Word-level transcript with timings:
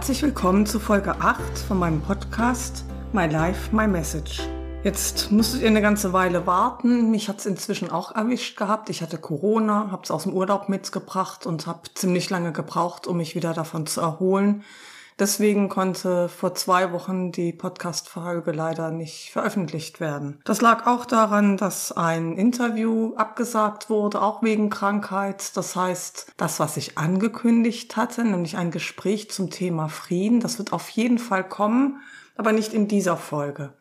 Herzlich 0.00 0.22
willkommen 0.22 0.64
zu 0.64 0.80
Folge 0.80 1.20
8 1.20 1.58
von 1.58 1.78
meinem 1.78 2.00
Podcast 2.00 2.86
My 3.12 3.26
Life, 3.26 3.76
My 3.76 3.86
Message. 3.86 4.40
Jetzt 4.82 5.30
musstet 5.30 5.60
ihr 5.60 5.68
eine 5.68 5.82
ganze 5.82 6.14
Weile 6.14 6.46
warten. 6.46 7.10
Mich 7.10 7.28
hat 7.28 7.40
es 7.40 7.44
inzwischen 7.44 7.90
auch 7.90 8.16
erwischt 8.16 8.56
gehabt. 8.56 8.88
Ich 8.88 9.02
hatte 9.02 9.18
Corona, 9.18 9.90
habe 9.90 10.02
es 10.02 10.10
aus 10.10 10.22
dem 10.22 10.32
Urlaub 10.32 10.70
mitgebracht 10.70 11.44
und 11.44 11.66
habe 11.66 11.80
ziemlich 11.92 12.30
lange 12.30 12.52
gebraucht, 12.52 13.06
um 13.06 13.18
mich 13.18 13.34
wieder 13.34 13.52
davon 13.52 13.86
zu 13.86 14.00
erholen. 14.00 14.64
Deswegen 15.20 15.68
konnte 15.68 16.30
vor 16.30 16.54
zwei 16.54 16.92
Wochen 16.92 17.30
die 17.30 17.52
Podcast-Folge 17.52 18.52
leider 18.52 18.90
nicht 18.90 19.30
veröffentlicht 19.30 20.00
werden. 20.00 20.40
Das 20.44 20.62
lag 20.62 20.86
auch 20.86 21.04
daran, 21.04 21.58
dass 21.58 21.92
ein 21.92 22.38
Interview 22.38 23.14
abgesagt 23.16 23.90
wurde, 23.90 24.22
auch 24.22 24.42
wegen 24.42 24.70
Krankheit. 24.70 25.54
Das 25.58 25.76
heißt, 25.76 26.32
das, 26.38 26.58
was 26.58 26.78
ich 26.78 26.96
angekündigt 26.96 27.98
hatte, 27.98 28.24
nämlich 28.24 28.56
ein 28.56 28.70
Gespräch 28.70 29.30
zum 29.30 29.50
Thema 29.50 29.88
Frieden, 29.88 30.40
das 30.40 30.58
wird 30.58 30.72
auf 30.72 30.88
jeden 30.88 31.18
Fall 31.18 31.46
kommen, 31.46 32.00
aber 32.36 32.52
nicht 32.52 32.72
in 32.72 32.88
dieser 32.88 33.18
Folge. 33.18 33.74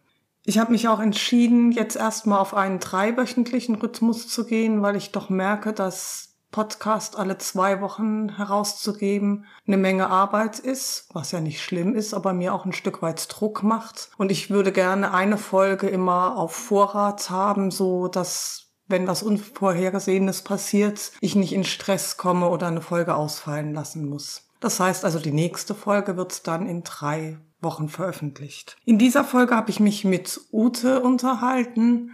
Ich 0.43 0.57
habe 0.57 0.73
mich 0.73 0.89
auch 0.89 0.99
entschieden, 0.99 1.71
jetzt 1.71 1.95
erstmal 1.95 2.39
auf 2.39 2.53
einen 2.53 2.79
dreiwöchentlichen 2.79 3.75
Rhythmus 3.75 4.27
zu 4.27 4.45
gehen, 4.45 4.81
weil 4.81 4.97
ich 4.97 5.13
doch 5.13 5.29
merke, 5.29 5.71
dass 5.71 6.28
Podcast 6.51 7.17
alle 7.17 7.37
zwei 7.37 7.81
Wochen 7.81 8.35
herauszugeben 8.37 9.45
eine 9.67 9.77
Menge 9.77 10.09
Arbeit 10.09 10.59
ist, 10.59 11.07
was 11.13 11.31
ja 11.31 11.41
nicht 11.41 11.61
schlimm 11.61 11.95
ist, 11.95 12.13
aber 12.13 12.33
mir 12.33 12.53
auch 12.53 12.65
ein 12.65 12.73
Stück 12.73 13.01
weit 13.01 13.27
Druck 13.29 13.63
macht. 13.63 14.09
Und 14.17 14.31
ich 14.31 14.49
würde 14.49 14.71
gerne 14.71 15.13
eine 15.13 15.37
Folge 15.37 15.87
immer 15.87 16.37
auf 16.37 16.53
Vorrat 16.53 17.29
haben, 17.29 17.71
so 17.71 18.07
dass 18.07 18.69
wenn 18.87 19.07
was 19.07 19.21
Unvorhergesehenes 19.23 20.41
passiert, 20.41 21.11
ich 21.21 21.35
nicht 21.35 21.53
in 21.53 21.63
Stress 21.63 22.17
komme 22.17 22.49
oder 22.49 22.67
eine 22.67 22.81
Folge 22.81 23.15
ausfallen 23.15 23.73
lassen 23.73 24.09
muss. 24.09 24.49
Das 24.59 24.79
heißt 24.79 25.05
also, 25.05 25.19
die 25.19 25.31
nächste 25.31 25.75
Folge 25.75 26.17
wird 26.17 26.47
dann 26.47 26.67
in 26.67 26.83
drei 26.83 27.37
Wochen 27.61 27.89
veröffentlicht. 27.89 28.77
In 28.85 28.97
dieser 28.97 29.23
Folge 29.23 29.55
habe 29.55 29.69
ich 29.69 29.79
mich 29.79 30.05
mit 30.05 30.41
Ute 30.51 31.01
unterhalten. 31.01 32.11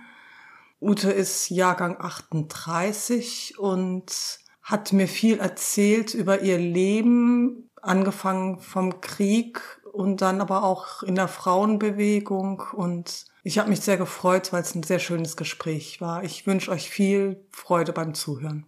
Ute 0.86 1.12
ist 1.12 1.50
Jahrgang 1.50 1.98
38 2.00 3.58
und 3.58 4.40
hat 4.62 4.94
mir 4.94 5.08
viel 5.08 5.40
erzählt 5.40 6.14
über 6.14 6.42
ihr 6.42 6.60
Leben, 6.60 7.72
angefangen 7.82 8.60
vom 8.60 9.02
Krieg 9.02 9.62
und 9.92 10.22
dann 10.22 10.42
aber 10.42 10.64
auch 10.64 11.02
in 11.02 11.16
der 11.16 11.28
Frauenbewegung. 11.28 12.62
Und 12.72 13.26
ich 13.42 13.58
habe 13.58 13.70
mich 13.70 13.82
sehr 13.82 13.98
gefreut, 13.98 14.54
weil 14.54 14.62
es 14.62 14.76
ein 14.76 14.84
sehr 14.84 15.00
schönes 15.00 15.36
Gespräch 15.38 16.02
war. 16.02 16.24
Ich 16.24 16.46
wünsche 16.46 16.70
euch 16.70 16.88
viel 16.88 17.44
Freude 17.50 17.92
beim 17.92 18.14
Zuhören. 18.14 18.68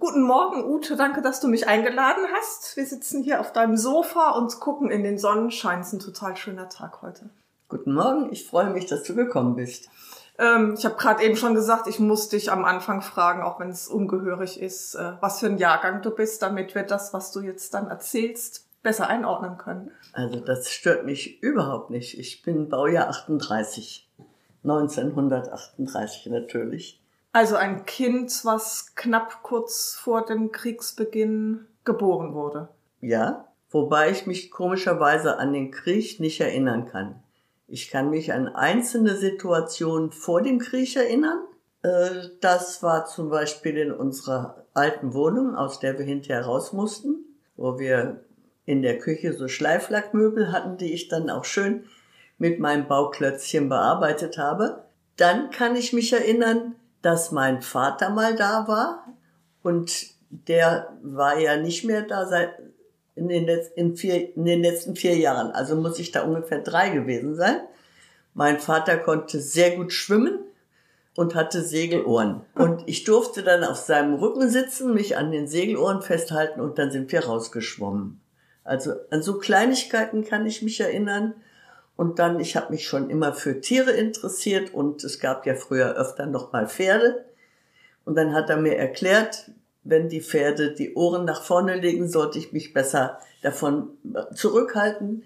Guten 0.00 0.22
Morgen, 0.22 0.64
Ute. 0.64 0.96
Danke, 0.96 1.22
dass 1.22 1.40
du 1.40 1.46
mich 1.46 1.68
eingeladen 1.68 2.24
hast. 2.34 2.76
Wir 2.76 2.86
sitzen 2.86 3.22
hier 3.22 3.40
auf 3.40 3.52
deinem 3.52 3.76
Sofa 3.76 4.30
und 4.30 4.58
gucken 4.58 4.90
in 4.90 5.04
den 5.04 5.16
Sonnenschein. 5.16 5.82
Es 5.82 5.88
ist 5.88 5.92
ein 5.92 6.00
total 6.00 6.36
schöner 6.36 6.68
Tag 6.68 7.02
heute. 7.02 7.30
Guten 7.68 7.94
Morgen. 7.94 8.32
Ich 8.32 8.48
freue 8.48 8.70
mich, 8.70 8.86
dass 8.86 9.04
du 9.04 9.14
gekommen 9.14 9.54
bist. 9.54 9.88
Ähm, 10.40 10.74
ich 10.76 10.86
habe 10.86 10.96
gerade 10.96 11.22
eben 11.22 11.36
schon 11.36 11.54
gesagt, 11.54 11.86
ich 11.86 12.00
muss 12.00 12.30
dich 12.30 12.50
am 12.50 12.64
Anfang 12.64 13.02
fragen, 13.02 13.42
auch 13.42 13.60
wenn 13.60 13.68
es 13.68 13.88
ungehörig 13.88 14.60
ist, 14.60 14.94
äh, 14.94 15.12
was 15.20 15.40
für 15.40 15.46
ein 15.46 15.58
Jahrgang 15.58 16.00
du 16.00 16.10
bist, 16.10 16.40
damit 16.40 16.74
wir 16.74 16.82
das, 16.82 17.12
was 17.12 17.30
du 17.30 17.40
jetzt 17.40 17.74
dann 17.74 17.88
erzählst, 17.88 18.66
besser 18.82 19.08
einordnen 19.08 19.58
können. 19.58 19.90
Also 20.14 20.40
das 20.40 20.70
stört 20.70 21.04
mich 21.04 21.42
überhaupt 21.42 21.90
nicht. 21.90 22.18
Ich 22.18 22.42
bin 22.42 22.70
Baujahr 22.70 23.08
38. 23.08 24.08
1938 24.64 26.26
natürlich. 26.26 27.02
Also 27.32 27.56
ein 27.56 27.84
Kind, 27.84 28.40
was 28.44 28.94
knapp 28.94 29.42
kurz 29.42 29.94
vor 29.94 30.24
dem 30.24 30.52
Kriegsbeginn 30.52 31.66
geboren 31.84 32.34
wurde. 32.34 32.68
Ja, 33.00 33.48
wobei 33.70 34.10
ich 34.10 34.26
mich 34.26 34.50
komischerweise 34.50 35.38
an 35.38 35.52
den 35.52 35.70
Krieg 35.70 36.18
nicht 36.18 36.40
erinnern 36.40 36.86
kann. 36.86 37.22
Ich 37.72 37.88
kann 37.88 38.10
mich 38.10 38.32
an 38.32 38.48
einzelne 38.48 39.14
Situationen 39.14 40.10
vor 40.10 40.42
dem 40.42 40.58
Krieg 40.58 40.96
erinnern. 40.96 41.38
Äh, 41.82 42.28
das 42.40 42.82
war 42.82 43.06
zum 43.06 43.30
Beispiel 43.30 43.76
in 43.78 43.92
unserer 43.92 44.66
alten 44.74 45.14
Wohnung, 45.14 45.54
aus 45.54 45.78
der 45.78 45.96
wir 45.96 46.04
hinterher 46.04 46.44
raus 46.46 46.72
mussten, 46.72 47.24
wo 47.56 47.78
wir 47.78 48.24
in 48.66 48.82
der 48.82 48.98
Küche 48.98 49.34
so 49.34 49.46
Schleiflackmöbel 49.46 50.50
hatten, 50.50 50.78
die 50.78 50.92
ich 50.92 51.06
dann 51.06 51.30
auch 51.30 51.44
schön 51.44 51.84
mit 52.38 52.58
meinem 52.58 52.88
Bauklötzchen 52.88 53.68
bearbeitet 53.68 54.36
habe. 54.36 54.84
Dann 55.16 55.50
kann 55.50 55.76
ich 55.76 55.92
mich 55.92 56.12
erinnern, 56.12 56.74
dass 57.02 57.30
mein 57.30 57.62
Vater 57.62 58.10
mal 58.10 58.34
da 58.34 58.66
war 58.66 59.06
und 59.62 60.06
der 60.30 60.96
war 61.02 61.38
ja 61.38 61.56
nicht 61.56 61.84
mehr 61.84 62.02
da 62.02 62.26
seit, 62.26 62.50
in 63.28 63.46
den, 63.46 63.60
in, 63.76 63.96
vier, 63.96 64.36
in 64.36 64.44
den 64.44 64.62
letzten 64.62 64.96
vier 64.96 65.16
Jahren. 65.16 65.52
Also 65.52 65.76
muss 65.76 65.98
ich 65.98 66.10
da 66.10 66.22
ungefähr 66.22 66.60
drei 66.60 66.90
gewesen 66.90 67.36
sein. 67.36 67.60
Mein 68.34 68.58
Vater 68.58 68.96
konnte 68.96 69.40
sehr 69.40 69.76
gut 69.76 69.92
schwimmen 69.92 70.38
und 71.16 71.34
hatte 71.34 71.62
Segelohren. 71.62 72.42
Und 72.54 72.82
ich 72.86 73.04
durfte 73.04 73.42
dann 73.42 73.64
auf 73.64 73.76
seinem 73.76 74.14
Rücken 74.14 74.48
sitzen, 74.48 74.94
mich 74.94 75.16
an 75.16 75.32
den 75.32 75.48
Segelohren 75.48 76.02
festhalten 76.02 76.60
und 76.60 76.78
dann 76.78 76.90
sind 76.90 77.12
wir 77.12 77.24
rausgeschwommen. 77.24 78.20
Also 78.64 78.92
an 79.10 79.22
so 79.22 79.38
Kleinigkeiten 79.38 80.24
kann 80.24 80.46
ich 80.46 80.62
mich 80.62 80.80
erinnern. 80.80 81.34
Und 81.96 82.18
dann, 82.18 82.40
ich 82.40 82.56
habe 82.56 82.72
mich 82.72 82.86
schon 82.86 83.10
immer 83.10 83.34
für 83.34 83.60
Tiere 83.60 83.90
interessiert 83.90 84.72
und 84.72 85.04
es 85.04 85.20
gab 85.20 85.44
ja 85.44 85.54
früher 85.54 85.96
öfter 85.96 86.24
noch 86.24 86.52
mal 86.52 86.66
Pferde. 86.66 87.26
Und 88.06 88.14
dann 88.14 88.32
hat 88.32 88.48
er 88.48 88.56
mir 88.56 88.76
erklärt, 88.78 89.50
wenn 89.82 90.08
die 90.08 90.20
Pferde 90.20 90.72
die 90.72 90.94
Ohren 90.94 91.24
nach 91.24 91.42
vorne 91.42 91.76
legen, 91.76 92.08
sollte 92.08 92.38
ich 92.38 92.52
mich 92.52 92.72
besser 92.72 93.18
davon 93.42 93.90
zurückhalten. 94.34 95.24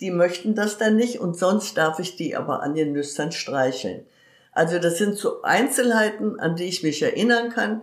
Die 0.00 0.10
möchten 0.10 0.54
das 0.54 0.78
dann 0.78 0.96
nicht 0.96 1.20
und 1.20 1.36
sonst 1.36 1.76
darf 1.76 1.98
ich 2.00 2.16
die 2.16 2.34
aber 2.34 2.62
an 2.62 2.74
den 2.74 2.92
Nüstern 2.92 3.32
streicheln. 3.32 4.04
Also 4.50 4.78
das 4.78 4.98
sind 4.98 5.16
so 5.16 5.42
Einzelheiten, 5.42 6.38
an 6.38 6.56
die 6.56 6.64
ich 6.64 6.82
mich 6.82 7.02
erinnern 7.02 7.50
kann. 7.50 7.82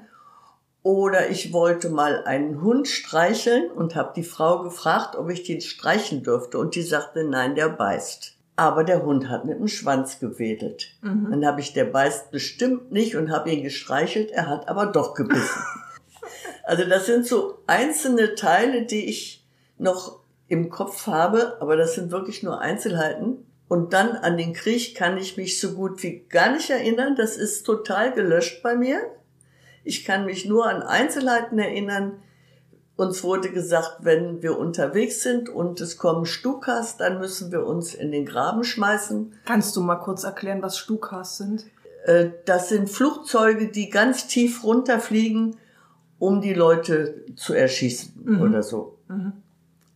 Oder 0.83 1.29
ich 1.29 1.51
wollte 1.51 1.89
mal 1.89 2.23
einen 2.23 2.61
Hund 2.61 2.87
streicheln 2.87 3.69
und 3.71 3.95
habe 3.95 4.13
die 4.15 4.23
Frau 4.23 4.63
gefragt, 4.63 5.15
ob 5.15 5.29
ich 5.29 5.43
den 5.43 5.61
streicheln 5.61 6.23
dürfte. 6.23 6.57
Und 6.57 6.75
die 6.75 6.83
sagte, 6.83 7.23
nein, 7.23 7.55
der 7.55 7.69
beißt. 7.69 8.35
Aber 8.55 8.83
der 8.83 9.03
Hund 9.03 9.29
hat 9.29 9.45
mit 9.45 9.57
dem 9.57 9.67
Schwanz 9.67 10.19
gewedelt. 10.19 10.91
Mhm. 11.01 11.27
Dann 11.31 11.45
habe 11.45 11.61
ich, 11.61 11.73
der 11.73 11.85
beißt 11.85 12.31
bestimmt 12.31 12.91
nicht 12.91 13.15
und 13.15 13.31
habe 13.31 13.49
ihn 13.49 13.63
gestreichelt, 13.63 14.31
er 14.31 14.47
hat 14.47 14.67
aber 14.67 14.85
doch 14.87 15.15
gebissen. 15.15 15.63
Also 16.69 16.85
das 16.85 17.07
sind 17.07 17.25
so 17.25 17.57
einzelne 17.65 18.35
Teile, 18.35 18.85
die 18.85 19.09
ich 19.09 19.43
noch 19.79 20.19
im 20.47 20.69
Kopf 20.69 21.07
habe, 21.07 21.57
aber 21.61 21.75
das 21.75 21.95
sind 21.95 22.11
wirklich 22.11 22.43
nur 22.43 22.61
Einzelheiten. 22.61 23.43
Und 23.67 23.93
dann 23.93 24.11
an 24.11 24.37
den 24.37 24.53
Krieg 24.53 24.93
kann 24.93 25.17
ich 25.17 25.35
mich 25.35 25.59
so 25.59 25.73
gut 25.73 26.03
wie 26.03 26.25
gar 26.29 26.51
nicht 26.51 26.69
erinnern. 26.69 27.15
Das 27.15 27.37
ist 27.37 27.63
total 27.63 28.13
gelöscht 28.13 28.61
bei 28.61 28.75
mir. 28.75 29.01
Ich 29.83 30.05
kann 30.05 30.25
mich 30.25 30.45
nur 30.45 30.67
an 30.69 30.83
Einzelheiten 30.83 31.57
erinnern. 31.57 32.21
Uns 32.95 33.23
wurde 33.23 33.49
gesagt, 33.49 34.01
wenn 34.01 34.43
wir 34.43 34.59
unterwegs 34.59 35.23
sind 35.23 35.49
und 35.49 35.81
es 35.81 35.97
kommen 35.97 36.27
Stukas, 36.27 36.97
dann 36.97 37.17
müssen 37.17 37.51
wir 37.51 37.65
uns 37.65 37.95
in 37.95 38.11
den 38.11 38.27
Graben 38.27 38.63
schmeißen. 38.63 39.33
Kannst 39.43 39.75
du 39.75 39.81
mal 39.81 39.95
kurz 39.95 40.23
erklären, 40.23 40.61
was 40.61 40.77
Stukas 40.77 41.37
sind? 41.37 41.65
Äh, 42.05 42.29
das 42.45 42.69
sind 42.69 42.91
Flugzeuge, 42.91 43.69
die 43.69 43.89
ganz 43.89 44.27
tief 44.27 44.63
runterfliegen 44.63 45.57
um 46.19 46.41
die 46.41 46.53
Leute 46.53 47.25
zu 47.35 47.53
erschießen 47.53 48.21
mhm. 48.23 48.41
oder 48.41 48.61
so. 48.61 48.97
Mhm. 49.07 49.33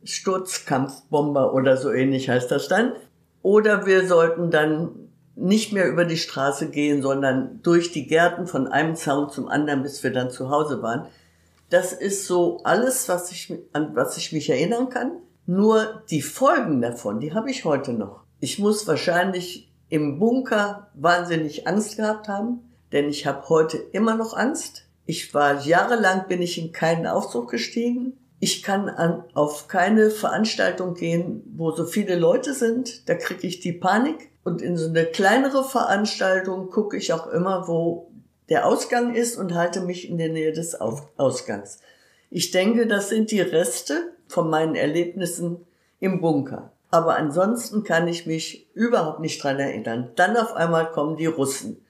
Sturzkampfbomber 0.03 1.53
oder 1.53 1.78
so 1.78 1.91
ähnlich 1.91 2.29
heißt 2.29 2.49
das 2.52 2.67
dann. 2.67 2.93
Oder 3.41 3.85
wir 3.85 4.08
sollten 4.08 4.49
dann 4.52 4.90
nicht 5.35 5.73
mehr 5.73 5.87
über 5.90 6.05
die 6.05 6.17
Straße 6.17 6.70
gehen, 6.70 7.02
sondern 7.02 7.61
durch 7.64 7.91
die 7.91 8.08
Gärten 8.08 8.47
von 8.47 8.67
einem 8.67 8.96
Zaun 8.96 9.29
zum 9.29 9.47
anderen, 9.47 9.84
bis 9.84 10.03
wir 10.03 10.11
dann 10.11 10.29
zu 10.29 10.49
Hause 10.49 10.81
waren. 10.81 11.08
Das 11.70 11.91
ist 11.91 12.28
so 12.28 12.61
alles, 12.64 13.09
was 13.09 13.31
ich, 13.31 13.53
an 13.73 13.96
was 13.96 14.17
ich 14.17 14.31
mich 14.31 14.49
erinnern 14.49 14.90
kann. 14.90 15.14
Nur 15.46 16.03
die 16.09 16.22
Folgen 16.22 16.81
davon, 16.81 17.20
die 17.20 17.34
habe 17.34 17.49
ich 17.49 17.66
heute 17.66 17.93
noch. 17.93 18.22
Ich 18.40 18.59
muss 18.59 18.87
wahrscheinlich 18.87 19.72
im 19.90 20.20
Bunker 20.20 20.90
wahnsinnig 20.93 21.67
Angst 21.67 21.97
gehabt 21.97 22.28
haben, 22.28 22.61
denn 22.91 23.09
ich 23.09 23.25
habe 23.25 23.49
heute 23.49 23.78
immer 23.78 24.16
noch 24.16 24.35
Angst. 24.35 24.83
Ich 25.05 25.34
war 25.34 25.61
jahrelang 25.61 26.28
bin 26.28 26.41
ich 26.41 26.58
in 26.58 26.72
keinen 26.72 27.08
Aufzug 27.08 27.50
gestiegen. 27.50 28.17
Ich 28.40 28.64
kann 28.64 28.90
an, 28.90 29.23
auf 29.34 29.67
keine 29.67 30.09
Veranstaltung 30.09 30.96
gehen, 30.96 31.44
wo 31.55 31.72
so 31.72 31.85
viele 31.85 32.16
Leute 32.16 32.53
sind. 32.53 33.08
Da 33.08 33.16
kriege 33.16 33.47
ich 33.47 33.59
die 33.59 33.73
Panik. 33.73 34.29
Und 34.44 34.61
in 34.61 34.76
so 34.76 34.88
eine 34.88 35.05
kleinere 35.05 35.64
Veranstaltung 35.64 36.70
gucke 36.70 36.97
ich 36.97 37.14
auch 37.14 37.28
immer, 37.28 37.67
wo 37.67 38.11
der 38.50 38.67
Ausgang 38.67 39.16
ist 39.16 39.38
und 39.38 39.55
halte 39.55 39.82
mich 39.82 40.09
in 40.09 40.17
der 40.17 40.29
Nähe 40.29 40.52
des 40.52 40.76
Ausgangs. 40.76 41.79
Ich 42.29 42.52
denke, 42.52 42.88
das 42.88 43.09
sind 43.09 43.32
die 43.32 43.41
Reste 43.41 44.11
von 44.28 44.49
meinen 44.49 44.76
Erlebnissen 44.76 45.66
im 45.99 46.20
Bunker. 46.20 46.72
Aber 46.91 47.16
ansonsten 47.16 47.84
kann 47.84 48.08
ich 48.08 48.26
mich 48.26 48.67
überhaupt 48.73 49.20
nicht 49.20 49.41
dran 49.44 49.59
erinnern. 49.59 50.11
Dann 50.16 50.35
auf 50.38 50.53
einmal 50.53 50.91
kommen 50.91 51.16
die 51.16 51.26
Russen. 51.26 51.84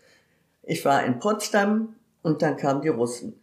Ich 0.61 0.85
war 0.85 1.03
in 1.03 1.19
Potsdam 1.19 1.95
und 2.23 2.41
dann 2.41 2.57
kamen 2.57 2.81
die 2.81 2.89
Russen. 2.89 3.39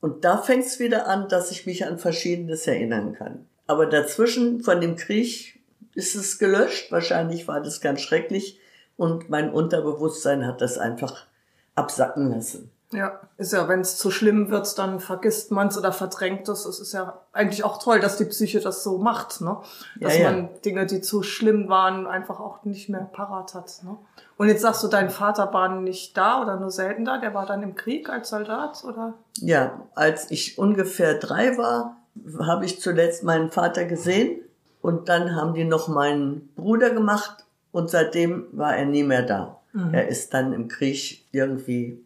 Und 0.00 0.24
da 0.24 0.38
fängt 0.38 0.64
es 0.64 0.78
wieder 0.78 1.06
an, 1.06 1.28
dass 1.28 1.50
ich 1.50 1.66
mich 1.66 1.86
an 1.86 1.98
Verschiedenes 1.98 2.66
erinnern 2.66 3.12
kann. 3.12 3.46
Aber 3.66 3.86
dazwischen 3.86 4.62
von 4.62 4.80
dem 4.80 4.96
Krieg 4.96 5.60
ist 5.94 6.14
es 6.14 6.38
gelöscht. 6.38 6.90
Wahrscheinlich 6.90 7.46
war 7.46 7.60
das 7.60 7.80
ganz 7.80 8.00
schrecklich. 8.00 8.58
Und 8.96 9.28
mein 9.28 9.52
Unterbewusstsein 9.52 10.46
hat 10.46 10.60
das 10.60 10.78
einfach 10.78 11.26
absacken 11.74 12.30
lassen. 12.30 12.70
Ja, 12.92 13.20
ist 13.36 13.52
ja, 13.52 13.68
wenn 13.68 13.80
es 13.80 13.96
zu 13.98 14.10
schlimm 14.10 14.50
wird, 14.50 14.76
dann 14.76 14.98
vergisst 14.98 15.52
man 15.52 15.68
es 15.68 15.78
oder 15.78 15.92
verdrängt 15.92 16.48
es. 16.48 16.64
Es 16.64 16.80
ist 16.80 16.92
ja 16.92 17.20
eigentlich 17.32 17.62
auch 17.62 17.80
toll, 17.80 18.00
dass 18.00 18.16
die 18.16 18.24
Psyche 18.24 18.58
das 18.58 18.82
so 18.82 18.98
macht, 18.98 19.40
ne? 19.40 19.58
Dass 20.00 20.16
Ja, 20.18 20.24
ja. 20.24 20.32
man 20.32 20.48
Dinge, 20.64 20.86
die 20.86 21.00
zu 21.00 21.22
schlimm 21.22 21.68
waren, 21.68 22.08
einfach 22.08 22.40
auch 22.40 22.64
nicht 22.64 22.88
mehr 22.88 23.08
parat 23.12 23.54
hat. 23.54 23.80
Ne? 23.84 23.96
Und 24.36 24.48
jetzt 24.48 24.62
sagst 24.62 24.82
du, 24.82 24.88
dein 24.88 25.08
Vater 25.10 25.52
war 25.52 25.68
nicht 25.68 26.16
da 26.16 26.42
oder 26.42 26.56
nur 26.58 26.72
selten 26.72 27.04
da, 27.04 27.18
der 27.18 27.32
war 27.32 27.46
dann 27.46 27.62
im 27.62 27.76
Krieg 27.76 28.08
als 28.08 28.30
Soldat, 28.30 28.82
oder? 28.84 29.14
Ja, 29.38 29.82
als 29.94 30.30
ich 30.32 30.58
ungefähr 30.58 31.14
drei 31.14 31.56
war, 31.58 31.96
habe 32.40 32.64
ich 32.64 32.80
zuletzt 32.80 33.22
meinen 33.22 33.50
Vater 33.52 33.84
gesehen 33.84 34.40
und 34.82 35.08
dann 35.08 35.36
haben 35.36 35.54
die 35.54 35.64
noch 35.64 35.86
meinen 35.86 36.48
Bruder 36.56 36.90
gemacht 36.90 37.44
und 37.70 37.88
seitdem 37.88 38.46
war 38.50 38.76
er 38.76 38.84
nie 38.84 39.04
mehr 39.04 39.22
da. 39.22 39.60
Er 39.92 40.08
ist 40.08 40.34
dann 40.34 40.52
im 40.52 40.66
Krieg 40.66 41.24
irgendwie 41.30 42.02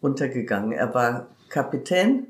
untergegangen. 0.00 0.72
Er 0.72 0.94
war 0.94 1.28
Kapitän. 1.48 2.26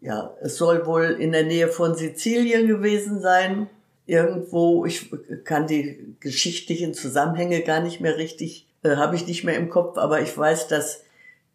Ja, 0.00 0.34
es 0.42 0.56
soll 0.56 0.84
wohl 0.86 1.04
in 1.04 1.32
der 1.32 1.44
Nähe 1.44 1.68
von 1.68 1.94
Sizilien 1.94 2.66
gewesen 2.66 3.20
sein. 3.20 3.68
Irgendwo, 4.06 4.84
ich 4.84 5.10
kann 5.44 5.66
die 5.68 6.16
geschichtlichen 6.18 6.92
Zusammenhänge 6.92 7.60
gar 7.62 7.80
nicht 7.80 8.00
mehr 8.00 8.16
richtig, 8.18 8.66
äh, 8.82 8.96
habe 8.96 9.14
ich 9.14 9.26
nicht 9.28 9.44
mehr 9.44 9.56
im 9.56 9.70
Kopf, 9.70 9.96
aber 9.96 10.20
ich 10.20 10.36
weiß, 10.36 10.66
dass 10.66 11.04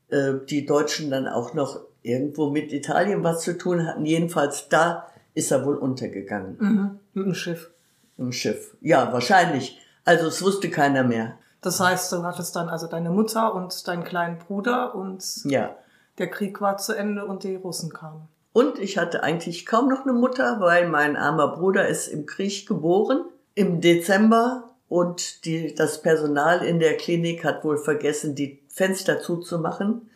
äh, 0.10 0.34
die 0.50 0.66
Deutschen 0.66 1.12
dann 1.12 1.28
auch 1.28 1.54
noch 1.54 1.81
irgendwo 2.04 2.50
mit 2.50 2.72
Italien 2.72 3.22
was 3.24 3.42
zu 3.42 3.58
tun 3.58 3.86
hatten. 3.86 4.06
Jedenfalls 4.06 4.70
da 4.70 5.08
ist 5.34 5.52
er 5.52 5.66
wohl 5.66 5.75
untergegangen 5.75 6.56
Mhm. 6.60 7.00
Mit 7.13 7.25
dem 7.25 7.34
Schiff. 7.36 7.70
im 8.18 8.31
Schiff. 8.31 8.75
Ja, 8.80 9.12
wahrscheinlich. 9.12 9.78
Also 10.06 10.28
es 10.28 10.42
wusste 10.42 10.70
keiner 10.70 11.04
mehr. 11.04 11.38
Das 11.62 11.80
heißt, 11.80 12.12
du 12.12 12.24
hattest 12.24 12.56
dann 12.56 12.69
also 12.69 12.88
deine 12.88 13.09
Mutter 13.09 13.54
und 13.54 13.88
deinen 13.88 14.04
kleinen 14.04 14.38
Bruder 14.39 14.95
und 14.95 15.24
Ja. 15.45 15.75
der 16.18 16.30
Krieg 16.30 16.62
war 16.62 16.77
zu 16.77 16.94
Ende 16.94 17.25
und 17.25 17.44
die 17.44 17.56
Russen 17.56 17.92
kamen. 17.92 18.27
Und 18.54 18.80
ich 18.80 18.98
hatte 18.98 19.24
eigentlich 19.24 19.65
kaum 19.65 19.88
noch 19.88 20.04
eine 20.04 20.13
Mutter, 20.13 20.59
weil 20.59 20.88
mein 20.88 21.15
armer 21.15 21.50
Bruder 21.56 21.88
ist 21.88 22.07
im 22.07 22.25
Krieg 22.25 22.68
geboren 22.68 23.25
im 23.54 23.81
Dezember 23.81 24.69
und 24.88 25.45
die, 25.45 25.74
das 25.74 26.01
Personal 26.01 26.63
in 26.63 26.80
der 26.80 26.95
Klinik 26.95 27.44
hat 27.44 27.63
wohl 27.63 27.77
vergessen, 27.77 28.36
die 28.36 28.62
Fenster 28.69 29.19
zuzumachen. 29.19 30.10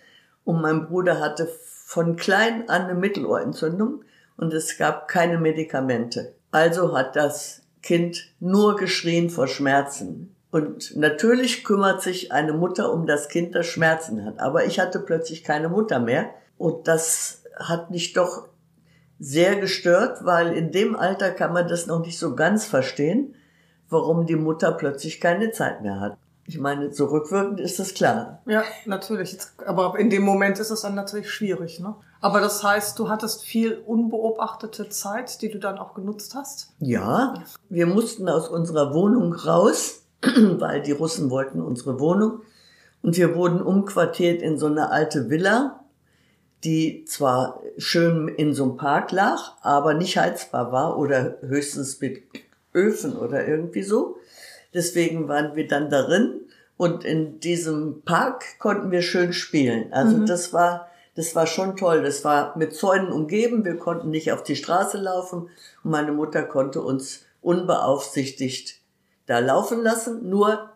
Und 0.44 0.62
mein 0.62 0.88
Bruder 0.88 1.20
hatte 1.20 1.50
von 1.86 2.16
klein 2.16 2.70
an 2.70 2.84
eine 2.84 2.94
Mittelohrentzündung 2.96 4.04
und 4.38 4.54
es 4.54 4.78
gab 4.78 5.08
keine 5.08 5.38
Medikamente. 5.40 6.34
Also 6.52 6.96
hat 6.96 7.16
das 7.16 7.62
Kind 7.82 8.28
nur 8.40 8.76
geschrien 8.76 9.30
vor 9.30 9.48
Schmerzen. 9.48 10.36
Und 10.52 10.98
natürlich 10.98 11.64
kümmert 11.64 12.02
sich 12.02 12.32
eine 12.32 12.54
Mutter 12.54 12.92
um 12.92 13.08
das 13.08 13.30
Kind, 13.30 13.56
das 13.56 13.66
Schmerzen 13.66 14.26
hat. 14.26 14.40
Aber 14.40 14.66
ich 14.66 14.80
hatte 14.80 15.00
plötzlich 15.00 15.44
keine 15.44 15.70
Mutter 15.70 16.00
mehr. 16.00 16.30
Und 16.58 16.88
das 16.88 17.44
hat 17.58 17.90
mich 17.90 18.14
doch 18.14 18.48
sehr 19.18 19.56
gestört, 19.56 20.26
weil 20.26 20.54
in 20.54 20.72
dem 20.72 20.96
Alter 20.96 21.32
kann 21.32 21.54
man 21.54 21.68
das 21.68 21.88
noch 21.88 22.00
nicht 22.00 22.20
so 22.20 22.36
ganz 22.36 22.66
verstehen, 22.66 23.36
warum 23.90 24.26
die 24.26 24.36
Mutter 24.36 24.72
plötzlich 24.72 25.22
keine 25.22 25.52
Zeit 25.52 25.82
mehr 25.82 26.00
hat. 26.00 26.18
Ich 26.48 26.60
meine, 26.60 26.92
so 26.92 27.06
rückwirkend 27.06 27.60
ist 27.60 27.80
das 27.80 27.94
klar. 27.94 28.42
Ja, 28.46 28.64
natürlich. 28.86 29.38
Aber 29.66 29.98
in 29.98 30.10
dem 30.10 30.24
Moment 30.24 30.60
ist 30.60 30.72
es 30.72 30.82
dann 30.82 30.96
natürlich 30.96 31.30
schwierig, 31.30 31.80
ne? 31.80 31.96
Aber 32.20 32.42
das 32.42 32.64
heißt, 32.64 33.00
du 33.00 33.10
hattest 33.10 33.44
viel 33.44 33.82
unbeobachtete 33.86 34.90
Zeit, 34.90 35.42
die 35.42 35.50
du 35.50 35.60
dann 35.60 35.78
auch 35.78 35.94
genutzt 35.94 36.36
hast? 36.36 36.74
Ja, 36.80 37.36
wir 37.70 37.88
mussten 37.88 38.28
aus 38.28 38.48
unserer 38.50 38.94
Wohnung 38.94 39.34
raus, 39.34 40.01
weil 40.60 40.82
die 40.82 40.92
Russen 40.92 41.30
wollten 41.30 41.62
unsere 41.62 42.00
Wohnung. 42.00 42.42
Und 43.02 43.18
wir 43.18 43.36
wurden 43.36 43.62
umquartiert 43.62 44.42
in 44.42 44.58
so 44.58 44.68
eine 44.68 44.92
alte 44.92 45.30
Villa, 45.30 45.84
die 46.64 47.06
zwar 47.06 47.62
schön 47.78 48.28
in 48.28 48.54
so 48.54 48.64
einem 48.64 48.78
Park 48.78 49.12
lag, 49.12 49.40
aber 49.62 49.96
nicht 49.96 50.18
heizbar 50.18 50.72
war 50.72 51.00
oder 51.00 51.38
höchstens 51.42 52.00
mit 52.00 52.22
Öfen 52.74 53.18
oder 53.18 53.48
irgendwie 53.48 53.82
so. 53.82 54.18
Deswegen 54.74 55.28
waren 55.28 55.56
wir 55.56 55.68
dann 55.68 55.90
darin 55.90 56.42
und 56.78 57.04
in 57.04 57.40
diesem 57.40 58.02
Park 58.04 58.44
konnten 58.60 58.92
wir 58.92 59.02
schön 59.02 59.34
spielen. 59.34 59.92
Also 59.92 60.26
das 60.26 60.54
war, 60.54 60.88
das 61.16 61.36
war 61.36 61.48
schon 61.48 61.76
toll. 61.76 62.04
Das 62.04 62.24
war 62.24 62.58
mit 62.58 62.74
Zäunen 62.74 63.12
umgeben. 63.12 63.66
Wir 63.66 63.78
konnten 63.78 64.12
nicht 64.12 64.32
auf 64.32 64.44
die 64.44 64.56
Straße 64.56 64.98
laufen 64.98 65.50
und 65.84 65.92
meine 65.92 66.12
Mutter 66.12 66.44
konnte 66.44 66.82
uns 66.82 67.26
unbeaufsichtigt 67.42 68.81
da 69.26 69.40
laufen 69.40 69.82
lassen. 69.82 70.30
Nur 70.30 70.70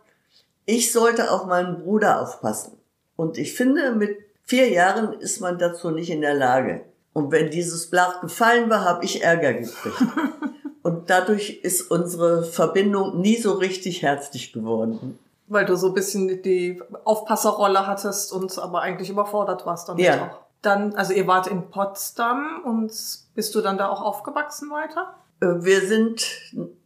ich 0.65 0.92
sollte 0.92 1.31
auf 1.31 1.45
meinen 1.45 1.83
Bruder 1.83 2.21
aufpassen. 2.21 2.77
Und 3.15 3.38
ich 3.38 3.53
finde, 3.53 3.92
mit 3.94 4.18
vier 4.44 4.69
Jahren 4.69 5.13
ist 5.13 5.39
man 5.42 5.57
dazu 5.57 5.92
nicht 5.92 6.09
in 6.09 6.21
der 6.21 6.33
Lage. 6.33 6.81
Und 7.13 7.31
wenn 7.31 7.50
dieses 7.50 7.89
Blach 7.89 8.19
gefallen 8.21 8.69
war, 8.69 8.83
habe 8.83 9.06
ich 9.06 9.24
Ärger 9.24 9.53
gekriegt. 9.53 9.95
Und 10.83 11.09
dadurch 11.09 11.62
ist 11.63 11.89
unsere 11.89 12.44
Verbindung 12.44 13.19
nie 13.19 13.38
so 13.38 13.53
richtig 13.53 14.03
herzlich 14.03 14.53
geworden. 14.53 15.18
Weil 15.47 15.65
du 15.65 15.75
so 15.75 15.88
ein 15.88 15.94
bisschen 15.95 16.42
die 16.44 16.80
Aufpasserrolle 17.06 17.88
hattest 17.88 18.31
und 18.33 18.56
aber 18.59 18.81
eigentlich 18.81 19.09
überfordert 19.09 19.65
warst 19.65 19.89
damit 19.89 20.03
Ja. 20.06 20.25
auch. 20.27 20.39
Dann, 20.62 20.94
also 20.95 21.13
ihr 21.13 21.25
wart 21.25 21.47
in 21.47 21.69
Potsdam 21.71 22.62
und 22.65 22.92
bist 23.33 23.56
du 23.56 23.62
dann 23.62 23.77
da 23.80 23.89
auch 23.89 24.01
aufgewachsen 24.01 24.69
weiter? 24.69 25.15
Äh, 25.39 25.63
Wir 25.63 25.81
sind 25.88 26.24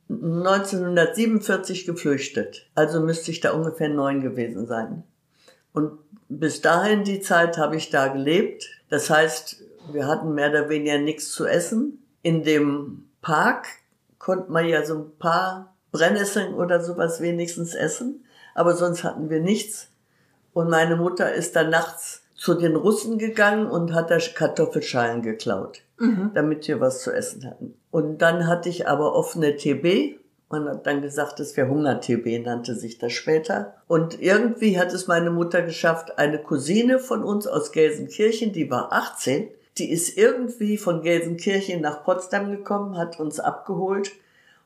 1947 0.10 1.86
geflüchtet. 1.86 2.68
Also 2.74 3.00
müsste 3.00 3.32
ich 3.32 3.42
da 3.42 3.52
ungefähr 3.52 3.90
neun 3.90 4.22
gewesen 4.22 4.66
sein. 4.66 5.04
Und 5.72 6.00
bis 6.28 6.62
dahin 6.62 7.04
die 7.04 7.22
Zeit 7.22 7.58
habe 7.58 7.76
ich 7.76 7.92
da 7.92 8.08
gelebt. 8.08 8.68
Das 8.90 9.10
heißt, 9.10 9.64
wir 9.92 10.08
hatten 10.08 10.34
mehr 10.34 10.50
oder 10.50 10.70
weniger 10.70 10.98
nichts 10.98 11.32
zu 11.32 11.46
essen. 11.46 12.04
In 12.24 12.44
dem 12.44 13.10
Park 13.22 13.68
konnte 14.18 14.52
man 14.52 14.68
ja 14.68 14.84
so 14.86 14.96
ein 14.96 15.18
paar 15.20 15.76
Brennnesseln 15.92 16.56
oder 16.56 16.84
sowas 16.84 17.22
wenigstens 17.22 17.76
essen. 17.76 18.26
Aber 18.56 18.76
sonst 18.76 19.04
hatten 19.04 19.30
wir 19.30 19.40
nichts. 19.40 19.90
Und 20.54 20.70
meine 20.70 20.96
Mutter 20.96 21.32
ist 21.32 21.56
dann 21.56 21.70
nachts 21.70 22.24
zu 22.40 22.54
den 22.54 22.78
Russen 22.78 23.18
gegangen 23.18 23.68
und 23.68 23.94
hat 23.94 24.10
da 24.10 24.18
Kartoffelschalen 24.18 25.22
geklaut, 25.22 25.82
damit 26.34 26.68
wir 26.70 26.80
was 26.80 27.04
zu 27.04 27.12
essen 27.12 27.46
hatten. 27.46 27.74
Und 27.92 28.20
dann 28.22 28.48
hatte 28.48 28.70
ich 28.70 28.88
aber 28.88 29.14
offene 29.14 29.58
TB. 29.58 30.18
Man 30.50 30.68
hat 30.70 30.88
dann 30.88 31.02
gesagt, 31.02 31.40
es 31.42 31.58
wäre 31.58 31.68
Hunger-TB, 31.70 32.44
nannte 32.44 32.76
sich 32.76 32.98
das 32.98 33.12
später. 33.12 33.76
Und 33.88 34.22
irgendwie 34.22 34.80
hat 34.80 34.94
es 34.94 35.06
meine 35.08 35.32
Mutter 35.32 35.62
geschafft, 35.62 36.18
eine 36.18 36.40
Cousine 36.40 37.00
von 37.00 37.24
uns 37.24 37.46
aus 37.46 37.72
Gelsenkirchen, 37.72 38.54
die 38.54 38.72
war 38.72 38.94
18, 38.94 39.50
die 39.78 39.92
ist 39.92 40.18
irgendwie 40.18 40.78
von 40.78 41.02
Gelsenkirchen 41.02 41.82
nach 41.82 42.04
Potsdam 42.04 42.50
gekommen, 42.52 42.98
hat 42.98 43.20
uns 43.20 43.40
abgeholt 43.40 44.12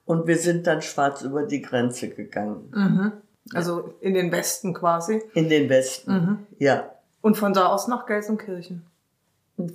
und 0.06 0.28
wir 0.28 0.38
sind 0.38 0.68
dann 0.68 0.82
schwarz 0.82 1.24
über 1.24 1.44
die 1.44 1.62
Grenze 1.62 2.10
gegangen. 2.10 3.14
Also 3.54 3.96
in 4.00 4.14
den 4.14 4.32
Westen 4.32 4.74
quasi. 4.74 5.22
In 5.34 5.50
den 5.50 5.70
Westen. 5.70 6.48
Ja. 6.60 6.93
Und 7.24 7.36
von 7.38 7.54
da 7.54 7.68
aus 7.68 7.88
nach 7.88 8.06
Gelsenkirchen. 8.06 8.86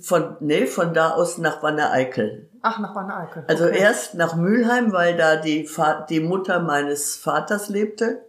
Von, 0.01 0.37
nee, 0.39 0.67
von 0.67 0.93
da 0.93 1.11
aus 1.11 1.39
nach 1.39 1.63
Wanne-Eickel. 1.63 2.47
Ach, 2.61 2.79
nach 2.79 2.93
Wanne-Eickel. 2.93 3.45
Also 3.47 3.65
Okay. 3.65 3.79
erst 3.79 4.13
nach 4.13 4.35
Mülheim, 4.35 4.93
weil 4.93 5.17
da 5.17 5.35
die, 5.35 5.65
Va 5.65 6.05
die 6.07 6.19
Mutter 6.19 6.59
meines 6.59 7.15
Vaters 7.15 7.69
lebte. 7.69 8.21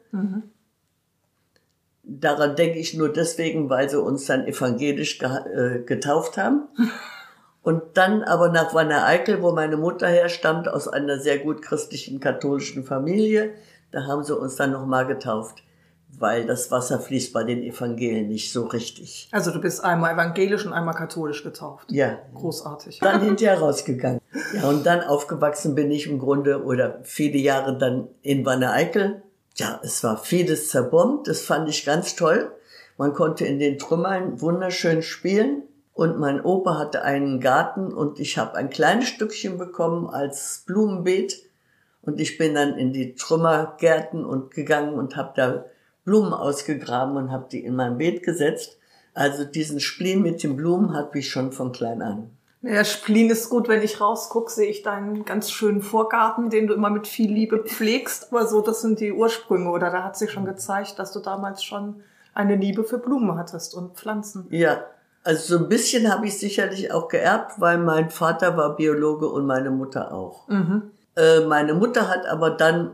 Daran 2.03 2.57
denke 2.57 2.79
ich 2.79 2.95
nur 2.95 3.13
deswegen, 3.13 3.69
weil 3.69 3.91
sie 3.91 4.01
uns 4.01 4.25
dann 4.25 4.47
evangelisch 4.47 5.19
ge 5.19 5.29
äh, 5.29 5.83
getauft 5.83 6.39
haben. 6.39 6.69
Und 7.63 7.83
dann 7.99 8.23
aber 8.23 8.49
nach 8.49 8.73
Wanne-Eickel, 8.73 9.43
wo 9.43 9.53
meine 9.53 9.77
Mutter 9.77 10.09
herstammt, 10.09 10.67
aus 10.67 10.89
einer 10.89 11.19
sehr 11.19 11.41
gut 11.41 11.61
christlichen 11.61 12.19
katholischen 12.19 12.85
Familie, 12.85 13.53
da 13.93 14.07
haben 14.07 14.25
sie 14.25 14.35
uns 14.35 14.57
dann 14.57 14.73
nochmal 14.73 15.07
getauft, 15.07 15.63
weil 16.19 16.47
das 16.47 16.71
Wasser 16.71 17.01
fließt 17.01 17.33
bei 17.33 17.45
den 17.45 17.63
Evangelien 17.63 18.29
nicht 18.29 18.53
so 18.53 18.67
richtig. 18.67 19.29
Also 19.33 19.51
du 19.51 19.61
bist 19.61 19.83
einmal 19.83 20.15
evangelisch 20.15 20.67
und 20.67 20.73
einmal 20.73 20.95
katholisch 20.95 21.43
getauft. 21.43 21.91
Ja, 21.91 22.19
Großartig. 22.35 22.99
dann 23.01 23.23
hinterher 23.23 23.59
rausgegangen. 23.59 24.21
Ja, 24.55 24.69
und 24.69 24.85
dann 24.85 25.03
aufgewachsen 25.03 25.75
bin 25.75 25.91
ich 25.91 26.07
im 26.07 26.19
Grunde 26.19 26.63
oder 26.65 27.01
viele 27.03 27.39
Jahre 27.39 27.77
dann 27.79 28.09
in 28.23 28.45
Wanne-Eickel. 28.45 29.23
Ja, 29.57 29.81
es 29.83 30.03
war 30.05 30.17
vieles 30.19 30.71
zerbombt, 30.71 31.27
das 31.29 31.43
fand 31.43 31.69
ich 31.69 31.85
ganz 31.85 32.17
toll. 32.17 32.53
Man 32.97 33.15
konnte 33.15 33.47
in 33.47 33.59
den 33.59 33.79
Trümmern 33.79 34.41
wunderschön 34.41 35.03
spielen. 35.03 35.63
Und 35.93 36.19
mein 36.19 36.41
Opa 36.43 36.79
hatte 36.79 37.03
einen 37.03 37.41
Garten 37.41 37.93
und 37.93 38.21
ich 38.21 38.39
habe 38.39 38.55
ein 38.55 38.71
kleines 38.71 39.09
Stückchen 39.09 39.59
bekommen 39.59 40.09
als 40.09 40.63
Blumenbeet. 40.67 41.43
Und 42.03 42.21
ich 42.21 42.39
bin 42.39 42.55
dann 42.55 42.79
in 42.79 42.93
die 42.93 43.15
Trümmergärten 43.15 44.25
und 44.25 44.51
gegangen 44.53 44.95
und 44.95 45.17
habe 45.17 45.33
da 45.37 45.65
Blumen 46.11 46.33
ausgegraben 46.33 47.17
und 47.17 47.31
habe 47.31 47.47
die 47.53 47.65
in 47.65 47.77
mein 47.77 47.99
Beet 47.99 48.25
gesetzt. 48.25 48.79
Also 49.15 49.45
diesen 49.45 49.79
Spleen 49.79 50.23
mit 50.23 50.43
den 50.43 50.57
Blumen 50.57 50.93
hatte 50.93 51.19
ich 51.19 51.31
schon 51.31 51.53
von 51.53 51.71
klein 51.71 52.03
an. 52.03 52.31
Ja, 52.63 52.85
Spleen 52.85 53.31
ist 53.31 53.49
gut, 53.49 53.69
wenn 53.69 53.81
ich 53.81 54.01
rausgucke, 54.01 54.51
sehe 54.51 54.69
ich 54.69 54.83
deinen 54.83 55.25
ganz 55.25 55.53
schönen 55.53 55.83
Vorgarten, 55.83 56.51
den 56.51 56.67
du 56.67 56.75
immer 56.75 56.91
mit 56.91 57.07
viel 57.07 57.33
Liebe 57.33 57.63
pflegst. 57.63 58.33
Aber 58.33 58.49
so, 58.49 58.61
das 58.61 58.83
sind 58.83 58.99
die 58.99 59.13
Ursprünge. 59.13 59.71
Oder 59.71 59.91
da 59.91 60.03
hat 60.03 60.17
sich 60.17 60.33
schon 60.33 60.45
gezeigt, 60.47 60.99
dass 60.99 61.13
du 61.13 61.21
damals 61.21 61.63
schon 61.63 62.03
eine 62.35 62.57
Liebe 62.57 62.83
für 62.83 62.99
Blumen 62.99 63.39
hattest 63.39 63.77
und 63.77 63.97
Pflanzen. 63.97 64.49
Ja, 64.51 64.85
also 65.23 65.57
so 65.57 65.63
ein 65.63 65.69
bisschen 65.69 66.13
habe 66.13 66.27
ich 66.27 66.39
sicherlich 66.39 66.93
auch 66.93 67.07
geerbt, 67.07 67.61
weil 67.61 67.79
mein 67.79 68.11
Vater 68.11 68.57
war 68.57 68.75
Biologe 68.75 69.29
und 69.29 69.47
meine 69.47 69.71
Mutter 69.71 70.13
auch. 70.13 70.49
Mhm. 70.49 70.91
Äh, 71.17 71.41
meine 71.41 71.75
Mutter 71.75 72.09
hat 72.09 72.27
aber 72.27 72.51
dann, 72.51 72.93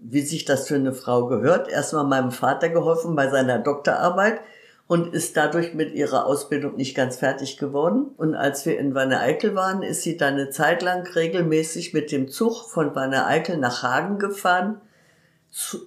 wie 0.00 0.20
sich 0.22 0.44
das 0.44 0.68
für 0.68 0.76
eine 0.76 0.92
Frau 0.92 1.26
gehört, 1.26 1.68
erstmal 1.68 2.04
meinem 2.04 2.30
Vater 2.30 2.68
geholfen 2.68 3.16
bei 3.16 3.28
seiner 3.28 3.58
Doktorarbeit 3.58 4.40
und 4.88 5.14
ist 5.14 5.36
dadurch 5.36 5.74
mit 5.74 5.94
ihrer 5.94 6.26
Ausbildung 6.26 6.76
nicht 6.76 6.94
ganz 6.94 7.16
fertig 7.16 7.58
geworden. 7.58 8.06
Und 8.16 8.34
als 8.34 8.64
wir 8.66 8.78
in 8.78 8.94
Wanne 8.94 9.20
Eickel 9.20 9.54
waren, 9.54 9.82
ist 9.82 10.02
sie 10.02 10.16
dann 10.16 10.34
eine 10.34 10.50
Zeit 10.50 10.82
lang 10.82 11.06
regelmäßig 11.06 11.92
mit 11.92 12.12
dem 12.12 12.28
Zug 12.28 12.68
von 12.68 12.94
Wanne 12.94 13.26
Eickel 13.26 13.56
nach 13.56 13.82
Hagen 13.82 14.18
gefahren, 14.18 14.80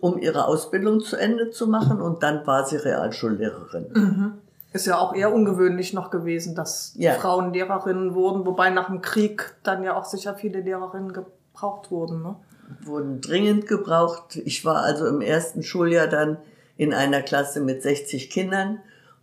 um 0.02 0.18
ihre 0.18 0.46
Ausbildung 0.46 1.00
zu 1.00 1.16
Ende 1.16 1.50
zu 1.50 1.68
machen. 1.68 2.02
Und 2.02 2.24
dann 2.24 2.46
war 2.46 2.66
sie 2.66 2.76
Realschullehrerin. 2.76 3.86
Mhm. 3.94 4.34
Ist 4.74 4.86
ja 4.86 5.00
auch 5.00 5.16
eher 5.16 5.34
ungewöhnlich 5.34 5.94
noch 5.94 6.12
gewesen, 6.12 6.54
dass 6.56 6.94
Ja. 6.96 7.14
Frauen 7.14 7.54
Lehrerinnen 7.54 8.14
wurden, 8.14 8.46
wobei 8.46 8.70
nach 8.70 8.88
dem 8.88 9.02
Krieg 9.02 9.56
dann 9.64 9.84
ja 9.84 9.96
auch 9.96 10.06
sicher 10.06 10.36
viele 10.36 10.60
Lehrerinnen 10.60 11.14
gebraucht 11.14 11.90
wurden. 11.90 12.22
Ne? 12.22 12.36
Wurden 12.82 13.22
dringend 13.22 13.68
gebraucht. 13.68 14.36
Ich 14.46 14.64
war 14.66 14.84
also 14.84 15.08
im 15.08 15.22
ersten 15.22 15.64
Schuljahr 15.64 16.08
dann 16.08 16.38
in 16.78 16.94
einer 16.94 17.22
Klasse 17.22 17.62
mit 17.62 17.82
60 17.82 18.30
Kindern. 18.30 18.80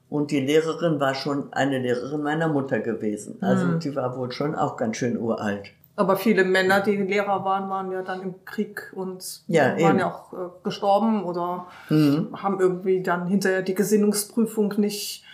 Und 0.08 0.30
die 0.30 0.40
Lehrerin 0.40 1.00
war 1.00 1.14
schon 1.14 1.52
eine 1.52 1.78
Lehrerin 1.80 2.22
meiner 2.22 2.48
Mutter 2.48 2.78
gewesen. 2.80 3.38
Also 3.40 3.66
Mhm. 3.66 3.80
die 3.80 3.96
war 3.96 4.16
wohl 4.16 4.30
schon 4.32 4.54
auch 4.54 4.76
ganz 4.76 4.96
schön 4.98 5.18
uralt. 5.18 5.70
Aber 5.98 6.16
viele 6.16 6.44
Männer, 6.44 6.80
die 6.82 6.94
Lehrer 6.96 7.44
waren, 7.44 7.70
waren 7.70 7.90
ja 7.90 8.02
dann 8.02 8.20
im 8.22 8.44
Krieg 8.44 8.92
und 8.94 9.40
Ja, 9.48 9.68
waren 9.70 9.78
eben. 9.78 9.98
ja 9.98 10.12
auch 10.14 10.32
äh, 10.32 10.36
gestorben 10.62 11.24
oder 11.24 11.66
Mhm. 11.88 12.28
haben 12.42 12.60
irgendwie 12.60 13.02
dann 13.02 13.26
hinterher 13.26 13.62
die 13.62 13.74
Gesinnungsprüfung 13.74 14.74
nicht 14.76 15.24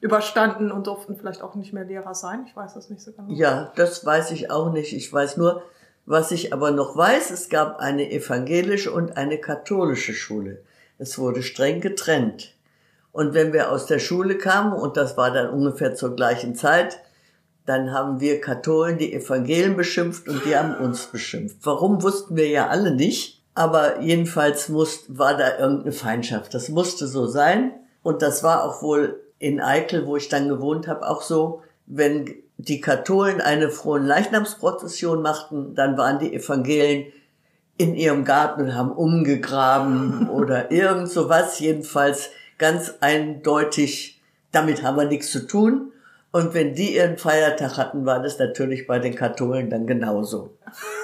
überstanden 0.00 0.70
und 0.70 0.86
durften 0.86 1.16
vielleicht 1.16 1.42
auch 1.42 1.54
nicht 1.54 1.72
mehr 1.72 1.84
Lehrer 1.84 2.14
sein. 2.14 2.44
Ich 2.46 2.54
weiß 2.56 2.74
das 2.74 2.90
nicht 2.90 3.02
so 3.02 3.12
genau. 3.12 3.32
Ja, 3.32 3.72
das 3.76 4.04
weiß 4.04 4.30
ich 4.30 4.50
auch 4.50 4.72
nicht. 4.72 4.92
Ich 4.92 5.12
weiß 5.12 5.36
nur, 5.36 5.62
was 6.06 6.30
ich 6.30 6.52
aber 6.52 6.70
noch 6.70 6.96
weiß, 6.96 7.30
es 7.30 7.48
gab 7.48 7.78
eine 7.80 8.10
evangelische 8.10 8.92
und 8.92 9.16
eine 9.16 9.38
katholische 9.38 10.14
Schule. 10.14 10.62
Es 10.98 11.18
wurde 11.18 11.42
streng 11.42 11.80
getrennt. 11.80 12.54
Und 13.12 13.34
wenn 13.34 13.52
wir 13.52 13.72
aus 13.72 13.86
der 13.86 13.98
Schule 13.98 14.38
kamen, 14.38 14.72
und 14.72 14.96
das 14.96 15.16
war 15.16 15.32
dann 15.32 15.50
ungefähr 15.50 15.94
zur 15.94 16.14
gleichen 16.14 16.54
Zeit, 16.54 17.00
dann 17.66 17.92
haben 17.92 18.20
wir 18.20 18.40
Katholen 18.40 18.98
die 18.98 19.12
Evangelien 19.12 19.76
beschimpft 19.76 20.28
und 20.28 20.44
die 20.44 20.56
haben 20.56 20.76
uns 20.76 21.06
beschimpft. 21.06 21.56
Warum 21.62 22.02
wussten 22.02 22.36
wir 22.36 22.48
ja 22.48 22.68
alle 22.68 22.92
nicht. 22.92 23.42
Aber 23.54 24.02
jedenfalls 24.02 24.68
muss, 24.68 25.04
war 25.08 25.36
da 25.36 25.58
irgendeine 25.58 25.92
Feindschaft. 25.92 26.52
Das 26.52 26.68
musste 26.68 27.06
so 27.06 27.26
sein. 27.26 27.72
Und 28.02 28.20
das 28.20 28.42
war 28.42 28.64
auch 28.64 28.82
wohl 28.82 29.18
in 29.38 29.60
Eickel, 29.60 30.06
wo 30.06 30.16
ich 30.16 30.28
dann 30.28 30.48
gewohnt 30.48 30.86
habe, 30.86 31.08
auch 31.08 31.22
so, 31.22 31.62
wenn 31.86 32.34
die 32.58 32.80
Katholen 32.80 33.40
eine 33.40 33.70
frohen 33.70 34.06
Leichnamsprozession 34.06 35.22
machten, 35.22 35.74
dann 35.74 35.96
waren 35.96 36.18
die 36.18 36.34
Evangelien 36.34 37.12
in 37.78 37.94
ihrem 37.94 38.24
Garten 38.24 38.62
und 38.62 38.74
haben 38.74 38.92
umgegraben 38.92 40.28
oder 40.30 40.70
irgend 40.70 41.10
sowas. 41.10 41.60
Jedenfalls 41.60 42.30
ganz 42.58 42.94
eindeutig, 43.00 44.20
damit 44.52 44.82
haben 44.82 44.96
wir 44.96 45.04
nichts 45.04 45.30
zu 45.30 45.46
tun. 45.46 45.92
Und 46.32 46.52
wenn 46.54 46.74
die 46.74 46.96
ihren 46.96 47.16
Feiertag 47.16 47.78
hatten, 47.78 48.04
war 48.04 48.22
das 48.22 48.38
natürlich 48.38 48.86
bei 48.86 48.98
den 48.98 49.14
Katholen 49.14 49.70
dann 49.70 49.86
genauso. 49.86 50.56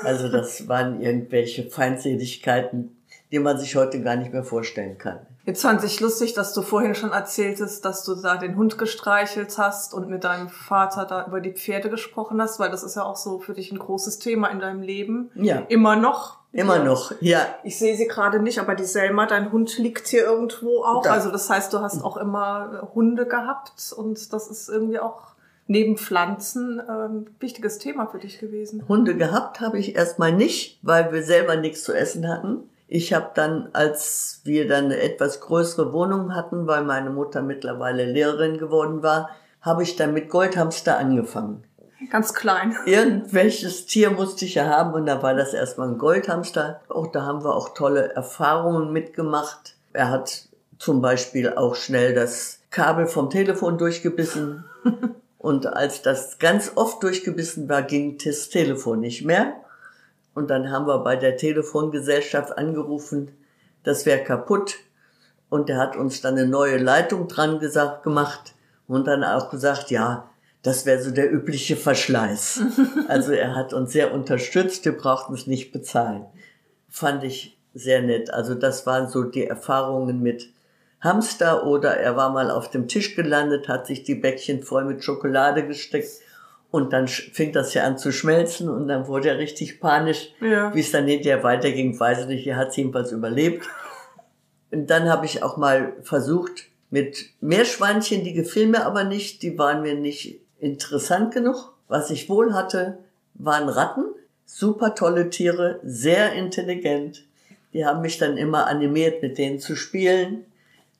Also 0.05 0.29
das 0.29 0.69
waren 0.69 1.01
irgendwelche 1.01 1.71
Feindseligkeiten, 1.71 2.97
die 3.31 3.39
man 3.39 3.59
sich 3.59 3.77
heute 3.77 4.03
gar 4.03 4.17
nicht 4.17 4.33
mehr 4.33 4.45
vorstellen 4.45 4.99
kann. 4.99 5.21
Jetzt 5.45 5.63
fand 5.63 5.83
ich 5.83 6.01
lustig, 6.01 6.35
dass 6.35 6.55
du 6.55 6.63
vorhin 6.63 6.95
schon 6.95 7.11
erzähltest, 7.13 7.85
dass 7.85 8.05
du 8.05 8.15
da 8.15 8.37
den 8.37 8.57
Hund 8.57 8.79
gestreichelt 8.79 9.59
hast 9.59 9.93
und 9.93 10.09
mit 10.09 10.23
deinem 10.23 10.49
Vater 10.49 11.05
da 11.05 11.27
über 11.27 11.41
die 11.41 11.51
Pferde 11.51 11.91
gesprochen 11.91 12.41
hast, 12.41 12.61
weil 12.61 12.71
das 12.71 12.85
ist 12.85 12.95
ja 12.95 13.03
auch 13.03 13.17
so 13.17 13.41
für 13.41 13.53
dich 13.53 13.73
ein 13.73 13.79
großes 13.79 14.21
Thema 14.21 14.49
in 14.49 14.61
deinem 14.61 14.83
Leben. 14.83 15.31
Ja. 15.35 15.63
Immer 15.69 15.97
noch. 15.97 16.39
Immer 16.53 16.81
noch, 16.81 17.13
ja. 17.21 17.47
Ich 17.65 17.79
sehe 17.79 17.97
sie 17.97 18.07
gerade 18.07 18.39
nicht, 18.39 18.59
aber 18.59 18.75
die 18.75 18.85
Selma, 18.85 19.25
dein 19.25 19.53
Hund 19.53 19.79
liegt 19.79 20.09
hier 20.09 20.25
irgendwo 20.25 20.85
auch. 20.85 21.03
Da. 21.03 21.13
Also 21.13 21.31
das 21.31 21.49
heißt, 21.49 21.73
du 21.73 21.81
hast 21.81 22.05
auch 22.05 22.19
immer 22.19 22.83
äh, 22.83 22.95
Hunde 22.95 23.27
gehabt 23.27 23.95
und 23.97 24.33
das 24.35 24.49
ist 24.49 24.69
irgendwie 24.69 24.99
auch 24.99 25.33
neben 25.67 25.97
Pflanzen 25.97 26.81
ein 26.81 27.27
wichtiges 27.41 27.79
Thema 27.79 28.07
für 28.07 28.19
dich 28.19 28.39
gewesen. 28.39 28.87
Hunde 28.87 29.17
gehabt 29.17 29.61
habe 29.61 29.79
ich 29.79 29.97
erstmal 29.97 30.33
nicht, 30.33 30.79
weil 30.83 31.11
wir 31.13 31.23
selber 31.23 31.57
nichts 31.57 31.85
zu 31.85 31.95
essen 31.95 32.29
hatten. 32.29 32.69
Ich 32.95 33.15
habe 33.15 33.31
dann, 33.33 33.71
als 33.73 34.43
wir 34.45 34.69
dann 34.69 34.85
eine 34.85 35.01
etwas 35.01 35.41
größere 35.41 35.95
Wohnung 35.95 36.35
hatten, 36.35 36.67
weil 36.67 36.85
meine 36.85 37.09
Mutter 37.09 37.41
mittlerweile 37.41 38.05
Lehrerin 38.05 38.59
geworden 38.59 39.03
war, 39.03 39.31
habe 39.63 39.83
ich 39.83 39.97
dann 39.97 40.13
mit 40.13 40.29
Goldhamster 40.29 40.99
angefangen. 40.99 41.65
Ganz 42.11 42.35
klein. 42.35 42.77
Irgendwelches 42.85 43.87
Tier 43.87 44.11
musste 44.11 44.45
ich 44.45 44.57
ja 44.57 44.67
haben 44.67 44.93
und 44.93 45.07
da 45.07 45.23
war 45.23 45.33
das 45.33 45.55
erstmal 45.55 45.89
ein 45.89 45.97
Goldhamster. 45.97 46.83
Auch 46.91 47.07
da 47.07 47.23
haben 47.23 47.43
wir 47.43 47.57
auch 47.57 47.71
tolle 47.73 48.13
Erfahrungen 48.13 48.93
mitgemacht. 48.93 49.75
Er 49.95 50.11
hat 50.11 50.49
zum 50.79 51.01
Beispiel 51.01 51.51
auch 51.55 51.77
schnell 51.77 52.15
das 52.15 52.59
Kabel 52.69 53.07
vom 53.07 53.31
Telefon 53.31 53.79
durchgebissen. 53.79 54.67
Und 55.39 55.67
als 55.67 56.03
das 56.03 56.39
ganz 56.39 56.73
oft 56.75 57.03
durchgebissen 57.03 57.69
war, 57.71 57.83
ging 57.83 58.19
das 58.23 58.51
Telefon 58.51 59.01
nicht 59.01 59.25
mehr. 59.25 59.55
Und 60.35 60.51
dann 60.51 60.71
haben 60.71 60.87
wir 60.87 60.99
bei 60.99 61.17
der 61.17 61.37
Telefongesellschaft 61.37 62.57
angerufen, 62.57 63.33
das 63.85 64.07
wäre 64.07 64.25
kaputt. 64.25 64.77
Und 65.49 65.69
der 65.69 65.77
hat 65.77 65.97
uns 65.97 66.23
dann 66.23 66.39
eine 66.39 66.47
neue 66.47 66.79
Leitung 66.79 67.29
dran 67.29 67.59
gesagt, 67.59 68.05
gemacht 68.05 68.55
und 68.89 69.07
dann 69.07 69.23
auch 69.23 69.51
gesagt, 69.51 69.91
ja, 69.91 70.31
das 70.63 70.87
wäre 70.87 71.03
so 71.03 71.11
der 71.11 71.31
übliche 71.31 71.77
Verschleiß. 71.77 72.63
Also 73.09 73.33
er 73.33 73.55
hat 73.55 73.75
uns 73.75 73.93
sehr 73.93 74.15
unterstützt, 74.15 74.85
wir 74.85 74.97
brauchten 74.97 75.35
es 75.35 75.47
nicht 75.47 75.73
bezahlen. 75.73 76.25
Fand 76.89 77.25
ich 77.25 77.59
sehr 77.75 78.01
nett. 78.01 78.33
Also 78.33 78.55
das 78.55 78.87
waren 78.87 79.09
so 79.09 79.25
die 79.25 79.47
Erfahrungen 79.47 80.23
mit 80.23 80.49
Hamster 81.01 81.67
oder 81.67 81.97
er 81.97 82.17
war 82.17 82.31
mal 82.31 82.51
auf 82.51 82.71
dem 82.71 82.87
Tisch 82.87 83.17
gelandet, 83.17 83.69
hat 83.69 83.87
sich 83.87 84.05
die 84.05 84.15
Bäckchen 84.15 84.63
voll 84.63 84.85
mit 84.85 85.03
Schokolade 85.03 85.67
gesteckt 85.67 86.09
und 86.73 86.93
dann 86.95 87.07
fing 87.07 87.53
das 87.53 87.75
ja 87.75 87.85
an 87.85 87.99
zu 87.99 88.11
schmelzen 88.13 88.69
und 88.69 88.89
dann 88.89 89.07
wurde 89.07 89.29
er 89.29 89.39
richtig 89.39 89.79
panisch. 89.79 90.33
Ja. 90.41 90.75
Wie 90.75 90.81
es 90.81 90.91
dann 90.91 91.07
hinterher 91.07 91.45
weiterging, 91.45 92.01
weiß 92.01 92.23
ich 92.23 92.27
nicht. 92.27 92.47
Er 92.47 92.57
hat 92.57 92.71
es 92.71 92.77
jedenfalls 92.77 93.13
überlebt. 93.13 93.69
Und 94.71 94.89
dann 94.89 95.09
habe 95.11 95.27
ich 95.27 95.43
auch 95.43 95.59
mal 95.59 95.93
versucht 96.03 96.65
mit 96.89 97.27
Meerschweinchen, 97.43 98.25
die 98.25 98.33
gefielen 98.33 98.71
mir 98.71 98.87
aber 98.87 99.05
nicht, 99.05 99.43
die 99.43 99.59
waren 99.59 99.83
mir 99.83 99.95
nicht 99.95 100.41
interessant 100.61 101.35
genug. 101.35 101.75
Was 101.89 102.11
ich 102.11 102.31
wohl 102.31 102.55
hatte, 102.55 102.99
waren 103.35 103.69
Ratten, 103.69 104.07
super 104.47 104.95
tolle 104.95 105.29
Tiere, 105.29 105.79
sehr 105.85 106.33
intelligent. 106.33 107.23
Die 107.75 107.85
haben 107.85 108.01
mich 108.01 108.17
dann 108.17 108.39
immer 108.39 108.67
animiert, 108.67 109.21
mit 109.21 109.37
denen 109.37 109.61
zu 109.61 109.77
spielen. 109.77 110.47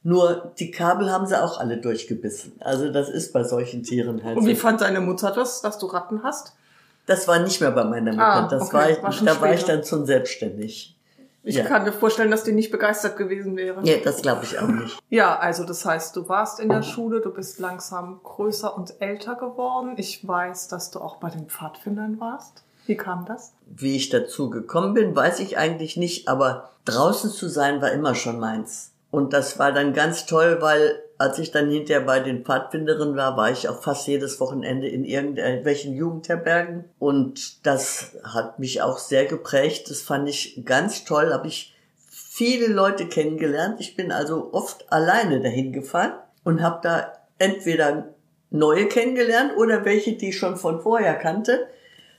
Nur 0.05 0.53
die 0.59 0.71
Kabel 0.71 1.11
haben 1.11 1.27
sie 1.27 1.41
auch 1.41 1.61
alle 1.61 1.77
durchgebissen. 1.77 2.53
Also 2.61 2.91
das 2.91 3.09
ist 3.09 3.33
bei 3.33 3.45
solchen 3.45 3.83
Tieren 3.85 4.23
halt 4.25 4.37
Und 4.37 4.47
wie 4.47 4.55
so. 4.55 4.61
fand 4.63 4.81
deine 4.81 5.01
Mutter 5.01 5.31
das, 5.31 5.61
dass 5.63 5.79
du 5.79 5.87
Ratten 5.87 6.23
hast? 6.25 6.55
Das 7.07 7.29
war 7.29 7.39
nicht 7.41 7.61
mehr 7.61 7.71
bei 7.71 7.85
meiner 7.85 8.13
Mutter. 8.13 8.25
Ah, 8.25 8.49
das 8.49 8.63
okay, 8.63 8.73
war, 8.73 8.91
ich, 8.91 9.03
war 9.03 9.11
da 9.35 9.41
war 9.41 9.53
ich 9.55 9.61
später. 9.61 9.77
dann 9.79 9.87
schon 9.87 10.07
selbstständig. 10.07 10.97
Ich 11.45 11.57
Ja. 11.57 11.65
kann 11.65 11.83
mir 11.83 11.93
vorstellen, 11.93 12.31
dass 12.31 12.45
die 12.45 12.53
nicht 12.53 12.71
begeistert 12.71 13.17
gewesen 13.17 13.57
wäre. 13.57 13.83
Nee, 13.83 14.01
das 14.05 14.23
glaube 14.23 14.45
ich 14.45 14.59
auch 14.61 14.69
nicht. 14.69 14.97
Ja, 15.11 15.37
also 15.39 15.65
das 15.65 15.85
heißt, 15.85 16.15
du 16.15 16.29
warst 16.29 16.61
in 16.61 16.69
der 16.69 16.83
Schule, 16.83 17.21
du 17.21 17.31
bist 17.31 17.59
langsam 17.59 18.21
größer 18.23 18.77
und 18.77 18.95
älter 19.01 19.35
geworden. 19.35 19.95
Ich 19.97 20.27
weiß, 20.27 20.69
dass 20.69 20.93
du 20.93 21.01
auch 21.01 21.17
bei 21.17 21.31
den 21.31 21.47
Pfadfindern 21.47 22.21
warst. 22.21 22.63
Wie 22.87 22.97
kam 22.97 23.25
das? 23.27 23.53
Wie 23.67 23.97
ich 23.97 24.09
dazu 24.11 24.51
gekommen 24.51 24.95
bin, 24.95 25.15
weiß 25.17 25.41
ich 25.41 25.59
eigentlich 25.59 25.97
nicht, 25.97 26.29
aber 26.29 26.71
draußen 26.85 27.31
zu 27.31 27.49
sein 27.49 27.83
war 27.83 27.91
immer 27.91 28.15
schon 28.15 28.39
meins. 28.39 28.92
Und 29.13 29.35
das 29.35 29.59
war 29.59 29.73
dann 29.73 29.93
ganz 29.93 30.25
toll, 30.25 30.57
weil 30.61 30.99
als 31.19 31.39
ich 31.39 31.53
dann 31.53 31.71
hinterher 31.71 32.01
bei 32.01 32.19
den 32.19 32.47
Pfadfinderinnen 32.47 33.15
war, 33.15 33.37
war 33.37 33.51
ich 33.51 33.69
auch 33.69 33.83
fast 33.83 34.09
jedes 34.09 34.41
Wochenende 34.41 34.89
in 34.89 35.05
irgendwelchen 35.05 35.95
Jugendherbergen. 35.95 36.87
Und 36.99 37.65
das 37.67 38.17
hat 38.25 38.59
mich 38.59 38.81
auch 38.81 38.99
sehr 38.99 39.27
geprägt. 39.27 39.91
Das 39.91 40.01
fand 40.01 40.31
ich 40.31 40.65
ganz 40.65 41.05
toll. 41.05 41.31
Habe 41.31 41.47
ich 41.47 41.77
viele 42.09 42.69
Leute 42.69 43.07
kennengelernt. 43.07 43.81
Ich 43.81 43.97
bin 43.97 44.13
also 44.13 44.49
oft 44.53 44.91
alleine 44.91 45.43
dahin 45.43 45.75
gefahren 45.75 46.15
und 46.43 46.63
habe 46.63 46.81
da 46.83 47.13
entweder 47.37 48.15
neue 48.49 48.87
kennengelernt 48.87 49.53
oder 49.59 49.85
welche, 49.85 50.15
die 50.15 50.31
ich 50.31 50.39
schon 50.39 50.57
von 50.57 50.81
vorher 50.81 51.17
kannte. 51.17 51.67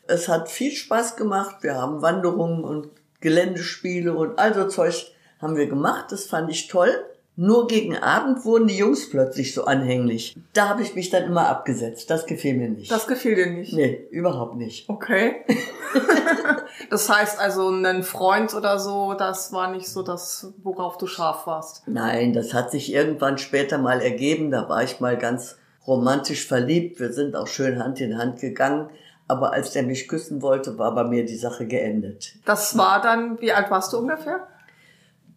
Es 0.05 0.29
hat 0.29 0.47
viel 0.47 0.71
Spaß 0.71 1.15
gemacht. 1.15 1.57
Wir 1.61 1.73
haben 1.73 2.03
Wanderungen 2.03 2.63
und 2.63 2.89
Geländespiele 3.19 4.13
und 4.13 4.37
all 4.37 4.53
so 4.53 4.67
Zeug 4.67 5.12
haben 5.43 5.55
wir 5.55 5.67
gemacht. 5.67 6.11
Das 6.11 6.25
fand 6.25 6.49
ich 6.49 6.67
toll. 6.67 6.93
Nur 7.35 7.67
gegen 7.67 7.97
Abend 7.97 8.45
wurden 8.45 8.67
die 8.67 8.77
Jungs 8.77 9.09
plötzlich 9.09 9.55
so 9.55 9.65
anhänglich. 9.65 10.35
Da 10.53 10.69
habe 10.69 10.83
ich 10.83 10.93
mich 10.93 11.09
dann 11.09 11.23
immer 11.23 11.49
abgesetzt. 11.49 12.11
Das 12.11 12.27
gefiel 12.27 12.53
mir 12.53 12.69
nicht. 12.69 12.91
Das 12.91 13.07
gefiel 13.07 13.33
dir 13.33 13.47
nicht? 13.47 13.73
Nee, 13.73 14.07
überhaupt 14.11 14.55
nicht. 14.55 14.87
Okay. 14.87 15.43
das 16.91 17.09
heißt 17.09 17.39
also, 17.39 17.69
ein 17.69 18.03
Freund 18.03 18.53
oder 18.53 18.77
so, 18.77 19.15
das 19.15 19.51
war 19.51 19.71
nicht 19.71 19.87
so 19.87 20.03
das, 20.03 20.53
worauf 20.61 20.99
du 20.99 21.07
scharf 21.07 21.47
warst? 21.47 21.87
Nein, 21.87 22.33
das 22.33 22.53
hat 22.53 22.69
sich 22.69 22.93
irgendwann 22.93 23.39
später 23.39 23.79
mal 23.79 23.99
ergeben. 23.99 24.51
Da 24.51 24.69
war 24.69 24.83
ich 24.83 24.99
mal 24.99 25.17
ganz 25.17 25.57
romantisch 25.87 26.47
verliebt. 26.47 26.99
Wir 26.99 27.13
sind 27.13 27.35
auch 27.35 27.47
schön 27.47 27.83
Hand 27.83 27.99
in 27.99 28.19
Hand 28.19 28.41
gegangen. 28.41 28.89
Aber 29.27 29.53
als 29.53 29.71
der 29.71 29.81
mich 29.81 30.07
küssen 30.07 30.43
wollte, 30.43 30.77
war 30.77 30.93
bei 30.93 31.03
mir 31.03 31.25
die 31.25 31.37
Sache 31.37 31.65
geendet. 31.65 32.33
Das 32.45 32.77
war 32.77 33.01
dann, 33.01 33.41
wie 33.41 33.53
alt 33.53 33.71
warst 33.71 33.93
du 33.93 33.97
ungefähr? 33.97 34.47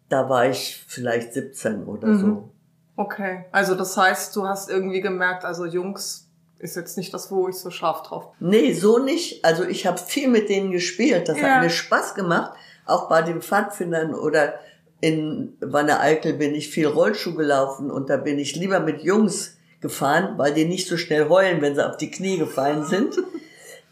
Da 0.09 0.29
war 0.29 0.49
ich 0.49 0.83
vielleicht 0.87 1.33
17 1.33 1.83
oder 1.83 2.07
mhm. 2.07 2.19
so. 2.19 2.49
Okay, 2.95 3.45
also 3.51 3.75
das 3.75 3.95
heißt, 3.95 4.35
du 4.35 4.47
hast 4.47 4.69
irgendwie 4.69 5.01
gemerkt, 5.01 5.45
also 5.45 5.65
Jungs 5.65 6.27
ist 6.59 6.75
jetzt 6.75 6.97
nicht 6.97 7.13
das, 7.13 7.31
wo 7.31 7.47
ich 7.47 7.55
so 7.55 7.69
scharf 7.69 8.03
drauf 8.03 8.31
bin. 8.39 8.49
Nee, 8.49 8.73
so 8.73 8.97
nicht. 8.97 9.45
Also 9.45 9.63
ich 9.63 9.85
habe 9.85 9.99
viel 9.99 10.27
mit 10.27 10.49
denen 10.49 10.71
gespielt. 10.71 11.29
Das 11.29 11.39
ja. 11.39 11.43
hat 11.43 11.63
mir 11.63 11.69
Spaß 11.69 12.15
gemacht. 12.15 12.53
Auch 12.85 13.09
bei 13.09 13.21
den 13.21 13.41
Pfadfindern 13.41 14.15
oder 14.15 14.55
in 14.99 15.55
Wanne 15.59 15.99
Eickel 15.99 16.33
bin 16.33 16.55
ich 16.55 16.69
viel 16.69 16.87
Rollschuh 16.87 17.35
gelaufen 17.35 17.91
und 17.91 18.09
da 18.09 18.17
bin 18.17 18.39
ich 18.39 18.55
lieber 18.55 18.79
mit 18.79 19.03
Jungs 19.03 19.57
gefahren, 19.81 20.37
weil 20.37 20.53
die 20.53 20.65
nicht 20.65 20.87
so 20.87 20.97
schnell 20.97 21.29
heulen, 21.29 21.61
wenn 21.61 21.75
sie 21.75 21.87
auf 21.87 21.97
die 21.97 22.09
Knie 22.11 22.37
gefallen 22.37 22.83
sind. 22.85 23.15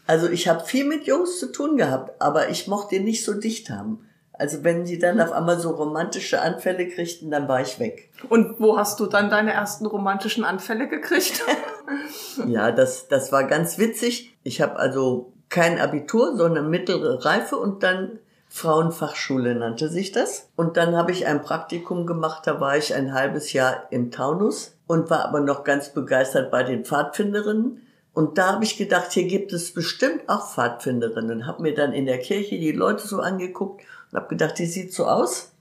Also 0.08 0.28
ich 0.28 0.46
habe 0.46 0.64
viel 0.64 0.84
mit 0.84 1.08
Jungs 1.08 1.40
zu 1.40 1.50
tun 1.50 1.76
gehabt, 1.76 2.22
aber 2.22 2.48
ich 2.48 2.68
mochte 2.68 2.94
die 2.94 3.02
nicht 3.02 3.24
so 3.24 3.34
dicht 3.34 3.70
haben. 3.70 4.08
Also 4.38 4.64
wenn 4.64 4.86
sie 4.86 4.98
dann 4.98 5.20
auf 5.20 5.32
einmal 5.32 5.58
so 5.58 5.70
romantische 5.70 6.40
Anfälle 6.40 6.88
kriegten, 6.88 7.30
dann 7.30 7.48
war 7.48 7.60
ich 7.60 7.78
weg. 7.80 8.10
Und 8.28 8.60
wo 8.60 8.78
hast 8.78 9.00
du 9.00 9.06
dann 9.06 9.30
deine 9.30 9.52
ersten 9.52 9.86
romantischen 9.86 10.44
Anfälle 10.44 10.88
gekriegt? 10.88 11.42
ja, 12.46 12.72
das, 12.72 13.08
das 13.08 13.32
war 13.32 13.44
ganz 13.44 13.78
witzig. 13.78 14.36
Ich 14.42 14.60
habe 14.60 14.76
also 14.76 15.32
kein 15.48 15.78
Abitur, 15.80 16.36
sondern 16.36 16.70
mittlere 16.70 17.24
Reife 17.24 17.56
und 17.56 17.82
dann 17.82 18.18
Frauenfachschule 18.48 19.54
nannte 19.54 19.88
sich 19.88 20.12
das. 20.12 20.48
Und 20.56 20.76
dann 20.76 20.96
habe 20.96 21.12
ich 21.12 21.26
ein 21.26 21.42
Praktikum 21.42 22.06
gemacht, 22.06 22.46
da 22.46 22.60
war 22.60 22.76
ich 22.76 22.94
ein 22.94 23.12
halbes 23.12 23.52
Jahr 23.52 23.86
im 23.90 24.10
Taunus 24.10 24.76
und 24.86 25.10
war 25.10 25.24
aber 25.24 25.40
noch 25.40 25.64
ganz 25.64 25.92
begeistert 25.92 26.50
bei 26.50 26.62
den 26.62 26.84
Pfadfinderinnen. 26.84 27.82
Und 28.14 28.38
da 28.38 28.52
habe 28.52 28.64
ich 28.64 28.78
gedacht, 28.78 29.12
hier 29.12 29.26
gibt 29.26 29.52
es 29.52 29.74
bestimmt 29.74 30.22
auch 30.28 30.48
Pfadfinderinnen. 30.48 31.46
Habe 31.46 31.62
mir 31.62 31.74
dann 31.74 31.92
in 31.92 32.06
der 32.06 32.18
Kirche 32.18 32.58
die 32.58 32.72
Leute 32.72 33.06
so 33.06 33.20
angeguckt 33.20 33.82
und 34.10 34.18
habe 34.18 34.28
gedacht, 34.28 34.58
die 34.58 34.66
sieht 34.66 34.92
so 34.92 35.06
aus. 35.06 35.52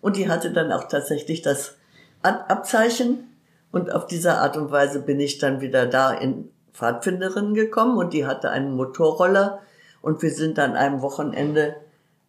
Und 0.00 0.16
die 0.16 0.28
hatte 0.28 0.52
dann 0.52 0.72
auch 0.72 0.88
tatsächlich 0.88 1.42
das 1.42 1.76
Abzeichen. 2.22 3.36
Und 3.72 3.92
auf 3.92 4.06
diese 4.06 4.34
Art 4.34 4.56
und 4.56 4.70
Weise 4.70 5.00
bin 5.00 5.20
ich 5.20 5.38
dann 5.38 5.60
wieder 5.60 5.86
da 5.86 6.12
in 6.12 6.50
Pfadfinderinnen 6.72 7.54
gekommen 7.54 7.96
und 7.96 8.12
die 8.12 8.26
hatte 8.26 8.50
einen 8.50 8.74
Motorroller 8.74 9.60
und 10.02 10.22
wir 10.22 10.30
sind 10.30 10.58
dann 10.58 10.76
einem 10.76 11.00
Wochenende 11.00 11.76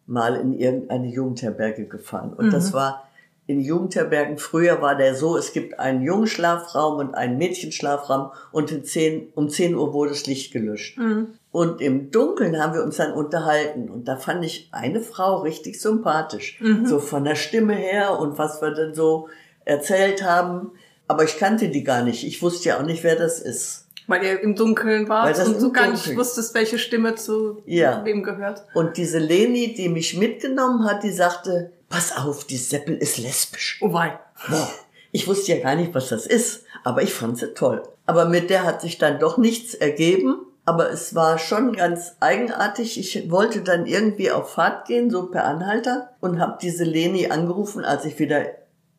mal 0.05 0.35
in 0.35 0.53
irgendeine 0.53 1.07
Jugendherberge 1.07 1.85
gefahren. 1.85 2.33
Und 2.33 2.47
mhm. 2.47 2.51
das 2.51 2.73
war 2.73 3.06
in 3.47 3.61
Jugendherbergen, 3.61 4.37
früher 4.37 4.81
war 4.81 4.95
der 4.95 5.15
so, 5.15 5.37
es 5.37 5.53
gibt 5.53 5.79
einen 5.79 6.03
Jungenschlafraum 6.03 6.99
und 6.99 7.15
einen 7.15 7.37
Mädchenschlafraum 7.37 8.31
und 8.51 8.71
in 8.73 8.83
10, 8.83 9.29
um 9.35 9.49
10 9.49 9.73
Uhr 9.73 9.93
wurde 9.93 10.11
das 10.11 10.27
Licht 10.27 10.51
gelöscht. 10.51 10.97
Mhm. 10.97 11.29
Und 11.51 11.81
im 11.81 12.11
Dunkeln 12.11 12.61
haben 12.61 12.73
wir 12.73 12.83
uns 12.83 12.97
dann 12.97 13.13
unterhalten. 13.13 13.89
Und 13.89 14.09
da 14.09 14.17
fand 14.17 14.43
ich 14.43 14.69
eine 14.73 14.99
Frau 14.99 15.37
richtig 15.37 15.81
sympathisch. 15.81 16.59
Mhm. 16.59 16.85
So 16.85 16.99
von 16.99 17.23
der 17.23 17.35
Stimme 17.35 17.73
her 17.73 18.19
und 18.19 18.37
was 18.37 18.61
wir 18.61 18.71
dann 18.71 18.93
so 18.93 19.29
erzählt 19.63 20.23
haben. 20.23 20.71
Aber 21.07 21.23
ich 21.23 21.37
kannte 21.37 21.69
die 21.69 21.85
gar 21.85 22.03
nicht. 22.03 22.27
Ich 22.27 22.41
wusste 22.41 22.69
ja 22.69 22.79
auch 22.79 22.83
nicht, 22.83 23.03
wer 23.05 23.15
das 23.15 23.39
ist. 23.39 23.87
Weil 24.07 24.23
ihr 24.25 24.41
im 24.41 24.55
Dunkeln 24.55 25.07
wart 25.07 25.39
und 25.45 25.61
du 25.61 25.71
gar 25.71 25.89
nicht 25.89 26.15
wusstest, 26.17 26.53
welche 26.53 26.79
Stimme 26.79 27.15
zu 27.15 27.61
ja. 27.65 28.03
wem 28.05 28.23
gehört. 28.23 28.65
Und 28.73 28.97
diese 28.97 29.19
Leni, 29.19 29.73
die 29.73 29.89
mich 29.89 30.17
mitgenommen 30.17 30.85
hat, 30.85 31.03
die 31.03 31.11
sagte, 31.11 31.71
pass 31.89 32.15
auf, 32.15 32.45
die 32.45 32.57
Seppel 32.57 32.97
ist 32.97 33.17
lesbisch. 33.17 33.79
Oh 33.81 33.93
wei. 33.93 34.19
Boah. 34.49 34.69
Ich 35.11 35.27
wusste 35.27 35.53
ja 35.53 35.63
gar 35.63 35.75
nicht, 35.75 35.93
was 35.95 36.09
das 36.09 36.27
ist, 36.27 36.63
aber 36.83 37.01
ich 37.01 37.13
fand 37.13 37.37
sie 37.37 37.53
toll. 37.53 37.83
Aber 38.05 38.25
mit 38.25 38.49
der 38.49 38.63
hat 38.63 38.81
sich 38.81 38.97
dann 38.97 39.19
doch 39.19 39.37
nichts 39.37 39.73
ergeben. 39.73 40.41
Aber 40.65 40.91
es 40.91 41.15
war 41.15 41.39
schon 41.39 41.71
ganz 41.73 42.17
eigenartig. 42.19 42.99
Ich 42.99 43.31
wollte 43.31 43.61
dann 43.61 43.85
irgendwie 43.85 44.31
auf 44.31 44.51
Fahrt 44.51 44.85
gehen, 44.85 45.09
so 45.09 45.27
per 45.27 45.45
Anhalter, 45.45 46.09
und 46.19 46.41
habe 46.41 46.57
diese 46.61 46.83
Leni 46.83 47.31
angerufen, 47.31 47.85
als 47.85 48.03
ich 48.03 48.19
wieder, 48.19 48.45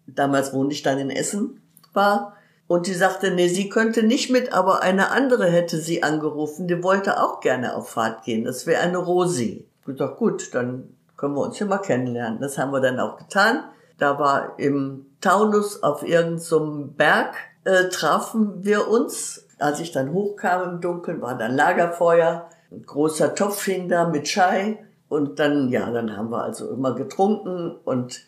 damals 0.06 0.54
wohnte 0.54 0.74
ich 0.74 0.82
dann 0.82 0.98
in 0.98 1.10
Essen, 1.10 1.60
war. 1.92 2.36
Und 2.68 2.86
die 2.86 2.94
sagte, 2.94 3.32
nee, 3.32 3.48
sie 3.48 3.68
könnte 3.68 4.02
nicht 4.02 4.30
mit, 4.30 4.54
aber 4.54 4.82
eine 4.82 5.10
andere 5.10 5.50
hätte 5.50 5.78
sie 5.78 6.02
angerufen, 6.02 6.68
die 6.68 6.82
wollte 6.82 7.22
auch 7.22 7.40
gerne 7.40 7.76
auf 7.76 7.90
Fahrt 7.90 8.24
gehen. 8.24 8.44
Das 8.44 8.66
wäre 8.66 8.80
eine 8.80 8.98
Rosi. 8.98 9.66
Ich 9.80 9.86
gesagt, 9.86 10.16
gut, 10.16 10.54
dann 10.54 10.96
können 11.18 11.34
wir 11.34 11.42
uns 11.42 11.58
hier 11.58 11.66
mal 11.66 11.78
kennenlernen. 11.78 12.40
Das 12.40 12.56
haben 12.56 12.72
wir 12.72 12.80
dann 12.80 12.98
auch 12.98 13.18
getan. 13.18 13.64
Da 13.98 14.18
war 14.18 14.58
im 14.58 15.04
Taunus 15.20 15.82
auf 15.82 16.02
irgendeinem 16.02 16.38
so 16.38 16.88
Berg, 16.96 17.34
äh, 17.64 17.90
trafen 17.90 18.64
wir 18.64 18.88
uns 18.88 19.44
als 19.58 19.80
ich 19.80 19.92
dann 19.92 20.12
hochkam 20.12 20.70
im 20.70 20.80
Dunkeln, 20.80 21.20
war 21.20 21.36
dann 21.36 21.54
Lagerfeuer, 21.54 22.48
ein 22.70 22.82
großer 22.84 23.34
Topf 23.34 23.64
hing 23.64 23.88
da 23.88 24.08
mit 24.08 24.24
Chai 24.24 24.78
und 25.08 25.38
dann, 25.38 25.68
ja, 25.70 25.90
dann 25.90 26.16
haben 26.16 26.30
wir 26.30 26.42
also 26.42 26.70
immer 26.70 26.94
getrunken 26.94 27.76
und 27.84 28.20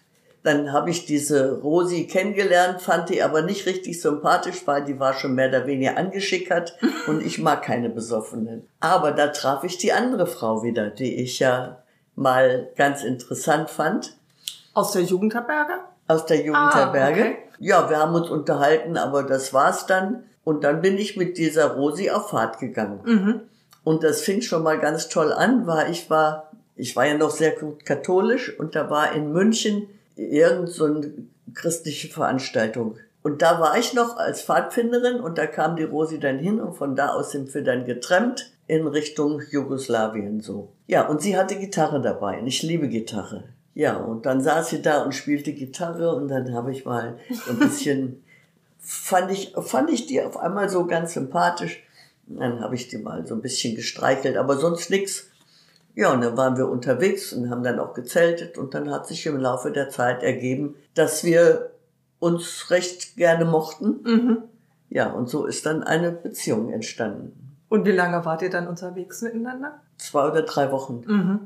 dann 0.42 0.72
habe 0.72 0.88
ich 0.88 1.04
diese 1.04 1.60
Rosi 1.60 2.06
kennengelernt, 2.06 2.80
fand 2.80 3.10
die 3.10 3.22
aber 3.22 3.42
nicht 3.42 3.66
richtig 3.66 4.00
sympathisch, 4.00 4.66
weil 4.66 4.84
die 4.84 4.98
war 4.98 5.12
schon 5.12 5.34
mehr 5.34 5.48
oder 5.48 5.66
weniger 5.66 5.98
angeschickert 5.98 6.78
und 7.06 7.24
ich 7.24 7.38
mag 7.38 7.62
keine 7.62 7.90
Besoffenen. 7.90 8.66
Aber 8.80 9.12
da 9.12 9.28
traf 9.28 9.64
ich 9.64 9.76
die 9.76 9.92
andere 9.92 10.26
Frau 10.26 10.62
wieder, 10.62 10.88
die 10.88 11.16
ich 11.16 11.38
ja 11.40 11.82
mal 12.20 12.68
ganz 12.76 13.02
interessant 13.02 13.70
fand. 13.70 14.14
Aus 14.74 14.92
der 14.92 15.02
Jugendherberge? 15.02 15.72
Aus 16.06 16.26
der 16.26 16.44
Jugendherberge. 16.44 17.20
Ah, 17.20 17.28
okay. 17.28 17.38
Ja, 17.58 17.90
wir 17.90 17.98
haben 17.98 18.14
uns 18.14 18.28
unterhalten, 18.28 18.96
aber 18.96 19.22
das 19.22 19.52
war's 19.54 19.86
dann. 19.86 20.24
Und 20.44 20.62
dann 20.62 20.82
bin 20.82 20.98
ich 20.98 21.16
mit 21.16 21.38
dieser 21.38 21.74
Rosi 21.74 22.10
auf 22.10 22.30
Fahrt 22.30 22.58
gegangen. 22.58 23.00
Mhm. 23.04 23.40
Und 23.84 24.02
das 24.02 24.20
fing 24.20 24.42
schon 24.42 24.62
mal 24.62 24.78
ganz 24.78 25.08
toll 25.08 25.32
an, 25.32 25.66
weil 25.66 25.90
ich 25.90 26.10
war, 26.10 26.50
ich 26.76 26.94
war 26.94 27.06
ja 27.06 27.14
noch 27.14 27.30
sehr 27.30 27.52
gut 27.52 27.86
katholisch 27.86 28.58
und 28.58 28.74
da 28.74 28.90
war 28.90 29.12
in 29.12 29.32
München 29.32 29.88
irgend 30.16 30.68
so 30.68 30.84
eine 30.84 31.12
christliche 31.54 32.08
Veranstaltung. 32.08 32.98
Und 33.22 33.42
da 33.42 33.60
war 33.60 33.76
ich 33.78 33.92
noch 33.92 34.16
als 34.16 34.42
Pfadfinderin 34.42 35.20
und 35.20 35.36
da 35.36 35.46
kam 35.46 35.76
die 35.76 35.84
Rosi 35.84 36.18
dann 36.18 36.38
hin 36.38 36.60
und 36.60 36.74
von 36.74 36.96
da 36.96 37.10
aus 37.10 37.32
sind 37.32 37.52
wir 37.52 37.62
dann 37.62 37.84
getrennt 37.84 38.52
in 38.66 38.86
Richtung 38.86 39.42
Jugoslawien 39.50 40.40
so. 40.40 40.72
Ja, 40.86 41.06
und 41.06 41.20
sie 41.20 41.36
hatte 41.36 41.56
Gitarre 41.56 42.00
dabei 42.00 42.40
und 42.40 42.46
ich 42.46 42.62
liebe 42.62 42.88
Gitarre. 42.88 43.44
Ja, 43.74 43.96
und 43.96 44.26
dann 44.26 44.40
saß 44.40 44.70
sie 44.70 44.82
da 44.82 45.02
und 45.02 45.14
spielte 45.14 45.52
Gitarre 45.52 46.14
und 46.14 46.28
dann 46.28 46.54
habe 46.54 46.72
ich 46.72 46.84
mal 46.84 47.18
ein 47.48 47.58
bisschen 47.58 48.24
fand 48.80 49.30
ich, 49.30 49.52
fand 49.56 49.90
ich 49.90 50.06
die 50.06 50.22
auf 50.22 50.36
einmal 50.36 50.68
so 50.68 50.86
ganz 50.86 51.14
sympathisch. 51.14 51.82
Dann 52.26 52.60
habe 52.60 52.74
ich 52.74 52.88
die 52.88 52.98
mal 52.98 53.26
so 53.26 53.34
ein 53.34 53.42
bisschen 53.42 53.76
gestreichelt, 53.76 54.36
aber 54.36 54.56
sonst 54.56 54.90
nix. 54.90 55.28
Ja, 55.94 56.12
und 56.12 56.22
dann 56.22 56.36
waren 56.36 56.56
wir 56.56 56.68
unterwegs 56.68 57.32
und 57.32 57.50
haben 57.50 57.62
dann 57.62 57.80
auch 57.80 57.94
gezeltet 57.94 58.56
und 58.56 58.74
dann 58.74 58.90
hat 58.90 59.06
sich 59.06 59.26
im 59.26 59.36
Laufe 59.36 59.72
der 59.72 59.90
Zeit 59.90 60.22
ergeben, 60.22 60.76
dass 60.94 61.24
wir 61.24 61.69
uns 62.20 62.70
recht 62.70 63.16
gerne 63.16 63.44
mochten. 63.44 64.00
Mhm. 64.04 64.38
Ja, 64.88 65.10
und 65.10 65.28
so 65.28 65.46
ist 65.46 65.66
dann 65.66 65.82
eine 65.82 66.12
Beziehung 66.12 66.72
entstanden. 66.72 67.56
Und 67.68 67.86
wie 67.86 67.92
lange 67.92 68.24
wart 68.24 68.42
ihr 68.42 68.50
dann 68.50 68.68
unterwegs 68.68 69.22
miteinander? 69.22 69.80
Zwei 69.96 70.28
oder 70.28 70.42
drei 70.42 70.70
Wochen. 70.70 71.02
Mhm. 71.06 71.40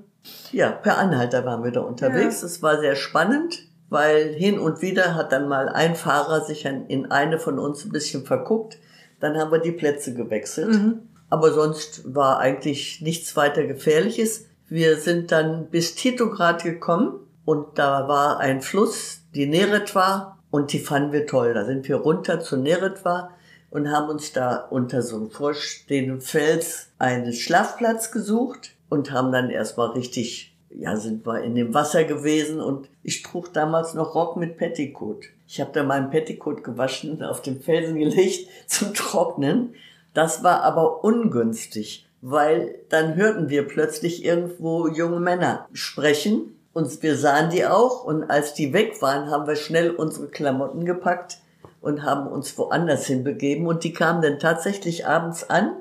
Ja, 0.53 0.71
per 0.71 0.99
Anhalter 0.99 1.45
waren 1.47 1.65
wir 1.65 1.71
da 1.71 1.81
unterwegs. 1.81 2.43
Es 2.43 2.63
war 2.63 2.81
sehr 2.81 2.97
spannend 2.97 3.69
weil 3.95 4.35
hin 4.35 4.59
und 4.59 4.83
wieder 4.83 5.15
hat 5.15 5.31
dann 5.31 5.49
mal 5.49 5.69
ein 5.69 5.95
Fahrer 5.95 6.45
sich 6.45 6.65
in 6.65 7.13
eine 7.13 7.39
von 7.39 7.61
uns 7.61 7.85
ein 7.85 7.93
bisschen 7.93 8.25
verguckt. 8.25 8.79
Dann 9.21 9.39
haben 9.39 9.53
wir 9.53 9.61
die 9.61 9.73
Plätze 9.73 10.15
gewechselt. 10.15 10.73
Mhm. 10.73 11.03
Aber 11.31 11.53
sonst 11.53 12.15
war 12.15 12.39
eigentlich 12.39 13.01
nichts 13.01 13.37
weiter 13.37 13.65
Gefährliches. 13.65 14.47
Wir 14.69 14.97
sind 14.97 15.31
dann 15.31 15.69
bis 15.71 15.95
Titograd 15.95 16.65
gekommen 16.65 17.21
und 17.45 17.79
da 17.79 18.09
war 18.09 18.41
ein 18.41 18.63
Fluss, 18.63 19.21
die 19.35 19.47
Neretva, 19.47 20.34
und 20.55 20.73
die 20.73 20.79
fanden 20.79 21.11
wir 21.11 21.27
toll. 21.27 21.53
Da 21.53 21.65
sind 21.65 21.89
wir 21.89 21.97
runter 21.97 22.39
zu 22.39 22.57
Neretva 22.57 23.33
und 23.71 23.91
haben 23.91 24.09
uns 24.09 24.33
da 24.33 24.59
unter 24.71 25.03
so 25.03 25.17
einem 25.17 25.33
vorstehenden 25.33 26.21
Fels 26.21 26.91
einen 27.01 27.33
Schlafplatz 27.33 28.13
gesucht 28.13 28.71
und 28.89 29.11
haben 29.11 29.33
dann 29.33 29.51
erstmal 29.51 29.89
richtig 29.89 30.57
ja, 30.71 30.97
sind 30.97 31.27
wir 31.27 31.43
in 31.43 31.57
dem 31.57 31.75
Wasser 31.75 32.05
gewesen 32.05 32.61
und 32.61 32.89
ich 33.03 33.25
trug 33.25 33.53
damals 33.53 33.95
noch 33.95 34.15
Rock 34.15 34.37
mit 34.37 34.57
Petticoat. 34.57 35.25
Ich 35.49 35.61
habe 35.61 35.73
da 35.73 35.83
meinen 35.83 36.11
Petticoat 36.11 36.63
gewaschen 36.63 37.21
auf 37.25 37.43
den 37.43 37.61
Felsen 37.61 37.99
gelegt 37.99 38.49
zum 38.69 38.95
Trocknen. 38.95 39.75
Das 40.15 40.45
war 40.45 40.63
aber 40.63 41.03
ungünstig, 41.03 42.07
weil 42.23 42.77
dann 42.91 43.17
hörten 43.17 43.49
wir 43.49 43.67
plötzlich 43.67 44.25
irgendwo 44.25 44.87
junge 44.87 45.19
Männer 45.19 45.67
sprechen 45.73 46.54
Und 46.75 47.03
wir 47.05 47.17
sahen 47.17 47.51
die 47.51 47.65
auch 47.65 48.05
und 48.05 48.25
als 48.25 48.53
die 48.53 48.73
weg 48.73 49.01
waren, 49.01 49.31
haben 49.31 49.47
wir 49.47 49.55
schnell 49.57 49.91
unsere 49.91 50.27
Klamotten 50.27 50.85
gepackt 50.85 51.39
und 51.81 52.03
haben 52.03 52.27
uns 52.27 52.59
woanders 52.59 53.07
hinbegeben 53.07 53.67
und 53.67 53.85
die 53.85 53.93
kamen 53.93 54.21
dann 54.21 54.41
tatsächlich 54.41 55.07
abends 55.07 55.49
an, 55.49 55.77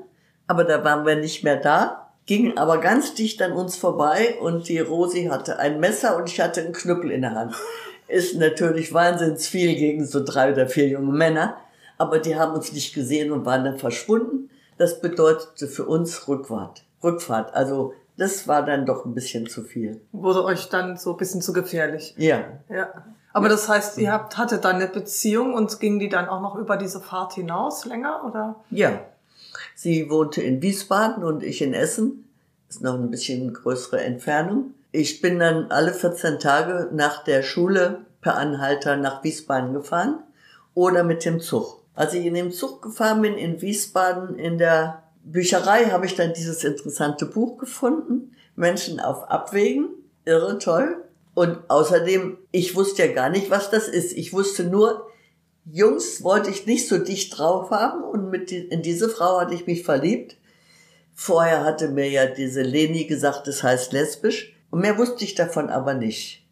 aber 0.46 0.62
da 0.62 0.84
waren 0.84 1.04
wir 1.04 1.16
nicht 1.16 1.42
mehr 1.42 1.56
da, 1.56 2.10
gingen 2.26 2.56
aber 2.56 2.78
ganz 2.78 3.14
dicht 3.14 3.42
an 3.42 3.52
uns 3.52 3.76
vorbei 3.76 4.36
und 4.40 4.68
die 4.68 4.78
Rosi 4.78 5.24
hatte 5.24 5.58
ein 5.58 5.80
Messer 5.80 6.16
und 6.16 6.28
ich 6.28 6.40
hatte 6.40 6.60
einen 6.60 6.72
Knüppel 6.72 7.10
in 7.10 7.22
der 7.22 7.34
Hand. 7.34 7.54
Ist 8.06 8.36
natürlich 8.36 8.94
wahnsinns 8.94 9.48
viel 9.48 9.74
gegen 9.74 10.06
so 10.06 10.22
drei 10.22 10.52
oder 10.52 10.68
vier 10.68 10.86
junge 10.86 11.12
Männer, 11.12 11.56
aber 11.98 12.20
die 12.20 12.36
haben 12.36 12.54
uns 12.54 12.72
nicht 12.72 12.94
gesehen 12.94 13.32
und 13.32 13.44
waren 13.44 13.64
dann 13.64 13.78
verschwunden. 13.78 14.50
Das 14.78 15.00
bedeutete 15.00 15.66
für 15.66 15.86
uns 15.86 16.28
Rückfahrt. 16.28 16.84
Rückfahrt. 17.02 17.54
Also 17.54 17.94
das 18.16 18.46
war 18.46 18.64
dann 18.64 18.86
doch 18.86 19.04
ein 19.04 19.14
bisschen 19.14 19.46
zu 19.46 19.62
viel. 19.62 20.00
Wurde 20.12 20.44
euch 20.44 20.68
dann 20.68 20.96
so 20.96 21.12
ein 21.12 21.16
bisschen 21.16 21.42
zu 21.42 21.52
gefährlich. 21.52 22.14
Ja. 22.16 22.44
Ja. 22.68 22.92
Aber 23.32 23.48
das 23.48 23.68
heißt, 23.68 23.98
ihr 23.98 24.12
habt, 24.12 24.38
hattet 24.38 24.64
dann 24.64 24.76
eine 24.76 24.86
Beziehung 24.86 25.54
und 25.54 25.80
ging 25.80 25.98
die 25.98 26.08
dann 26.08 26.28
auch 26.28 26.40
noch 26.40 26.54
über 26.54 26.76
diese 26.76 27.00
Fahrt 27.00 27.32
hinaus 27.34 27.84
länger, 27.84 28.24
oder? 28.24 28.56
Ja. 28.70 29.00
Sie 29.74 30.08
wohnte 30.08 30.40
in 30.40 30.62
Wiesbaden 30.62 31.24
und 31.24 31.42
ich 31.42 31.60
in 31.60 31.74
Essen. 31.74 32.28
Ist 32.68 32.82
noch 32.82 32.94
ein 32.94 33.10
bisschen 33.10 33.52
größere 33.52 34.00
Entfernung. 34.00 34.74
Ich 34.92 35.20
bin 35.20 35.40
dann 35.40 35.72
alle 35.72 35.92
14 35.92 36.38
Tage 36.38 36.88
nach 36.92 37.24
der 37.24 37.42
Schule 37.42 38.02
per 38.20 38.36
Anhalter 38.36 38.96
nach 38.96 39.24
Wiesbaden 39.24 39.74
gefahren 39.74 40.20
oder 40.74 41.02
mit 41.02 41.24
dem 41.24 41.40
Zug. 41.40 41.80
Als 41.96 42.14
ich 42.14 42.24
in 42.24 42.34
dem 42.34 42.52
Zug 42.52 42.82
gefahren 42.82 43.22
bin 43.22 43.34
in 43.34 43.60
Wiesbaden 43.60 44.38
in 44.38 44.58
der 44.58 45.03
Bücherei, 45.24 45.86
habe 45.86 46.06
ich 46.06 46.14
dann 46.14 46.32
dieses 46.34 46.64
interessante 46.64 47.26
Buch 47.26 47.58
gefunden. 47.58 48.36
Menschen 48.56 49.00
auf 49.00 49.30
Abwägen. 49.30 49.88
Irre 50.24 50.58
toll. 50.58 51.02
Und 51.34 51.58
außerdem, 51.68 52.38
ich 52.52 52.76
wusste 52.76 53.06
ja 53.06 53.12
gar 53.12 53.28
nicht, 53.28 53.50
was 53.50 53.70
das 53.70 53.88
ist. 53.88 54.12
Ich 54.12 54.32
wusste 54.32 54.64
nur, 54.64 55.08
Jungs 55.64 56.22
wollte 56.22 56.50
ich 56.50 56.66
nicht 56.66 56.88
so 56.88 56.98
dicht 56.98 57.36
drauf 57.38 57.70
haben 57.70 58.04
und 58.04 58.30
mit 58.30 58.50
die, 58.50 58.58
in 58.58 58.82
diese 58.82 59.08
Frau 59.08 59.40
hatte 59.40 59.54
ich 59.54 59.66
mich 59.66 59.82
verliebt. 59.82 60.36
Vorher 61.14 61.64
hatte 61.64 61.88
mir 61.88 62.08
ja 62.08 62.26
diese 62.26 62.62
Leni 62.62 63.04
gesagt, 63.04 63.46
das 63.46 63.62
heißt 63.62 63.92
lesbisch. 63.92 64.54
Und 64.70 64.80
mehr 64.80 64.98
wusste 64.98 65.24
ich 65.24 65.34
davon 65.34 65.70
aber 65.70 65.94
nicht. 65.94 66.44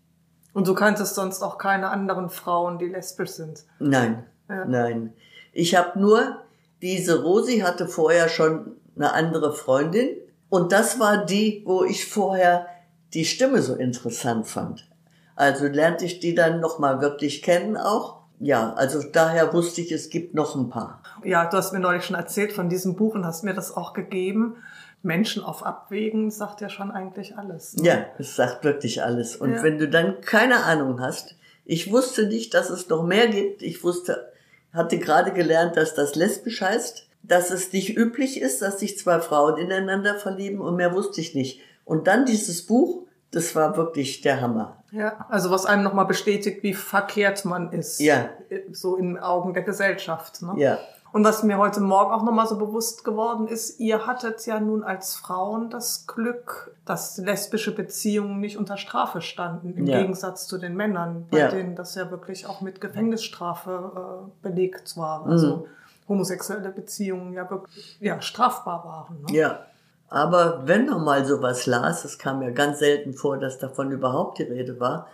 Und 0.54 0.66
du 0.66 0.74
kanntest 0.74 1.14
sonst 1.14 1.42
auch 1.42 1.58
keine 1.58 1.88
anderen 1.88 2.30
Frauen, 2.30 2.78
die 2.78 2.87
lesbisch 2.88 3.30
sind? 3.30 3.64
Nein, 3.78 4.24
Ja. 4.48 4.64
nein. 4.64 5.12
Ich 5.52 5.74
habe 5.74 5.98
nur, 5.98 6.41
diese 6.83 7.23
Rosi 7.23 7.61
hatte 7.61 7.87
vorher 7.88 8.29
schon 8.29 8.73
eine 8.97 9.12
andere 9.12 9.55
Freundin. 9.55 10.11
Und 10.51 10.73
das 10.73 11.01
war 11.01 11.25
die, 11.25 11.62
wo 11.64 11.85
ich 11.85 12.07
vorher 12.07 12.66
die 13.14 13.25
Stimme 13.25 13.62
so 13.62 13.75
interessant 13.75 14.47
fand. 14.47 14.88
Also 15.35 15.66
lernte 15.66 16.05
ich 16.05 16.21
die 16.21 16.35
dann 16.35 16.61
nochmal 16.61 17.01
wirklich 17.01 17.42
kennen 17.42 17.77
auch. 17.77 18.18
Ja, 18.38 18.75
also 18.75 19.01
daher 19.12 19.55
wusste 19.55 19.81
ich, 19.81 19.92
es 19.92 20.11
gibt 20.11 20.35
noch 20.35 20.57
ein 20.57 20.68
paar. 20.68 21.01
Ja, 21.25 21.49
du 21.49 21.57
hast 21.57 21.73
mir 21.73 21.79
neulich 21.79 22.05
schon 22.05 22.16
erzählt 22.16 22.53
von 22.53 22.68
diesem 22.68 22.97
Buch 22.97 23.14
und 23.14 23.25
hast 23.25 23.45
mir 23.45 23.55
das 23.55 23.75
auch 23.77 23.92
gegeben. 23.92 24.57
Menschen 25.03 25.42
auf 25.45 25.64
Abwägen 25.64 26.31
sagt 26.31 26.61
ja 26.61 26.68
schon 26.68 26.90
eigentlich 26.90 27.38
alles. 27.38 27.77
ne? 27.77 27.87
Ja, 27.88 28.07
es 28.18 28.35
sagt 28.37 28.64
wirklich 28.64 29.03
alles. 29.03 29.37
Und 29.37 29.53
Ja. 29.55 29.62
wenn 29.62 29.79
du 29.79 29.88
dann 29.88 30.21
keine 30.21 30.64
Ahnung 30.64 31.01
hast, 31.01 31.37
ich 31.64 31.92
wusste 31.92 32.27
nicht, 32.27 32.53
dass 32.55 32.68
es 32.71 32.88
noch 32.88 33.05
mehr 33.05 33.29
gibt. 33.29 33.62
Ich 33.62 33.85
wusste, 33.85 34.32
hatte 34.72 34.98
gerade 34.98 35.32
gelernt, 35.32 35.76
dass 35.76 35.94
das 35.94 36.14
lesbisch 36.14 36.61
heißt, 36.61 37.06
dass 37.22 37.50
es 37.50 37.72
nicht 37.72 37.96
üblich 37.96 38.40
ist, 38.40 38.62
dass 38.62 38.80
sich 38.80 38.98
zwei 38.98 39.20
Frauen 39.20 39.58
ineinander 39.58 40.16
verlieben 40.16 40.61
und 40.61 40.76
mehr 40.76 40.94
wusste 40.94 41.20
ich 41.20 41.35
nicht. 41.35 41.61
Und 41.85 42.06
dann 42.06 42.26
dieses 42.26 42.66
Buch, 42.66 43.02
das 43.30 43.54
war 43.54 43.76
wirklich 43.76 44.20
der 44.20 44.40
Hammer. 44.40 44.82
Ja, 44.90 45.26
also 45.30 45.50
was 45.50 45.64
einem 45.64 45.82
nochmal 45.82 46.06
bestätigt, 46.06 46.62
wie 46.62 46.74
verkehrt 46.74 47.44
man 47.44 47.72
ist. 47.72 48.00
Ja. 48.00 48.30
So 48.72 48.96
in 48.96 49.18
Augen 49.18 49.54
der 49.54 49.62
Gesellschaft. 49.62 50.42
Ne? 50.42 50.54
Ja, 50.56 50.78
Und 51.12 51.25
was 51.25 51.42
mir 51.42 51.59
heute 51.59 51.81
Morgen 51.81 52.11
auch 52.12 52.22
nochmal 52.22 52.46
so 52.46 52.57
bewusst 52.57 53.05
geworden 53.05 53.46
ist, 53.46 53.79
ihr 53.79 54.07
hattet 54.07 54.46
ja 54.46 54.59
nun 54.61 54.83
als 54.83 55.14
Frauen 55.14 55.68
das 55.68 56.07
Glück, 56.07 56.75
dass 56.87 57.18
lesbische 57.18 57.75
Beziehungen 57.75 58.40
nicht 58.40 58.57
unter 58.57 58.79
Strafe 58.79 59.20
standen, 59.20 59.75
im 59.77 59.87
Ja. 59.87 59.98
Gegensatz 60.01 60.46
zu 60.46 60.57
den 60.57 60.75
Männern, 60.75 61.27
bei 61.31 61.38
Ja. 61.40 61.48
denen 61.48 61.77
das 61.77 61.94
ja 61.96 62.11
wirklich 62.11 62.46
auch 62.46 62.62
mit 62.62 62.81
Gefängnisstrafe 62.81 63.92
äh, 63.94 64.42
belegt 64.42 64.96
war. 64.96 65.27
Mhm. 65.27 65.31
Also 65.33 65.66
homosexuelle 66.09 66.70
Beziehungen 66.70 67.35
ja 67.35 67.48
wirklich 67.51 67.98
ja, 68.01 68.20
strafbar 68.22 68.85
waren. 68.85 69.22
Ne? 69.22 69.37
ja. 69.38 69.66
Aber 70.09 70.66
wenn 70.66 70.85
man 70.85 71.03
mal 71.05 71.25
sowas 71.25 71.64
las, 71.64 72.05
es 72.05 72.18
kam 72.18 72.42
ja 72.42 72.51
ganz 72.51 72.81
selten 72.81 73.14
vor, 73.14 73.38
dass 73.38 73.59
davon 73.59 73.90
überhaupt 73.92 74.38
die 74.38 74.42
Rede 74.42 74.79
war, 74.79 75.07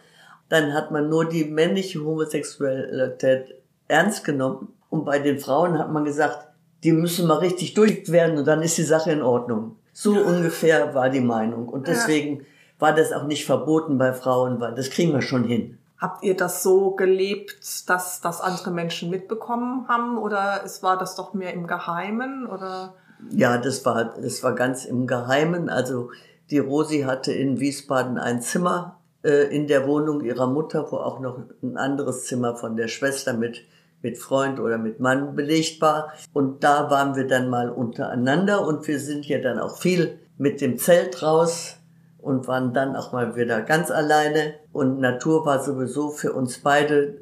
dann 0.48 0.74
hat 0.74 0.90
man 0.90 1.08
nur 1.08 1.24
die 1.28 1.44
männliche 1.44 2.04
Homosexualität 2.04 3.54
ernst 3.86 4.24
genommen. 4.24 4.74
Und 4.90 5.04
bei 5.04 5.18
den 5.18 5.38
Frauen 5.38 5.78
hat 5.78 5.92
man 5.92 6.04
gesagt, 6.04 6.48
die 6.82 6.92
müssen 6.92 7.26
mal 7.26 7.38
richtig 7.38 7.74
durch 7.74 8.10
werden 8.10 8.38
und 8.38 8.46
dann 8.46 8.62
ist 8.62 8.78
die 8.78 8.82
Sache 8.82 9.10
in 9.10 9.22
Ordnung. 9.22 9.76
So 9.92 10.12
ungefähr 10.12 10.94
war 10.94 11.10
die 11.10 11.20
Meinung. 11.20 11.68
Und 11.68 11.88
deswegen 11.88 12.46
war 12.78 12.94
das 12.94 13.12
auch 13.12 13.24
nicht 13.24 13.44
verboten 13.44 13.98
bei 13.98 14.12
Frauen, 14.12 14.60
weil 14.60 14.74
das 14.74 14.90
kriegen 14.90 15.12
wir 15.12 15.22
schon 15.22 15.44
hin. 15.44 15.78
Habt 15.98 16.22
ihr 16.22 16.36
das 16.36 16.62
so 16.62 16.92
gelebt, 16.92 17.56
dass 17.88 18.20
das 18.20 18.40
andere 18.40 18.70
Menschen 18.70 19.10
mitbekommen 19.10 19.88
haben 19.88 20.16
oder 20.16 20.62
es 20.64 20.82
war 20.84 20.96
das 20.96 21.16
doch 21.16 21.34
mehr 21.34 21.52
im 21.52 21.66
Geheimen 21.66 22.46
oder? 22.46 22.94
Ja, 23.30 23.58
das 23.58 23.84
war, 23.84 24.14
das 24.14 24.44
war 24.44 24.54
ganz 24.54 24.84
im 24.84 25.08
Geheimen. 25.08 25.68
Also 25.68 26.10
die 26.50 26.60
Rosi 26.60 27.00
hatte 27.00 27.32
in 27.32 27.58
Wiesbaden 27.58 28.16
ein 28.16 28.40
Zimmer 28.40 29.00
äh, 29.24 29.52
in 29.54 29.66
der 29.66 29.88
Wohnung 29.88 30.20
ihrer 30.20 30.46
Mutter, 30.46 30.86
wo 30.92 30.98
auch 30.98 31.18
noch 31.18 31.38
ein 31.62 31.76
anderes 31.76 32.26
Zimmer 32.26 32.54
von 32.54 32.76
der 32.76 32.86
Schwester 32.86 33.32
mit, 33.32 33.64
mit 34.02 34.18
Freund 34.18 34.60
oder 34.60 34.78
mit 34.78 35.00
Mann 35.00 35.34
belegt 35.34 35.80
war. 35.80 36.12
Und 36.32 36.62
da 36.64 36.90
waren 36.90 37.16
wir 37.16 37.26
dann 37.26 37.50
mal 37.50 37.70
untereinander 37.70 38.66
und 38.66 38.86
wir 38.86 39.00
sind 39.00 39.26
ja 39.26 39.38
dann 39.38 39.58
auch 39.58 39.78
viel 39.78 40.18
mit 40.36 40.60
dem 40.60 40.78
Zelt 40.78 41.22
raus 41.22 41.76
und 42.18 42.46
waren 42.46 42.74
dann 42.74 42.96
auch 42.96 43.12
mal 43.12 43.36
wieder 43.36 43.62
ganz 43.62 43.90
alleine. 43.90 44.54
Und 44.72 45.00
Natur 45.00 45.44
war 45.46 45.62
sowieso 45.62 46.10
für 46.10 46.32
uns 46.32 46.58
beide 46.58 47.18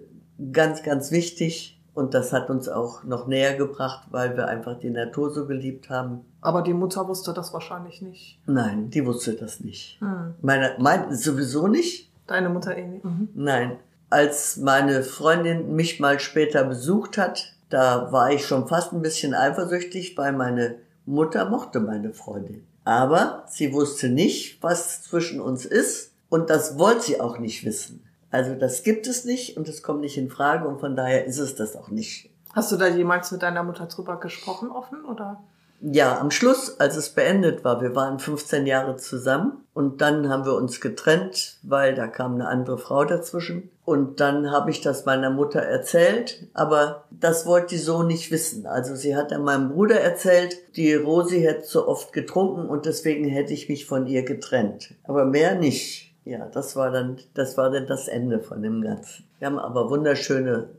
ganz, 0.52 0.82
ganz 0.82 1.10
wichtig. 1.10 1.72
Und 1.94 2.12
das 2.12 2.34
hat 2.34 2.50
uns 2.50 2.68
auch 2.68 3.04
noch 3.04 3.26
näher 3.26 3.56
gebracht, 3.56 4.08
weil 4.10 4.36
wir 4.36 4.48
einfach 4.48 4.78
die 4.78 4.90
Natur 4.90 5.30
so 5.30 5.46
geliebt 5.46 5.88
haben. 5.88 6.26
Aber 6.42 6.60
die 6.60 6.74
Mutter 6.74 7.08
wusste 7.08 7.32
das 7.32 7.54
wahrscheinlich 7.54 8.02
nicht. 8.02 8.38
Nein, 8.44 8.90
die 8.90 9.06
wusste 9.06 9.32
das 9.32 9.60
nicht. 9.60 9.98
Hm. 10.00 10.34
Meine, 10.42 10.74
mein, 10.78 11.14
sowieso 11.14 11.68
nicht? 11.68 12.12
Deine 12.26 12.50
Mutter 12.50 12.76
eh 12.76 12.86
nicht. 12.86 13.04
Mhm. 13.04 13.28
Nein. 13.34 13.78
Als 14.08 14.56
meine 14.56 15.02
Freundin 15.02 15.74
mich 15.74 15.98
mal 15.98 16.20
später 16.20 16.64
besucht 16.64 17.18
hat, 17.18 17.52
da 17.70 18.12
war 18.12 18.30
ich 18.30 18.46
schon 18.46 18.68
fast 18.68 18.92
ein 18.92 19.02
bisschen 19.02 19.34
eifersüchtig, 19.34 20.16
weil 20.16 20.32
meine 20.32 20.76
Mutter 21.04 21.48
mochte 21.48 21.80
meine 21.80 22.12
Freundin. 22.12 22.64
Aber 22.84 23.44
sie 23.48 23.72
wusste 23.72 24.08
nicht, 24.08 24.62
was 24.62 25.02
zwischen 25.02 25.40
uns 25.40 25.64
ist 25.64 26.12
und 26.28 26.50
das 26.50 26.78
wollte 26.78 27.02
sie 27.02 27.20
auch 27.20 27.38
nicht 27.38 27.64
wissen. 27.64 28.04
Also 28.30 28.54
das 28.54 28.82
gibt 28.82 29.06
es 29.06 29.24
nicht 29.24 29.56
und 29.56 29.68
es 29.68 29.82
kommt 29.82 30.02
nicht 30.02 30.18
in 30.18 30.30
Frage 30.30 30.68
und 30.68 30.78
von 30.78 30.94
daher 30.94 31.24
ist 31.24 31.38
es 31.38 31.56
das 31.56 31.74
auch 31.74 31.88
nicht. 31.88 32.30
Hast 32.52 32.70
du 32.70 32.76
da 32.76 32.86
jemals 32.86 33.32
mit 33.32 33.42
deiner 33.42 33.62
Mutter 33.62 33.86
drüber 33.86 34.20
gesprochen, 34.20 34.70
offen 34.70 35.04
oder? 35.04 35.42
Ja, 35.80 36.18
am 36.18 36.30
Schluss, 36.30 36.80
als 36.80 36.96
es 36.96 37.10
beendet 37.10 37.62
war, 37.62 37.80
wir 37.82 37.94
waren 37.94 38.18
15 38.18 38.66
Jahre 38.66 38.96
zusammen 38.96 39.64
und 39.74 40.00
dann 40.00 40.28
haben 40.30 40.46
wir 40.46 40.54
uns 40.54 40.80
getrennt, 40.80 41.58
weil 41.62 41.94
da 41.94 42.06
kam 42.06 42.34
eine 42.34 42.48
andere 42.48 42.78
Frau 42.78 43.04
dazwischen. 43.04 43.70
Und 43.84 44.18
dann 44.18 44.50
habe 44.50 44.70
ich 44.70 44.80
das 44.80 45.04
meiner 45.04 45.30
Mutter 45.30 45.60
erzählt, 45.60 46.48
aber 46.54 47.04
das 47.10 47.46
wollte 47.46 47.74
die 47.74 47.78
so 47.78 48.02
nicht 48.02 48.32
wissen. 48.32 48.66
Also 48.66 48.96
sie 48.96 49.14
hat 49.14 49.30
dann 49.30 49.44
meinem 49.44 49.68
Bruder 49.70 50.00
erzählt, 50.00 50.56
die 50.76 50.94
Rosi 50.94 51.40
hätte 51.40 51.66
so 51.66 51.86
oft 51.86 52.12
getrunken 52.12 52.68
und 52.68 52.86
deswegen 52.86 53.28
hätte 53.28 53.52
ich 53.52 53.68
mich 53.68 53.86
von 53.86 54.06
ihr 54.06 54.24
getrennt. 54.24 54.94
Aber 55.04 55.24
mehr 55.24 55.54
nicht. 55.54 56.14
Ja, 56.24 56.46
das 56.46 56.74
war 56.74 56.90
dann, 56.90 57.18
das 57.34 57.56
war 57.56 57.70
dann 57.70 57.86
das 57.86 58.08
Ende 58.08 58.40
von 58.40 58.60
dem 58.60 58.82
Ganzen. 58.82 59.24
Wir 59.38 59.46
haben 59.46 59.60
aber 59.60 59.88
wunderschöne 59.90 60.70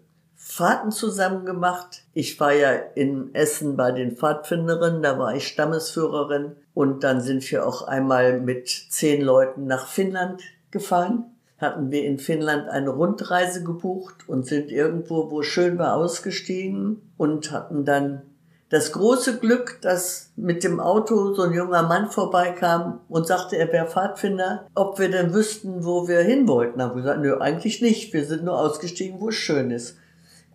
Fahrten 0.50 0.92
zusammen 0.92 1.46
gemacht. 1.46 2.04
Ich 2.14 2.40
war 2.40 2.54
ja 2.54 2.72
in 2.72 3.36
Essen 3.36 3.76
bei 3.76 3.92
den 3.92 4.16
Pfadfinderinnen, 4.16 5.04
da 5.04 5.20
war 5.20 5.36
ich 5.36 5.46
Stammesführerin. 5.46 6.56
Und 6.74 7.04
dann 7.04 7.20
sind 7.20 7.52
wir 7.52 7.68
auch 7.68 7.82
einmal 7.82 8.40
mit 8.40 8.70
zehn 8.70 9.22
Leuten 9.22 9.66
nach 9.68 9.88
Finnland 9.88 10.42
gefahren. 10.72 11.26
Hatten 11.58 11.92
wir 11.92 12.06
in 12.06 12.18
Finnland 12.18 12.70
eine 12.70 12.92
Rundreise 12.92 13.64
gebucht 13.64 14.30
und 14.30 14.48
sind 14.48 14.72
irgendwo, 14.72 15.30
wo 15.30 15.44
schön 15.44 15.78
war, 15.78 15.96
ausgestiegen 15.96 17.02
und 17.18 17.52
hatten 17.52 17.84
dann 17.84 18.22
das 18.70 18.94
große 18.94 19.40
Glück, 19.40 19.80
dass 19.82 20.32
mit 20.38 20.64
dem 20.64 20.80
Auto 20.80 21.34
so 21.34 21.44
ein 21.44 21.54
junger 21.54 21.84
Mann 21.84 22.10
vorbeikam 22.10 23.02
und 23.10 23.28
sagte, 23.28 23.58
er 23.58 23.72
wäre 23.74 23.88
Pfadfinder, 23.88 24.66
ob 24.76 24.98
wir 24.98 25.12
denn 25.12 25.34
wüssten, 25.34 25.84
wo 25.86 26.08
wir 26.08 26.22
hin 26.22 26.48
wollten. 26.48 26.82
Haben 26.82 26.96
wir 26.96 27.02
gesagt, 27.02 27.22
nö, 27.22 27.38
eigentlich 27.38 27.82
nicht. 27.82 28.14
Wir 28.14 28.26
sind 28.26 28.46
nur 28.46 28.58
ausgestiegen, 28.58 29.20
wo 29.20 29.30
es 29.30 29.36
schön 29.36 29.72
ist. 29.72 29.98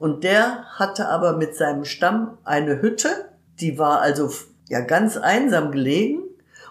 Und 0.03 0.25
der 0.25 0.65
hatte 0.81 1.09
aber 1.09 1.37
mit 1.37 1.55
seinem 1.55 1.85
Stamm 1.85 2.37
eine 2.43 2.83
Hütte, 2.83 3.09
die 3.61 3.79
war 3.79 4.01
also 4.01 4.31
ja 4.69 4.81
ganz 4.81 5.17
einsam 5.17 5.71
gelegen. 5.71 6.23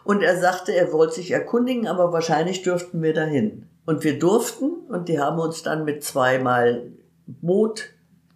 Und 0.04 0.22
er 0.22 0.36
sagte, 0.36 0.74
er 0.76 0.92
wollte 0.92 1.14
sich 1.16 1.32
erkundigen, 1.32 1.88
aber 1.88 2.12
wahrscheinlich 2.12 2.62
dürften 2.62 3.02
wir 3.02 3.14
dahin. 3.14 3.70
Und 3.86 4.04
wir 4.04 4.20
durften 4.20 4.66
und 4.90 5.08
die 5.08 5.18
haben 5.22 5.40
uns 5.40 5.64
dann 5.64 5.86
mit 5.86 6.04
zweimal 6.04 6.82
Boot 7.26 7.86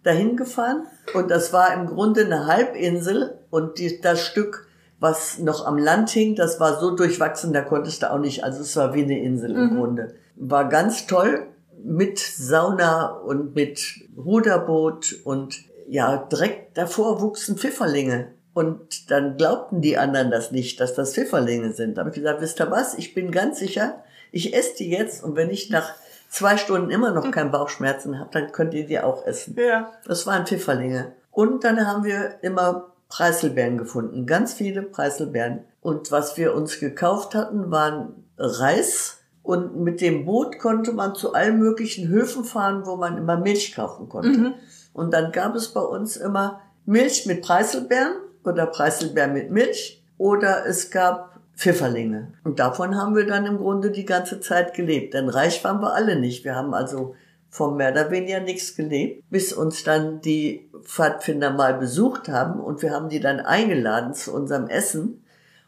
dahin 0.02 0.34
gefahren. 0.34 0.86
Und 1.12 1.30
das 1.30 1.52
war 1.52 1.74
im 1.74 1.88
Grunde 1.88 2.24
eine 2.24 2.46
Halbinsel 2.46 3.38
und 3.50 3.76
die, 3.78 4.00
das 4.00 4.22
Stück, 4.22 4.66
was 4.98 5.38
noch 5.38 5.66
am 5.66 5.76
Land 5.76 6.08
hing, 6.08 6.36
das 6.36 6.58
war 6.58 6.80
so 6.80 6.96
durchwachsen, 6.96 7.52
da 7.52 7.60
konntest 7.60 8.02
du 8.02 8.10
auch 8.10 8.18
nicht, 8.18 8.44
also 8.44 8.62
es 8.62 8.74
war 8.76 8.94
wie 8.94 9.02
eine 9.02 9.20
Insel 9.22 9.50
im 9.50 9.72
Mhm. 9.72 9.76
Grunde. 9.76 10.14
War 10.36 10.70
ganz 10.70 11.06
toll 11.06 11.48
mit 11.86 12.18
Sauna 12.18 13.06
und 13.06 13.54
mit 13.54 13.80
Ruderboot 14.16 15.20
und 15.24 15.56
ja, 15.88 16.16
direkt 16.16 16.76
davor 16.76 17.20
wuchsen 17.20 17.56
Pfifferlinge. 17.56 18.32
Und 18.52 19.10
dann 19.10 19.36
glaubten 19.36 19.82
die 19.82 19.98
anderen 19.98 20.30
das 20.30 20.50
nicht, 20.50 20.80
dass 20.80 20.94
das 20.94 21.14
Pfifferlinge 21.14 21.72
sind. 21.72 21.94
Da 21.94 22.00
habe 22.00 22.10
ich 22.10 22.16
gesagt, 22.16 22.40
wisst 22.40 22.60
ihr 22.60 22.70
was, 22.70 22.94
ich 22.94 23.14
bin 23.14 23.30
ganz 23.30 23.58
sicher, 23.58 24.02
ich 24.32 24.54
esse 24.54 24.76
die 24.78 24.90
jetzt 24.90 25.22
und 25.22 25.36
wenn 25.36 25.50
ich 25.50 25.70
nach 25.70 25.94
zwei 26.28 26.56
Stunden 26.56 26.90
immer 26.90 27.12
noch 27.12 27.30
keinen 27.30 27.50
Bauchschmerzen 27.50 28.18
habe, 28.18 28.30
dann 28.32 28.52
könnt 28.52 28.74
ihr 28.74 28.86
die 28.86 28.98
auch 28.98 29.24
essen. 29.26 29.56
Ja. 29.58 29.92
Das 30.06 30.26
waren 30.26 30.46
Pfifferlinge. 30.46 31.12
Und 31.30 31.64
dann 31.64 31.86
haben 31.86 32.04
wir 32.04 32.42
immer 32.42 32.92
Preiselbeeren 33.08 33.78
gefunden, 33.78 34.26
ganz 34.26 34.54
viele 34.54 34.82
Preiselbeeren. 34.82 35.60
Und 35.80 36.10
was 36.10 36.36
wir 36.36 36.54
uns 36.54 36.80
gekauft 36.80 37.34
hatten, 37.34 37.70
waren 37.70 38.24
Reis. 38.36 39.15
Und 39.46 39.76
mit 39.76 40.00
dem 40.00 40.24
Boot 40.24 40.58
konnte 40.58 40.92
man 40.92 41.14
zu 41.14 41.32
allen 41.32 41.60
möglichen 41.60 42.08
Höfen 42.08 42.42
fahren, 42.42 42.84
wo 42.84 42.96
man 42.96 43.16
immer 43.16 43.36
Milch 43.36 43.76
kaufen 43.76 44.08
konnte. 44.08 44.30
Mhm. 44.30 44.54
Und 44.92 45.14
dann 45.14 45.30
gab 45.30 45.54
es 45.54 45.68
bei 45.68 45.80
uns 45.80 46.16
immer 46.16 46.60
Milch 46.84 47.26
mit 47.26 47.42
Preiselbeeren 47.42 48.16
oder 48.42 48.66
Preiselbeeren 48.66 49.32
mit 49.32 49.52
Milch 49.52 50.02
oder 50.18 50.66
es 50.66 50.90
gab 50.90 51.38
Pfifferlinge. 51.54 52.32
Und 52.42 52.58
davon 52.58 52.96
haben 52.96 53.14
wir 53.14 53.24
dann 53.24 53.46
im 53.46 53.58
Grunde 53.58 53.92
die 53.92 54.04
ganze 54.04 54.40
Zeit 54.40 54.74
gelebt. 54.74 55.14
Denn 55.14 55.28
reich 55.28 55.62
waren 55.62 55.80
wir 55.80 55.94
alle 55.94 56.18
nicht. 56.18 56.44
Wir 56.44 56.56
haben 56.56 56.74
also 56.74 57.14
vom 57.48 57.76
mehr 57.76 57.92
oder 57.92 58.10
weniger 58.10 58.40
nichts 58.40 58.74
gelebt, 58.74 59.22
bis 59.30 59.52
uns 59.52 59.84
dann 59.84 60.20
die 60.22 60.68
Pfadfinder 60.82 61.52
mal 61.52 61.74
besucht 61.74 62.28
haben 62.28 62.58
und 62.58 62.82
wir 62.82 62.90
haben 62.90 63.10
die 63.10 63.20
dann 63.20 63.38
eingeladen 63.38 64.12
zu 64.12 64.34
unserem 64.34 64.66
Essen. 64.66 65.22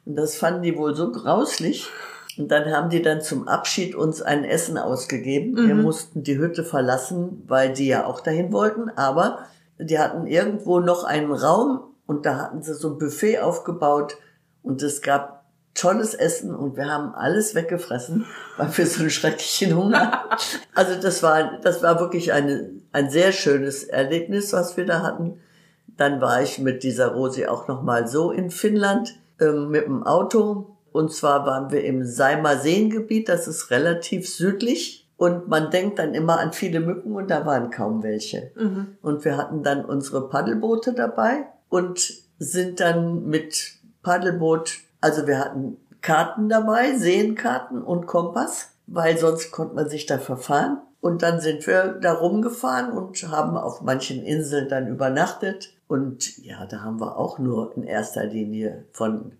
Und 0.04 0.16
das 0.16 0.34
fanden 0.34 0.62
die 0.62 0.76
wohl 0.76 0.96
so 0.96 1.12
grauslich. 1.12 1.88
Und 2.38 2.48
dann 2.48 2.70
haben 2.70 2.88
die 2.90 3.02
dann 3.02 3.20
zum 3.20 3.48
Abschied 3.48 3.94
uns 3.94 4.22
ein 4.22 4.44
Essen 4.44 4.78
ausgegeben. 4.78 5.56
Wir 5.56 5.74
Mhm. 5.74 5.82
mussten 5.82 6.22
die 6.22 6.38
Hütte 6.38 6.64
verlassen, 6.64 7.42
weil 7.48 7.72
die 7.72 7.88
ja 7.88 8.06
auch 8.06 8.20
dahin 8.20 8.52
wollten. 8.52 8.90
Aber 8.96 9.40
die 9.78 9.98
hatten 9.98 10.26
irgendwo 10.26 10.80
noch 10.80 11.04
einen 11.04 11.32
Raum 11.32 11.80
und 12.06 12.26
da 12.26 12.36
hatten 12.36 12.62
sie 12.62 12.74
so 12.74 12.90
ein 12.90 12.98
Buffet 12.98 13.40
aufgebaut 13.40 14.16
und 14.62 14.82
es 14.82 15.02
gab 15.02 15.44
tolles 15.74 16.14
Essen 16.14 16.54
und 16.54 16.76
wir 16.76 16.86
haben 16.92 17.14
alles 17.14 17.54
weggefressen, 17.54 18.24
weil 18.56 18.76
wir 18.76 18.86
so 18.86 19.00
einen 19.00 19.10
schrecklichen 19.10 19.76
Hunger. 19.76 20.24
Also 20.74 20.94
das 21.00 21.22
war, 21.24 21.58
das 21.62 21.82
war 21.82 21.98
wirklich 22.00 22.32
eine, 22.32 22.70
ein 22.92 23.10
sehr 23.10 23.32
schönes 23.32 23.82
Erlebnis, 23.84 24.52
was 24.52 24.76
wir 24.76 24.86
da 24.86 25.02
hatten. 25.02 25.40
Dann 25.96 26.20
war 26.20 26.40
ich 26.42 26.58
mit 26.60 26.84
dieser 26.84 27.08
Rosi 27.14 27.46
auch 27.46 27.66
noch 27.66 27.82
mal 27.82 28.06
so 28.06 28.30
in 28.30 28.50
Finnland 28.52 29.16
ähm, 29.40 29.70
mit 29.70 29.84
dem 29.86 30.04
Auto. 30.04 30.76
Und 30.92 31.12
zwar 31.12 31.46
waren 31.46 31.70
wir 31.70 31.84
im 31.84 32.04
Seimer 32.04 32.56
Seengebiet, 32.56 33.28
das 33.28 33.48
ist 33.48 33.70
relativ 33.70 34.28
südlich. 34.28 35.08
Und 35.16 35.48
man 35.48 35.70
denkt 35.70 35.98
dann 35.98 36.14
immer 36.14 36.38
an 36.38 36.52
viele 36.52 36.78
Mücken 36.78 37.16
und 37.16 37.28
da 37.28 37.44
waren 37.44 37.70
kaum 37.70 38.04
welche. 38.04 38.52
Mhm. 38.54 38.96
Und 39.02 39.24
wir 39.24 39.36
hatten 39.36 39.64
dann 39.64 39.84
unsere 39.84 40.28
Paddelboote 40.28 40.92
dabei 40.92 41.46
und 41.68 42.12
sind 42.38 42.78
dann 42.78 43.26
mit 43.26 43.78
Paddelboot, 44.02 44.78
also 45.00 45.26
wir 45.26 45.40
hatten 45.40 45.76
Karten 46.00 46.48
dabei, 46.48 46.96
Seenkarten 46.96 47.82
und 47.82 48.06
Kompass, 48.06 48.70
weil 48.86 49.18
sonst 49.18 49.50
konnte 49.50 49.74
man 49.74 49.88
sich 49.88 50.06
da 50.06 50.18
verfahren. 50.18 50.78
Und 51.00 51.22
dann 51.22 51.40
sind 51.40 51.66
wir 51.66 51.98
da 52.00 52.12
rumgefahren 52.12 52.92
und 52.92 53.22
haben 53.28 53.56
auf 53.56 53.82
manchen 53.82 54.22
Inseln 54.24 54.68
dann 54.68 54.88
übernachtet. 54.88 55.72
Und 55.86 56.38
ja, 56.38 56.64
da 56.66 56.82
haben 56.82 57.00
wir 57.00 57.16
auch 57.16 57.38
nur 57.38 57.76
in 57.76 57.84
erster 57.84 58.24
Linie 58.24 58.84
von, 58.92 59.32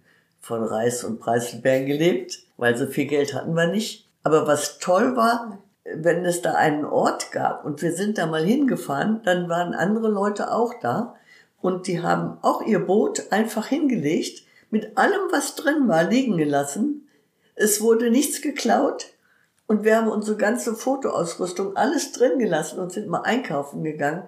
von 0.49 0.65
Reis 0.65 1.05
und 1.05 1.21
Preiselbeeren 1.21 1.85
gelebt, 1.85 2.39
weil 2.57 2.75
so 2.75 2.87
viel 2.87 3.07
Geld 3.07 3.35
hatten 3.35 3.55
wir 3.55 3.67
nicht. 3.67 4.09
Aber 4.25 4.47
was 4.47 4.79
toll 4.79 5.15
war, 5.15 5.59
wenn 5.85 6.25
es 6.25 6.41
da 6.41 6.55
einen 6.55 6.87
Ort 6.87 7.33
gab 7.33 7.67
und 7.67 7.83
wir 7.83 7.93
sind 7.93 8.17
da 8.17 8.27
mal 8.27 8.43
hingefahren, 8.43 9.21
dann 9.25 9.51
waren 9.51 9.75
andere 9.75 10.09
Leute 10.09 10.51
auch 10.51 10.73
da 10.81 11.15
und 11.61 11.87
die 11.87 12.03
haben 12.03 12.39
auch 12.41 12.63
ihr 12.63 12.81
Boot 12.81 13.31
einfach 13.31 13.67
hingelegt, 13.67 14.43
mit 14.71 14.97
allem, 14.97 15.31
was 15.31 15.55
drin 15.55 15.87
war, 15.87 16.05
liegen 16.05 16.37
gelassen. 16.37 17.09
Es 17.55 17.81
wurde 17.81 18.11
nichts 18.11 18.41
geklaut 18.41 19.07
und 19.67 19.85
wir 19.85 19.97
haben 19.97 20.09
unsere 20.09 20.39
ganze 20.39 20.75
Fotoausrüstung 20.75 21.77
alles 21.77 22.13
drin 22.13 22.39
gelassen 22.39 22.79
und 22.79 22.93
sind 22.93 23.09
mal 23.09 23.23
einkaufen 23.23 23.85
gegangen. 23.85 24.27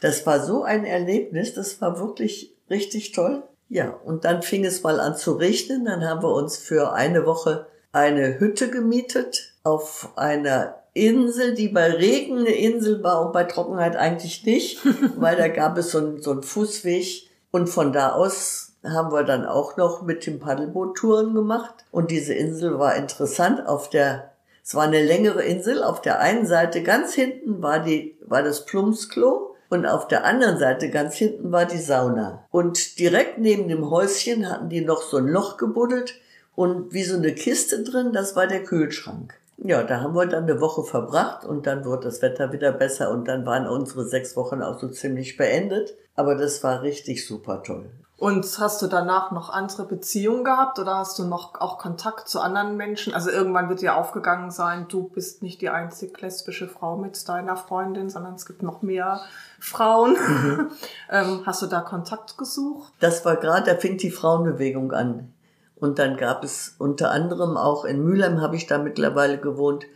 Das 0.00 0.24
war 0.24 0.44
so 0.44 0.62
ein 0.62 0.84
Erlebnis, 0.84 1.54
das 1.54 1.80
war 1.80 1.98
wirklich 1.98 2.54
richtig 2.70 3.10
toll. 3.10 3.42
Ja, 3.68 3.90
und 4.04 4.24
dann 4.24 4.42
fing 4.42 4.64
es 4.64 4.82
mal 4.82 4.98
an 4.98 5.16
zu 5.16 5.32
regnen, 5.32 5.84
dann 5.84 6.04
haben 6.08 6.22
wir 6.22 6.32
uns 6.32 6.56
für 6.56 6.92
eine 6.92 7.26
Woche 7.26 7.66
eine 7.92 8.40
Hütte 8.40 8.70
gemietet 8.70 9.52
auf 9.62 10.12
einer 10.16 10.76
Insel, 10.94 11.54
die 11.54 11.68
bei 11.68 11.90
Regen 11.90 12.38
eine 12.38 12.54
Insel 12.54 13.02
war 13.02 13.24
und 13.24 13.32
bei 13.32 13.44
Trockenheit 13.44 13.96
eigentlich 13.96 14.44
nicht, 14.44 14.80
weil 15.16 15.36
da 15.36 15.48
gab 15.48 15.76
es 15.78 15.90
so 15.90 15.98
einen, 15.98 16.22
so 16.22 16.30
einen 16.30 16.42
Fußweg. 16.42 17.28
Und 17.50 17.68
von 17.68 17.92
da 17.92 18.12
aus 18.12 18.72
haben 18.84 19.12
wir 19.12 19.24
dann 19.24 19.46
auch 19.46 19.76
noch 19.76 20.02
mit 20.02 20.26
dem 20.26 20.38
Paddelboot 20.38 20.96
Touren 20.96 21.34
gemacht. 21.34 21.74
Und 21.90 22.10
diese 22.10 22.34
Insel 22.34 22.78
war 22.78 22.96
interessant. 22.96 23.66
Auf 23.66 23.90
der 23.90 24.32
es 24.62 24.74
war 24.74 24.84
eine 24.84 25.02
längere 25.02 25.42
Insel. 25.42 25.82
Auf 25.82 26.02
der 26.02 26.20
einen 26.20 26.46
Seite 26.46 26.82
ganz 26.82 27.14
hinten 27.14 27.62
war 27.62 27.80
die, 27.80 28.18
war 28.26 28.42
das 28.42 28.66
Plumpsklo 28.66 29.47
und 29.68 29.86
auf 29.86 30.08
der 30.08 30.24
anderen 30.24 30.58
Seite 30.58 30.90
ganz 30.90 31.14
hinten 31.14 31.52
war 31.52 31.64
die 31.64 31.78
Sauna. 31.78 32.44
Und 32.50 32.98
direkt 32.98 33.38
neben 33.38 33.68
dem 33.68 33.90
Häuschen 33.90 34.48
hatten 34.50 34.68
die 34.68 34.80
noch 34.80 35.02
so 35.02 35.18
ein 35.18 35.28
Loch 35.28 35.56
gebuddelt 35.56 36.14
und 36.54 36.92
wie 36.92 37.04
so 37.04 37.16
eine 37.16 37.34
Kiste 37.34 37.82
drin, 37.82 38.12
das 38.12 38.34
war 38.34 38.46
der 38.46 38.64
Kühlschrank. 38.64 39.34
Ja, 39.58 39.82
da 39.82 40.00
haben 40.00 40.14
wir 40.14 40.26
dann 40.26 40.44
eine 40.44 40.60
Woche 40.60 40.84
verbracht 40.84 41.44
und 41.44 41.66
dann 41.66 41.84
wurde 41.84 42.04
das 42.04 42.22
Wetter 42.22 42.52
wieder 42.52 42.70
besser 42.70 43.10
und 43.10 43.26
dann 43.26 43.44
waren 43.44 43.66
unsere 43.66 44.06
sechs 44.06 44.36
Wochen 44.36 44.62
auch 44.62 44.78
so 44.78 44.88
ziemlich 44.88 45.36
beendet. 45.36 45.94
Aber 46.14 46.36
das 46.36 46.62
war 46.62 46.82
richtig 46.82 47.26
super 47.26 47.62
toll. 47.62 47.90
Und 48.18 48.44
hast 48.58 48.82
du 48.82 48.88
danach 48.88 49.30
noch 49.30 49.48
andere 49.48 49.84
Beziehungen 49.84 50.42
gehabt 50.42 50.80
oder 50.80 50.96
hast 50.96 51.20
du 51.20 51.24
noch 51.24 51.60
auch 51.60 51.78
Kontakt 51.78 52.28
zu 52.28 52.40
anderen 52.40 52.76
Menschen? 52.76 53.14
Also 53.14 53.30
irgendwann 53.30 53.68
wird 53.68 53.80
dir 53.80 53.96
aufgegangen 53.96 54.50
sein, 54.50 54.86
du 54.88 55.04
bist 55.04 55.42
nicht 55.42 55.60
die 55.60 55.70
einzig 55.70 56.20
lesbische 56.20 56.66
Frau 56.66 56.96
mit 56.96 57.28
deiner 57.28 57.56
Freundin, 57.56 58.10
sondern 58.10 58.34
es 58.34 58.46
gibt 58.46 58.62
noch 58.62 58.82
mehr 58.82 59.20
Frauen. 59.58 60.16
ähm, 61.10 61.42
hast 61.44 61.62
du 61.62 61.66
da 61.66 61.80
Kontakt 61.80 62.38
gesucht? 62.38 62.92
Das 63.00 63.24
war 63.24 63.36
gerade, 63.36 63.72
da 63.72 63.76
fing 63.78 63.98
die 63.98 64.10
Frauenbewegung 64.10 64.92
an. 64.92 65.32
Und 65.76 65.98
dann 65.98 66.16
gab 66.16 66.42
es 66.44 66.74
unter 66.78 67.10
anderem 67.10 67.56
auch 67.56 67.84
in 67.84 68.02
Mülheim, 68.02 68.40
habe 68.40 68.56
ich 68.56 68.66
da 68.66 68.78
mittlerweile 68.78 69.38
gewohnt, 69.38 69.86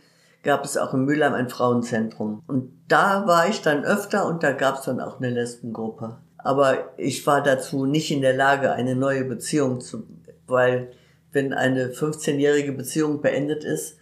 gab 0.43 0.63
es 0.63 0.77
auch 0.77 0.93
in 0.93 1.05
Mülheim 1.05 1.33
ein 1.33 1.49
Frauenzentrum. 1.49 2.41
Und 2.47 2.71
da 2.87 3.27
war 3.27 3.47
ich 3.47 3.61
dann 3.61 3.83
öfter 3.83 4.27
und 4.27 4.43
da 4.43 4.51
gab 4.51 4.79
es 4.79 4.85
dann 4.85 5.01
auch 5.01 5.17
eine 5.17 5.29
Lesbengruppe. 5.29 6.17
Aber 6.37 6.97
ich 6.97 7.25
war 7.25 7.41
dazu 7.41 7.85
nicht 7.85 8.11
in 8.11 8.21
der 8.21 8.35
Lage, 8.35 8.71
eine 8.71 8.95
neue 8.95 9.23
Beziehung 9.23 9.81
zu, 9.81 10.05
weil 10.45 10.91
wenn 11.31 11.53
eine 11.53 11.87
15-jährige 11.87 12.73
Beziehung 12.73 13.21
beendet 13.21 13.63
ist, 13.63 13.97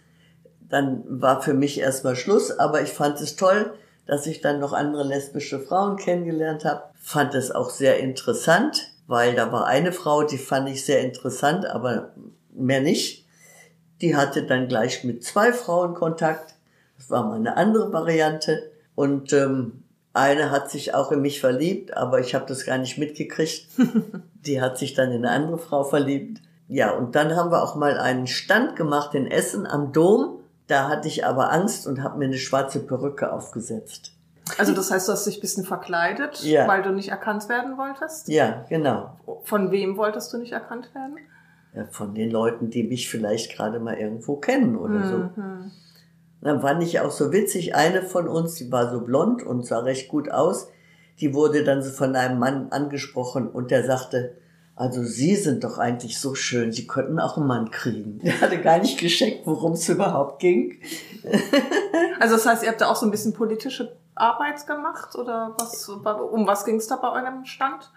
dann 0.60 1.04
war 1.08 1.42
für 1.42 1.54
mich 1.54 1.80
erstmal 1.80 2.16
Schluss. 2.16 2.58
Aber 2.58 2.82
ich 2.82 2.90
fand 2.90 3.20
es 3.20 3.36
toll, 3.36 3.72
dass 4.06 4.26
ich 4.26 4.40
dann 4.40 4.60
noch 4.60 4.72
andere 4.72 5.04
lesbische 5.04 5.60
Frauen 5.60 5.96
kennengelernt 5.96 6.64
habe. 6.64 6.84
Fand 7.00 7.34
es 7.34 7.50
auch 7.50 7.70
sehr 7.70 7.98
interessant, 7.98 8.92
weil 9.06 9.34
da 9.34 9.52
war 9.52 9.66
eine 9.66 9.92
Frau, 9.92 10.22
die 10.22 10.38
fand 10.38 10.68
ich 10.68 10.84
sehr 10.84 11.00
interessant, 11.00 11.66
aber 11.66 12.12
mehr 12.52 12.80
nicht. 12.80 13.26
Die 14.00 14.16
hatte 14.16 14.44
dann 14.44 14.68
gleich 14.68 15.04
mit 15.04 15.22
zwei 15.22 15.52
Frauen 15.52 15.94
Kontakt. 15.94 16.54
Das 16.98 17.10
war 17.10 17.24
mal 17.24 17.36
eine 17.36 17.56
andere 17.56 17.92
Variante. 17.92 18.70
Und 18.94 19.32
ähm, 19.32 19.84
eine 20.12 20.50
hat 20.50 20.70
sich 20.70 20.94
auch 20.94 21.10
in 21.12 21.22
mich 21.22 21.40
verliebt, 21.40 21.96
aber 21.96 22.20
ich 22.20 22.34
habe 22.34 22.46
das 22.46 22.66
gar 22.66 22.78
nicht 22.78 22.98
mitgekriegt. 22.98 23.68
Die 24.46 24.60
hat 24.60 24.76
sich 24.76 24.94
dann 24.94 25.12
in 25.12 25.24
eine 25.24 25.30
andere 25.30 25.58
Frau 25.58 25.84
verliebt. 25.84 26.40
Ja, 26.68 26.90
und 26.92 27.14
dann 27.14 27.36
haben 27.36 27.50
wir 27.50 27.62
auch 27.62 27.76
mal 27.76 27.98
einen 27.98 28.26
Stand 28.26 28.76
gemacht 28.76 29.14
in 29.14 29.30
Essen 29.30 29.66
am 29.66 29.92
Dom. 29.92 30.40
Da 30.72 30.88
hatte 30.88 31.06
ich 31.06 31.26
aber 31.26 31.52
Angst 31.52 31.86
und 31.86 32.02
habe 32.02 32.16
mir 32.18 32.24
eine 32.24 32.38
schwarze 32.38 32.80
Perücke 32.80 33.30
aufgesetzt. 33.30 34.12
Also 34.56 34.72
das 34.72 34.90
heißt, 34.90 35.06
du 35.06 35.12
hast 35.12 35.26
dich 35.26 35.36
ein 35.36 35.40
bisschen 35.42 35.64
verkleidet, 35.64 36.42
Ja. 36.44 36.66
weil 36.66 36.80
du 36.80 36.92
nicht 36.92 37.10
erkannt 37.10 37.46
werden 37.50 37.76
wolltest? 37.76 38.28
Ja, 38.28 38.64
genau. 38.70 39.18
Von 39.44 39.70
wem 39.70 39.98
wolltest 39.98 40.32
du 40.32 40.38
nicht 40.38 40.52
erkannt 40.52 40.88
werden? 40.94 41.16
Ja, 41.74 41.84
von 41.90 42.14
den 42.14 42.30
Leuten, 42.30 42.70
die 42.70 42.84
mich 42.84 43.10
vielleicht 43.10 43.54
gerade 43.54 43.80
mal 43.80 43.98
irgendwo 43.98 44.36
kennen 44.36 44.74
oder 44.76 45.06
so. 45.06 45.16
Mhm. 45.42 45.72
Dann 46.40 46.62
fand 46.62 46.82
ich 46.82 47.00
auch 47.00 47.10
so 47.10 47.32
witzig, 47.32 47.74
eine 47.74 48.00
von 48.00 48.26
uns, 48.26 48.54
die 48.54 48.72
war 48.72 48.90
so 48.90 49.02
blond 49.02 49.42
und 49.42 49.66
sah 49.66 49.80
recht 49.80 50.08
gut 50.08 50.30
aus, 50.30 50.68
die 51.20 51.34
wurde 51.34 51.64
dann 51.64 51.82
so 51.82 51.90
von 51.90 52.16
einem 52.16 52.38
Mann 52.38 52.68
angesprochen 52.70 53.46
und 53.46 53.70
der 53.70 53.84
sagte, 53.84 54.38
also 54.82 55.04
Sie 55.04 55.36
sind 55.36 55.62
doch 55.62 55.78
eigentlich 55.78 56.18
so 56.18 56.34
schön, 56.34 56.72
Sie 56.72 56.88
könnten 56.88 57.20
auch 57.20 57.36
einen 57.36 57.46
Mann 57.46 57.70
kriegen. 57.70 58.18
Der 58.18 58.40
hatte 58.40 58.60
gar 58.60 58.78
nicht 58.78 58.98
gescheckt, 58.98 59.46
worum 59.46 59.74
es 59.74 59.88
überhaupt 59.88 60.40
ging. 60.40 60.80
also 62.18 62.34
das 62.34 62.44
heißt, 62.44 62.64
ihr 62.64 62.70
habt 62.70 62.80
da 62.80 62.90
auch 62.90 62.96
so 62.96 63.06
ein 63.06 63.12
bisschen 63.12 63.32
politische 63.32 63.96
Arbeit 64.16 64.66
gemacht 64.66 65.14
oder 65.14 65.54
was, 65.56 65.88
um 65.88 66.48
was 66.48 66.64
ging 66.64 66.76
es 66.76 66.88
da 66.88 66.96
bei 66.96 67.12
eurem 67.12 67.44
Stand? 67.44 67.92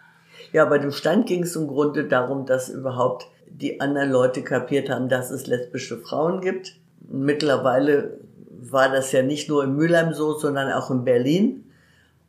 Ja, 0.54 0.66
bei 0.66 0.78
dem 0.78 0.92
Stand 0.92 1.26
ging 1.26 1.42
es 1.42 1.56
im 1.56 1.68
Grunde 1.68 2.08
darum, 2.08 2.46
dass 2.46 2.70
überhaupt 2.70 3.28
die 3.48 3.82
anderen 3.82 4.12
Leute 4.12 4.44
kapiert 4.44 4.88
haben, 4.92 5.10
dass 5.10 5.32
es 5.32 5.48
lesbische 5.48 5.98
Frauen 5.98 6.40
gibt. 6.40 6.76
Mittlerweile 7.10 8.20
war 8.60 8.90
das 8.90 9.12
ja 9.12 9.24
nicht 9.24 9.50
nur 9.50 9.64
in 9.64 9.76
Mülheim 9.76 10.14
so, 10.14 10.38
sondern 10.38 10.72
auch 10.72 10.92
in 10.92 11.04
Berlin. 11.04 11.65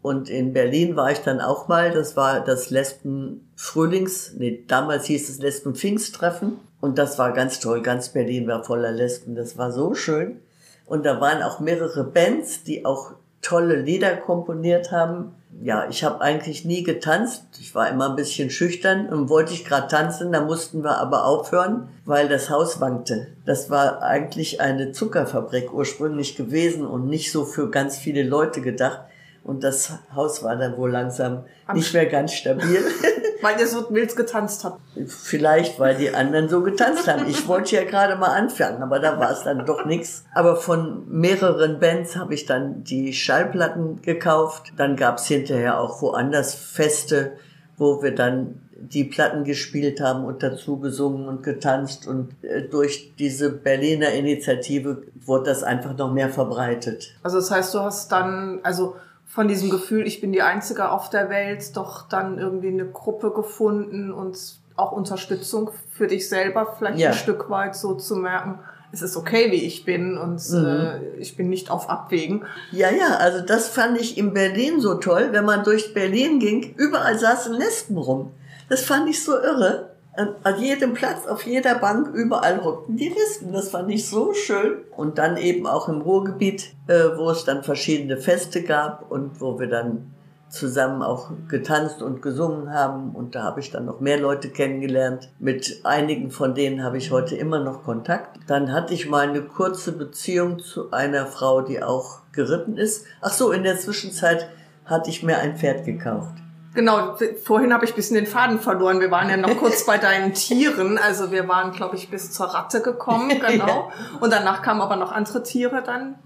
Und 0.07 0.31
in 0.31 0.53
Berlin 0.53 0.95
war 0.95 1.11
ich 1.11 1.19
dann 1.23 1.41
auch 1.41 1.67
mal, 1.67 1.91
das 1.91 2.17
war 2.17 2.39
das 2.39 2.71
Lesben-Frühlings, 2.71 4.35
nee, 4.39 4.63
damals 4.69 5.07
hieß 5.07 5.29
es 5.29 5.41
Lesben-Pfingsttreffen. 5.41 6.61
Und 6.81 6.97
das 6.97 7.19
war 7.19 7.33
ganz 7.33 7.59
toll, 7.59 7.83
ganz 7.83 8.11
Berlin 8.11 8.47
war 8.47 8.63
voller 8.63 8.93
Lesben, 8.93 9.35
das 9.35 9.59
war 9.59 9.73
so 9.73 9.95
schön. 9.95 10.43
Und 10.85 11.05
da 11.05 11.21
waren 11.21 11.43
auch 11.43 11.59
mehrere 11.59 12.05
Bands, 12.05 12.63
die 12.63 12.85
auch 12.85 13.15
tolle 13.43 13.75
Lieder 13.75 14.17
komponiert 14.17 14.93
haben. 14.93 15.35
Ja, 15.61 15.89
ich 15.91 16.05
habe 16.05 16.21
eigentlich 16.21 16.65
nie 16.65 16.85
getanzt. 16.85 17.43
Ich 17.59 17.75
war 17.75 17.91
immer 17.91 18.09
ein 18.09 18.15
bisschen 18.15 18.49
schüchtern 18.49 19.09
und 19.09 19.29
wollte 19.29 19.55
ich 19.55 19.65
gerade 19.65 19.89
tanzen, 19.89 20.31
da 20.31 20.41
mussten 20.41 20.85
wir 20.85 20.99
aber 20.99 21.25
aufhören, 21.25 21.89
weil 22.05 22.29
das 22.29 22.49
Haus 22.49 22.81
wankte. 22.81 23.27
Das 23.45 23.71
war 23.71 24.03
eigentlich 24.03 24.61
eine 24.61 24.93
Zuckerfabrik 24.93 25.75
ursprünglich 25.75 26.37
gewesen 26.37 26.87
und 26.87 27.09
nicht 27.09 27.33
so 27.33 27.45
für 27.45 27.73
ganz 27.73 27.97
viele 27.97 28.23
Leute 28.23 28.61
gedacht. 28.61 29.01
Und 29.47 29.63
das 29.63 29.93
Haus 30.13 30.43
war 30.43 30.57
dann 30.57 30.77
wohl 30.77 30.91
langsam 30.91 31.45
Am 31.67 31.77
nicht 31.77 31.95
mehr 31.95 32.07
ganz 32.07 32.33
stabil. 32.33 32.83
weil 33.43 33.61
ihr 33.61 33.67
so 33.69 33.89
wild 33.91 34.17
getanzt 34.17 34.65
habt. 34.65 34.81
Vielleicht, 35.07 35.79
weil 35.79 35.95
die 35.95 36.13
anderen 36.13 36.49
so 36.49 36.63
getanzt 36.63 37.07
haben. 37.07 37.27
Ich 37.29 37.47
wollte 37.47 37.77
ja 37.77 37.85
gerade 37.85 38.17
mal 38.17 38.35
anfangen, 38.35 38.83
aber 38.83 38.99
da 38.99 39.21
war 39.21 39.31
es 39.31 39.45
dann 39.45 39.65
doch 39.65 39.85
nichts. 39.85 40.25
Aber 40.35 40.57
von 40.57 41.05
mehreren 41.09 41.79
Bands 41.79 42.17
habe 42.17 42.35
ich 42.35 42.47
dann 42.47 42.83
die 42.83 43.13
Schallplatten 43.13 44.03
gekauft. 44.03 44.73
Dann 44.77 44.97
gab 44.97 45.19
es 45.19 45.27
hinterher 45.27 45.81
auch 45.81 46.03
woanders 46.03 46.55
Feste, 46.55 47.33
wo 47.77 48.03
wir 48.03 48.15
dann 48.15 48.63
die 48.79 49.05
Platten 49.05 49.45
gespielt 49.45 50.01
haben 50.01 50.25
und 50.25 50.43
dazu 50.43 50.79
gesungen 50.79 51.29
und 51.29 51.43
getanzt 51.43 52.07
und 52.07 52.33
äh, 52.43 52.63
durch 52.63 53.15
diese 53.19 53.51
Berliner 53.51 54.11
Initiative 54.13 55.03
wurde 55.25 55.51
das 55.51 55.63
einfach 55.63 55.97
noch 55.97 56.13
mehr 56.13 56.29
verbreitet. 56.29 57.15
Also 57.23 57.39
das 57.39 57.51
heißt, 57.51 57.75
du 57.75 57.81
hast 57.81 58.13
dann, 58.13 58.61
also 58.63 58.97
von 59.37 59.49
diesem 59.49 59.69
Gefühl, 59.69 60.07
ich 60.07 60.23
bin 60.23 60.33
die 60.33 60.41
Einzige 60.41 60.91
auf 60.91 61.11
der 61.11 61.29
Welt, 61.29 61.77
doch 61.77 62.09
dann 62.09 62.39
irgendwie 62.39 62.69
eine 62.69 62.87
Gruppe 62.87 63.31
gefunden 63.33 64.11
und 64.11 64.39
auch 64.77 64.93
Unterstützung 64.93 65.73
für 65.91 66.07
dich 66.07 66.31
selber 66.31 66.75
vielleicht 66.79 66.99
ja. 66.99 67.11
ein 67.11 67.15
Stück 67.15 67.51
weit 67.51 67.77
so 67.77 67.93
zu 67.97 68.17
merken, 68.17 68.61
es 68.93 69.03
ist 69.03 69.15
okay, 69.15 69.51
wie 69.51 69.63
ich 69.63 69.85
bin 69.85 70.17
und 70.17 70.41
mhm. 70.51 70.65
äh, 70.65 71.17
ich 71.19 71.37
bin 71.37 71.51
nicht 71.51 71.71
auf 71.71 71.91
Abwägen. 71.91 72.47
Ja, 72.73 72.89
ja, 72.91 73.17
also 73.19 73.45
das 73.45 73.69
fand 73.69 74.01
ich 74.01 74.17
in 74.17 74.33
Berlin 74.33 74.81
so 74.81 74.95
toll, 74.95 75.29
wenn 75.33 75.45
man 75.45 75.65
durch 75.65 75.93
Berlin 75.93 76.41
ging, 76.41 76.75
überall 76.75 77.19
saßen 77.19 77.53
Lesben 77.53 77.99
rum. 77.99 78.33
Das 78.71 78.81
fand 78.81 79.07
ich 79.11 79.23
so 79.23 79.33
irre 79.33 79.96
an 80.17 80.61
jedem 80.61 80.95
Platz, 80.95 81.27
auf 81.27 81.47
jeder 81.47 81.77
Bank, 81.77 82.15
überall 82.15 82.65
hockten 82.65 82.97
die 82.97 83.09
Listen. 83.09 83.53
Das 83.53 83.71
fand 83.71 83.91
ich 83.91 84.09
so 84.09 84.33
schön. 84.33 84.79
Und 84.97 85.19
dann 85.19 85.37
eben 85.37 85.67
auch 85.67 85.89
im 85.89 86.01
Ruhrgebiet, 86.01 86.75
äh, 86.87 87.17
wo 87.17 87.31
es 87.31 87.45
dann 87.45 87.63
verschiedene 87.63 88.17
Feste 88.17 88.63
gab 88.63 89.11
und 89.11 89.41
wo 89.41 89.59
wir 89.59 89.69
dann 89.69 90.13
zusammen 90.49 91.03
auch 91.03 91.31
getanzt 91.49 92.03
und 92.03 92.23
gesungen 92.23 92.73
haben. 92.73 93.15
Und 93.15 93.35
da 93.35 93.43
habe 93.43 93.61
ich 93.61 93.71
dann 93.71 93.85
noch 93.85 94.01
mehr 94.01 94.19
Leute 94.19 94.49
kennengelernt. 94.49 95.31
Mit 95.39 95.81
einigen 95.85 96.31
von 96.31 96.55
denen 96.55 96.83
habe 96.83 96.99
ich 96.99 97.11
heute 97.11 97.37
immer 97.37 97.61
noch 97.61 97.83
Kontakt. 97.83 98.39
Dann 98.47 98.73
hatte 98.73 98.95
ich 98.95 99.09
mal 99.09 99.29
eine 99.29 99.43
kurze 99.43 99.93
Beziehung 99.93 100.61
zu 100.61 100.93
einer 100.93 101.27
Frau, 101.27 101.63
die 101.63 101.83
auch 101.83 102.21
geritten 102.33 102.77
ist. 102.77 103.05
Ach 103.21 103.33
so, 103.33 103.53
in 103.53 103.65
der 103.65 103.79
Zwischenzeit 103.79 104.49
hatte 104.85 105.11
ich 105.11 105.23
mir 105.23 105.39
ein 105.39 105.57
Pferd 105.57 105.85
gekauft. 105.85 106.35
Genau, 106.77 107.17
vorhin 107.43 107.73
habe 107.73 107.87
ich 107.87 107.93
ein 107.93 107.97
bisschen 107.97 108.17
den 108.17 108.27
Faden 108.27 108.61
verloren. 108.61 109.01
Wir 109.01 109.11
waren 109.11 109.31
ja 109.31 109.39
noch 109.39 109.57
kurz 109.57 109.87
bei 109.87 109.97
deinen 109.97 110.35
Tieren. 110.35 110.99
Also 110.99 111.33
wir 111.33 111.49
waren, 111.49 111.73
glaube 111.73 111.97
ich, 111.97 112.11
bis 112.11 112.31
zur 112.33 112.47
Ratte 112.47 112.83
gekommen, 112.83 113.31
genau. 113.49 113.91
Und 114.21 114.31
danach 114.31 114.61
kamen 114.61 114.83
aber 114.83 114.97
noch 114.97 115.11
andere 115.11 115.43
Tiere 115.43 115.83
dann. 115.83 116.17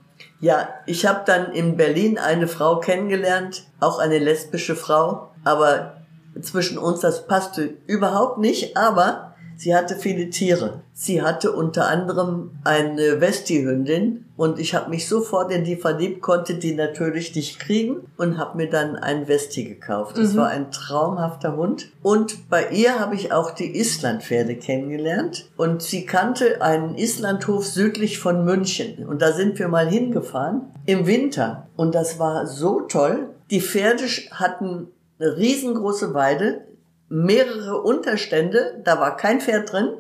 Ja, 0.41 0.69
ich 0.87 1.07
habe 1.07 1.23
dann 1.25 1.53
in 1.53 1.77
Berlin 1.77 2.19
eine 2.19 2.49
Frau 2.49 2.81
kennengelernt, 2.81 3.65
auch 3.79 4.01
eine 4.01 4.19
lesbische 4.19 4.75
Frau. 4.75 5.31
Aber 5.45 6.03
zwischen 6.43 6.79
uns, 6.79 7.01
das 7.01 7.29
passte 7.29 7.63
überhaupt 7.87 8.39
nicht. 8.39 8.77
Aber 8.77 9.30
Sie 9.61 9.75
hatte 9.75 9.95
viele 9.97 10.31
Tiere. 10.31 10.81
Sie 10.95 11.21
hatte 11.21 11.53
unter 11.53 11.87
anderem 11.87 12.53
eine 12.65 13.21
Westi-Hündin 13.21 14.25
und 14.39 14.59
ich 14.59 14.75
habe 14.75 14.89
mich 14.89 15.07
sofort 15.07 15.53
in 15.53 15.65
die 15.65 15.77
verliebt, 15.77 16.23
konnte 16.23 16.55
die 16.55 16.73
natürlich 16.73 17.35
nicht 17.35 17.61
kriegen 17.61 17.97
und 18.17 18.39
habe 18.39 18.57
mir 18.57 18.71
dann 18.71 18.97
einen 18.97 19.29
Westi 19.29 19.65
gekauft. 19.65 20.17
Das 20.17 20.33
mhm. 20.33 20.39
war 20.39 20.49
ein 20.49 20.71
traumhafter 20.71 21.59
Hund. 21.59 21.91
Und 22.03 22.49
bei 22.49 22.71
ihr 22.71 22.99
habe 22.99 23.15
ich 23.15 23.35
auch 23.35 23.51
die 23.51 23.79
Islandpferde 23.79 24.57
kennengelernt 24.57 25.51
und 25.59 25.83
sie 25.83 26.07
kannte 26.07 26.63
einen 26.63 26.95
Islandhof 26.95 27.67
südlich 27.67 28.19
von 28.19 28.47
München 28.47 29.07
und 29.07 29.21
da 29.21 29.33
sind 29.33 29.59
wir 29.59 29.69
mal 29.69 29.91
hingefahren 29.91 30.73
im 30.87 31.07
Winter 31.07 31.69
und 31.77 31.95
das 31.95 32.19
war 32.19 32.47
so 32.47 32.81
toll. 32.81 33.29
Die 33.51 33.61
Pferde 33.61 34.05
hatten 34.31 34.87
eine 35.19 35.37
riesengroße 35.37 36.15
Weide, 36.15 36.63
mehrere 37.11 37.83
Unterstände, 37.83 38.81
da 38.85 38.99
war 38.99 39.17
kein 39.19 39.41
Pferd 39.41 39.73
drin. 39.73 39.91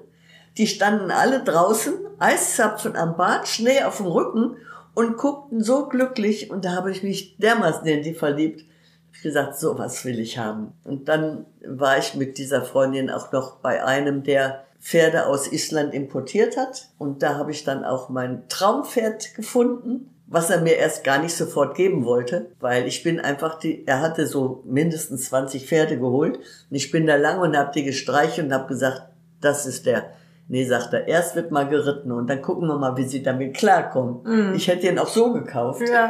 Die 0.56 0.66
standen 0.66 1.10
alle 1.10 1.44
draußen, 1.44 1.92
Eiszapfen 2.18 2.96
am 2.96 3.16
Bart, 3.16 3.46
Schnee 3.48 3.82
auf 3.82 3.98
dem 3.98 4.06
Rücken 4.06 4.56
und 4.94 5.16
guckten 5.16 5.62
so 5.62 5.88
glücklich 5.88 6.50
und 6.50 6.64
da 6.64 6.72
habe 6.72 6.90
ich 6.90 7.02
mich 7.02 7.36
dermaßen 7.36 7.86
in 7.86 8.02
die 8.02 8.14
verliebt. 8.14 8.64
Ich 9.12 9.22
gesagt, 9.22 9.58
so 9.58 9.76
was 9.76 10.04
will 10.04 10.18
ich 10.18 10.38
haben. 10.38 10.72
Und 10.84 11.08
dann 11.08 11.44
war 11.66 11.98
ich 11.98 12.14
mit 12.14 12.38
dieser 12.38 12.62
Freundin 12.62 13.10
auch 13.10 13.32
noch 13.32 13.56
bei 13.56 13.84
einem, 13.84 14.22
der 14.22 14.64
Pferde 14.80 15.26
aus 15.26 15.52
Island 15.52 15.92
importiert 15.92 16.56
hat. 16.56 16.88
Und 16.96 17.22
da 17.22 17.34
habe 17.34 17.50
ich 17.50 17.64
dann 17.64 17.84
auch 17.84 18.08
mein 18.08 18.48
Traumpferd 18.48 19.34
gefunden 19.34 20.14
was 20.30 20.48
er 20.48 20.60
mir 20.60 20.76
erst 20.76 21.02
gar 21.02 21.20
nicht 21.20 21.34
sofort 21.34 21.74
geben 21.74 22.04
wollte, 22.04 22.52
weil 22.60 22.86
ich 22.86 23.02
bin 23.02 23.18
einfach 23.18 23.58
die, 23.58 23.84
er 23.86 24.00
hatte 24.00 24.28
so 24.28 24.62
mindestens 24.64 25.26
20 25.26 25.66
Pferde 25.66 25.98
geholt 25.98 26.38
und 26.38 26.76
ich 26.76 26.92
bin 26.92 27.06
da 27.06 27.16
lang 27.16 27.40
und 27.40 27.56
hab 27.56 27.72
die 27.72 27.82
gestreichelt 27.82 28.46
und 28.46 28.54
hab 28.54 28.68
gesagt, 28.68 29.02
das 29.40 29.66
ist 29.66 29.86
der. 29.86 30.04
Nee, 30.46 30.64
sagt 30.64 30.92
er, 30.94 31.06
erst 31.08 31.34
wird 31.34 31.50
mal 31.50 31.68
geritten 31.68 32.12
und 32.12 32.28
dann 32.28 32.42
gucken 32.42 32.68
wir 32.68 32.78
mal, 32.78 32.96
wie 32.96 33.04
sie 33.04 33.22
damit 33.22 33.56
klarkommen. 33.56 34.22
Mm. 34.22 34.54
Ich 34.54 34.68
hätte 34.68 34.86
ihn 34.86 34.98
auch 34.98 35.08
so 35.08 35.32
gekauft. 35.32 35.82
Ja. 35.88 36.08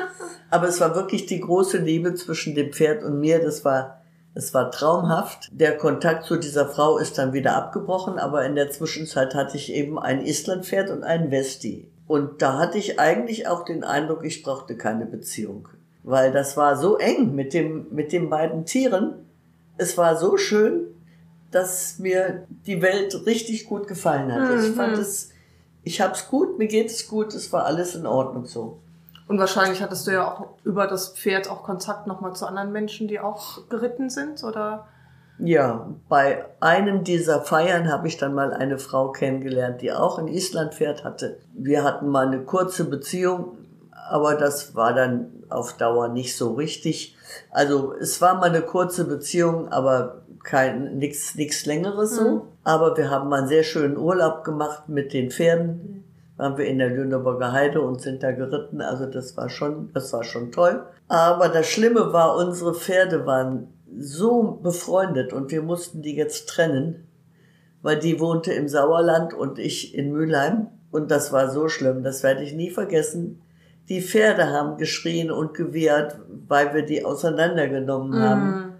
Aber 0.50 0.68
es 0.68 0.80
war 0.80 0.94
wirklich 0.94 1.26
die 1.26 1.40
große 1.40 1.78
Liebe 1.78 2.14
zwischen 2.14 2.54
dem 2.54 2.72
Pferd 2.72 3.02
und 3.02 3.20
mir. 3.20 3.40
Das 3.40 3.64
war, 3.64 4.02
es 4.34 4.54
war 4.54 4.70
traumhaft. 4.70 5.50
Der 5.52 5.76
Kontakt 5.76 6.24
zu 6.24 6.36
dieser 6.36 6.68
Frau 6.68 6.98
ist 6.98 7.18
dann 7.18 7.32
wieder 7.32 7.56
abgebrochen, 7.56 8.18
aber 8.18 8.44
in 8.44 8.54
der 8.54 8.70
Zwischenzeit 8.70 9.34
hatte 9.34 9.56
ich 9.56 9.72
eben 9.72 9.98
ein 9.98 10.24
Islandpferd 10.24 10.90
und 10.90 11.02
ein 11.04 11.30
Westi. 11.30 11.90
Und 12.06 12.42
da 12.42 12.58
hatte 12.58 12.78
ich 12.78 13.00
eigentlich 13.00 13.48
auch 13.48 13.64
den 13.64 13.82
Eindruck, 13.82 14.24
ich 14.24 14.42
brauchte 14.42 14.76
keine 14.76 15.06
Beziehung. 15.06 15.68
Weil 16.02 16.32
das 16.32 16.56
war 16.56 16.76
so 16.76 16.98
eng 16.98 17.34
mit 17.34 17.52
dem, 17.52 17.86
mit 17.90 18.12
den 18.12 18.30
beiden 18.30 18.64
Tieren. 18.64 19.26
Es 19.76 19.98
war 19.98 20.16
so 20.16 20.36
schön, 20.36 20.86
dass 21.50 21.98
mir 21.98 22.46
die 22.66 22.80
Welt 22.80 23.26
richtig 23.26 23.66
gut 23.66 23.88
gefallen 23.88 24.32
hat. 24.32 24.50
Mhm. 24.50 24.64
Ich 24.64 24.76
fand 24.76 24.98
es, 24.98 25.30
ich 25.82 26.00
hab's 26.00 26.28
gut, 26.28 26.58
mir 26.58 26.68
geht 26.68 26.90
es 26.90 27.08
gut, 27.08 27.34
es 27.34 27.52
war 27.52 27.64
alles 27.64 27.94
in 27.94 28.06
Ordnung 28.06 28.46
so. 28.46 28.78
Und 29.28 29.38
wahrscheinlich 29.38 29.82
hattest 29.82 30.06
du 30.06 30.12
ja 30.12 30.30
auch 30.30 30.48
über 30.62 30.86
das 30.86 31.08
Pferd 31.08 31.50
auch 31.50 31.64
Kontakt 31.64 32.06
nochmal 32.06 32.36
zu 32.36 32.46
anderen 32.46 32.70
Menschen, 32.70 33.08
die 33.08 33.18
auch 33.18 33.68
geritten 33.68 34.10
sind, 34.10 34.44
oder? 34.44 34.86
Ja, 35.38 35.88
bei 36.08 36.44
einem 36.60 37.04
dieser 37.04 37.42
Feiern 37.42 37.90
habe 37.90 38.08
ich 38.08 38.16
dann 38.16 38.34
mal 38.34 38.54
eine 38.54 38.78
Frau 38.78 39.12
kennengelernt, 39.12 39.82
die 39.82 39.92
auch 39.92 40.18
ein 40.18 40.28
Islandpferd 40.28 41.04
hatte. 41.04 41.38
Wir 41.52 41.84
hatten 41.84 42.08
mal 42.08 42.26
eine 42.26 42.40
kurze 42.40 42.84
Beziehung, 42.84 43.58
aber 44.08 44.34
das 44.34 44.74
war 44.74 44.94
dann 44.94 45.30
auf 45.50 45.74
Dauer 45.74 46.08
nicht 46.08 46.36
so 46.36 46.54
richtig. 46.54 47.16
Also 47.50 47.94
es 47.94 48.20
war 48.20 48.36
mal 48.36 48.48
eine 48.48 48.62
kurze 48.62 49.04
Beziehung, 49.04 49.68
aber 49.68 50.22
kein 50.42 50.98
nichts 50.98 51.34
nichts 51.34 51.66
längeres 51.66 52.16
so. 52.16 52.30
Mhm. 52.30 52.42
Aber 52.64 52.96
wir 52.96 53.10
haben 53.10 53.28
mal 53.28 53.40
einen 53.40 53.48
sehr 53.48 53.64
schönen 53.64 53.96
Urlaub 53.96 54.44
gemacht 54.44 54.88
mit 54.88 55.12
den 55.12 55.30
Pferden. 55.30 56.04
Waren 56.36 56.56
wir 56.56 56.66
in 56.66 56.78
der 56.78 56.90
Lüneburger 56.90 57.52
Heide 57.52 57.80
und 57.80 58.00
sind 58.00 58.22
da 58.22 58.30
geritten. 58.30 58.80
Also 58.80 59.06
das 59.06 59.36
war 59.36 59.48
schon, 59.48 59.90
das 59.92 60.12
war 60.12 60.22
schon 60.22 60.52
toll. 60.52 60.84
Aber 61.08 61.48
das 61.48 61.66
Schlimme 61.66 62.12
war, 62.12 62.36
unsere 62.36 62.74
Pferde 62.74 63.26
waren 63.26 63.68
so 63.98 64.58
befreundet 64.62 65.32
und 65.32 65.50
wir 65.50 65.62
mussten 65.62 66.02
die 66.02 66.14
jetzt 66.14 66.48
trennen, 66.48 67.06
weil 67.82 67.98
die 67.98 68.20
wohnte 68.20 68.52
im 68.52 68.68
Sauerland 68.68 69.34
und 69.34 69.58
ich 69.58 69.94
in 69.94 70.12
Mülheim. 70.12 70.68
Und 70.90 71.10
das 71.10 71.32
war 71.32 71.50
so 71.50 71.68
schlimm, 71.68 72.02
das 72.02 72.22
werde 72.22 72.42
ich 72.42 72.54
nie 72.54 72.70
vergessen. 72.70 73.42
Die 73.88 74.00
Pferde 74.00 74.50
haben 74.50 74.78
geschrien 74.78 75.30
und 75.30 75.54
gewehrt, 75.54 76.18
weil 76.48 76.74
wir 76.74 76.82
die 76.82 77.04
auseinandergenommen 77.04 78.18
mm. 78.18 78.22
haben. 78.22 78.72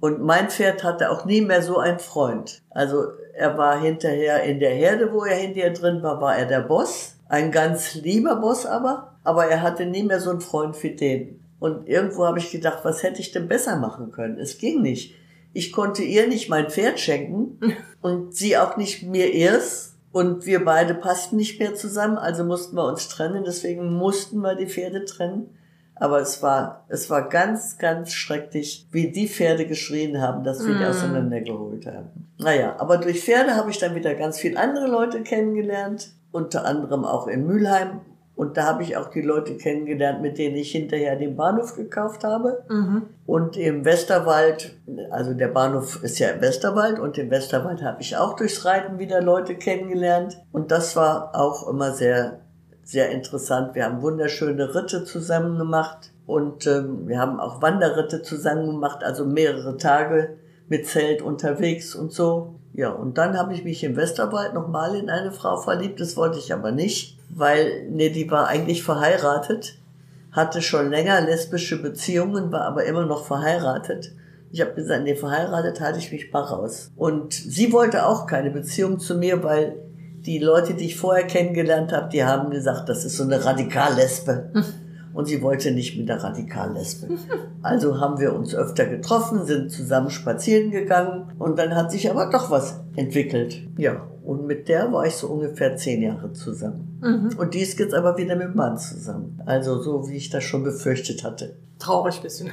Und 0.00 0.22
mein 0.22 0.48
Pferd 0.48 0.82
hatte 0.82 1.10
auch 1.10 1.24
nie 1.24 1.42
mehr 1.42 1.62
so 1.62 1.78
einen 1.78 1.98
Freund. 1.98 2.62
Also 2.70 3.04
er 3.34 3.56
war 3.56 3.80
hinterher 3.80 4.42
in 4.42 4.58
der 4.58 4.74
Herde, 4.74 5.12
wo 5.12 5.24
er 5.24 5.36
hinterher 5.36 5.72
drin 5.72 6.02
war, 6.02 6.20
war 6.20 6.36
er 6.36 6.46
der 6.46 6.60
Boss. 6.60 7.16
Ein 7.28 7.52
ganz 7.52 7.94
lieber 7.94 8.36
Boss 8.36 8.66
aber. 8.66 9.14
Aber 9.24 9.46
er 9.46 9.62
hatte 9.62 9.86
nie 9.86 10.02
mehr 10.02 10.20
so 10.20 10.30
einen 10.30 10.40
Freund 10.40 10.80
wie 10.82 10.96
den. 10.96 11.41
Und 11.62 11.86
irgendwo 11.86 12.26
habe 12.26 12.40
ich 12.40 12.50
gedacht, 12.50 12.80
was 12.82 13.04
hätte 13.04 13.20
ich 13.20 13.30
denn 13.30 13.46
besser 13.46 13.76
machen 13.76 14.10
können? 14.10 14.36
Es 14.36 14.58
ging 14.58 14.82
nicht. 14.82 15.14
Ich 15.52 15.70
konnte 15.70 16.02
ihr 16.02 16.26
nicht 16.26 16.48
mein 16.48 16.68
Pferd 16.68 16.98
schenken 16.98 17.60
und 18.02 18.34
sie 18.34 18.58
auch 18.58 18.76
nicht 18.76 19.04
mir 19.04 19.32
erst. 19.32 19.94
Und 20.10 20.44
wir 20.44 20.64
beide 20.64 20.92
passten 20.92 21.36
nicht 21.36 21.60
mehr 21.60 21.76
zusammen, 21.76 22.18
also 22.18 22.42
mussten 22.42 22.74
wir 22.74 22.84
uns 22.84 23.08
trennen. 23.08 23.44
Deswegen 23.46 23.92
mussten 23.92 24.38
wir 24.40 24.56
die 24.56 24.66
Pferde 24.66 25.04
trennen. 25.04 25.56
Aber 25.94 26.18
es 26.20 26.42
war, 26.42 26.84
es 26.88 27.08
war 27.10 27.28
ganz, 27.28 27.78
ganz 27.78 28.12
schrecklich, 28.12 28.88
wie 28.90 29.12
die 29.12 29.28
Pferde 29.28 29.64
geschrien 29.64 30.20
haben, 30.20 30.42
dass 30.42 30.66
wir 30.66 30.74
die 30.74 30.82
mm. 30.82 30.88
auseinandergeholt 30.88 31.86
haben. 31.86 32.32
Naja, 32.38 32.74
aber 32.80 32.98
durch 32.98 33.22
Pferde 33.22 33.54
habe 33.54 33.70
ich 33.70 33.78
dann 33.78 33.94
wieder 33.94 34.16
ganz 34.16 34.40
viele 34.40 34.58
andere 34.58 34.88
Leute 34.88 35.22
kennengelernt. 35.22 36.10
Unter 36.32 36.64
anderem 36.64 37.04
auch 37.04 37.28
in 37.28 37.46
Mülheim 37.46 38.00
und 38.34 38.56
da 38.56 38.64
habe 38.64 38.82
ich 38.82 38.96
auch 38.96 39.10
die 39.10 39.20
Leute 39.20 39.56
kennengelernt, 39.56 40.22
mit 40.22 40.38
denen 40.38 40.56
ich 40.56 40.72
hinterher 40.72 41.16
den 41.16 41.36
Bahnhof 41.36 41.76
gekauft 41.76 42.24
habe. 42.24 42.64
Mhm. 42.68 43.02
Und 43.26 43.56
im 43.56 43.84
Westerwald, 43.84 44.74
also 45.10 45.34
der 45.34 45.48
Bahnhof 45.48 46.02
ist 46.02 46.18
ja 46.18 46.30
im 46.30 46.40
Westerwald 46.40 46.98
und 46.98 47.18
im 47.18 47.30
Westerwald 47.30 47.82
habe 47.82 48.00
ich 48.00 48.16
auch 48.16 48.34
durchs 48.34 48.64
Reiten 48.64 48.98
wieder 48.98 49.20
Leute 49.20 49.54
kennengelernt. 49.54 50.38
Und 50.50 50.70
das 50.70 50.96
war 50.96 51.34
auch 51.34 51.68
immer 51.68 51.92
sehr, 51.92 52.40
sehr 52.82 53.10
interessant. 53.10 53.74
Wir 53.74 53.84
haben 53.84 54.00
wunderschöne 54.00 54.74
Ritte 54.74 55.04
zusammen 55.04 55.58
gemacht 55.58 56.10
und 56.26 56.66
ähm, 56.66 57.06
wir 57.06 57.18
haben 57.18 57.38
auch 57.38 57.60
Wanderritte 57.60 58.22
zusammen 58.22 58.66
gemacht, 58.66 59.04
also 59.04 59.26
mehrere 59.26 59.76
Tage 59.76 60.38
mit 60.68 60.86
Zelt 60.86 61.20
unterwegs 61.20 61.94
und 61.94 62.12
so. 62.12 62.54
Ja, 62.72 62.90
und 62.90 63.18
dann 63.18 63.36
habe 63.36 63.52
ich 63.52 63.62
mich 63.62 63.84
im 63.84 63.96
Westerwald 63.96 64.54
nochmal 64.54 64.94
in 64.94 65.10
eine 65.10 65.32
Frau 65.32 65.58
verliebt, 65.58 66.00
das 66.00 66.16
wollte 66.16 66.38
ich 66.38 66.54
aber 66.54 66.72
nicht 66.72 67.18
weil 67.34 67.86
nee, 67.90 68.10
die 68.10 68.30
war 68.30 68.48
eigentlich 68.48 68.82
verheiratet, 68.82 69.78
hatte 70.30 70.62
schon 70.62 70.90
länger 70.90 71.20
lesbische 71.20 71.80
Beziehungen, 71.80 72.52
war 72.52 72.62
aber 72.62 72.84
immer 72.84 73.06
noch 73.06 73.26
verheiratet. 73.26 74.12
Ich 74.50 74.60
habe 74.60 74.74
gesagt, 74.74 75.04
nee, 75.04 75.14
verheiratet 75.14 75.80
halte 75.80 75.98
ich 75.98 76.12
mich 76.12 76.32
mal 76.32 76.42
raus. 76.42 76.90
Und 76.96 77.32
sie 77.32 77.72
wollte 77.72 78.06
auch 78.06 78.26
keine 78.26 78.50
Beziehung 78.50 78.98
zu 78.98 79.14
mir, 79.14 79.42
weil 79.42 79.76
die 80.26 80.38
Leute, 80.38 80.74
die 80.74 80.86
ich 80.86 80.96
vorher 80.96 81.26
kennengelernt 81.26 81.92
habe, 81.92 82.10
die 82.10 82.24
haben 82.24 82.50
gesagt, 82.50 82.88
das 82.88 83.04
ist 83.04 83.16
so 83.16 83.24
eine 83.24 83.44
Radikallesbe. 83.44 84.50
Und 85.14 85.26
sie 85.26 85.42
wollte 85.42 85.72
nicht 85.72 85.98
mit 85.98 86.08
der 86.08 86.22
Radikallesbe. 86.22 87.08
Also 87.60 88.00
haben 88.00 88.18
wir 88.18 88.34
uns 88.34 88.54
öfter 88.54 88.86
getroffen, 88.86 89.44
sind 89.44 89.70
zusammen 89.70 90.08
spazieren 90.08 90.70
gegangen 90.70 91.32
und 91.38 91.58
dann 91.58 91.74
hat 91.74 91.92
sich 91.92 92.10
aber 92.10 92.30
doch 92.30 92.50
was 92.50 92.80
entwickelt. 92.96 93.62
Ja, 93.76 94.06
und 94.24 94.46
mit 94.46 94.68
der 94.68 94.92
war 94.92 95.06
ich 95.06 95.14
so 95.14 95.28
ungefähr 95.28 95.76
zehn 95.76 96.02
Jahre 96.02 96.32
zusammen. 96.32 96.98
Mhm. 97.00 97.38
Und 97.38 97.54
die 97.54 97.60
ist 97.60 97.78
jetzt 97.78 97.94
aber 97.94 98.16
wieder 98.16 98.36
mit 98.36 98.48
dem 98.48 98.56
Mann 98.56 98.78
zusammen. 98.78 99.40
Also 99.46 99.82
so, 99.82 100.08
wie 100.08 100.16
ich 100.16 100.30
das 100.30 100.44
schon 100.44 100.62
befürchtet 100.62 101.24
hatte. 101.24 101.56
Traurig 101.78 102.20
bisschen. 102.20 102.52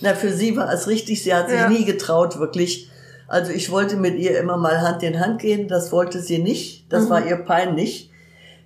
Na, 0.00 0.14
für 0.14 0.32
sie 0.32 0.56
war 0.56 0.72
es 0.72 0.86
richtig. 0.86 1.22
Sie 1.22 1.34
hat 1.34 1.48
sich 1.48 1.58
ja. 1.58 1.68
nie 1.68 1.84
getraut, 1.84 2.38
wirklich. 2.38 2.90
Also 3.26 3.50
ich 3.50 3.72
wollte 3.72 3.96
mit 3.96 4.16
ihr 4.18 4.38
immer 4.38 4.56
mal 4.56 4.80
Hand 4.80 5.02
in 5.02 5.18
Hand 5.18 5.40
gehen. 5.40 5.66
Das 5.66 5.90
wollte 5.90 6.20
sie 6.20 6.38
nicht. 6.38 6.92
Das 6.92 7.06
mhm. 7.06 7.10
war 7.10 7.26
ihr 7.26 7.36
peinlich. 7.36 8.12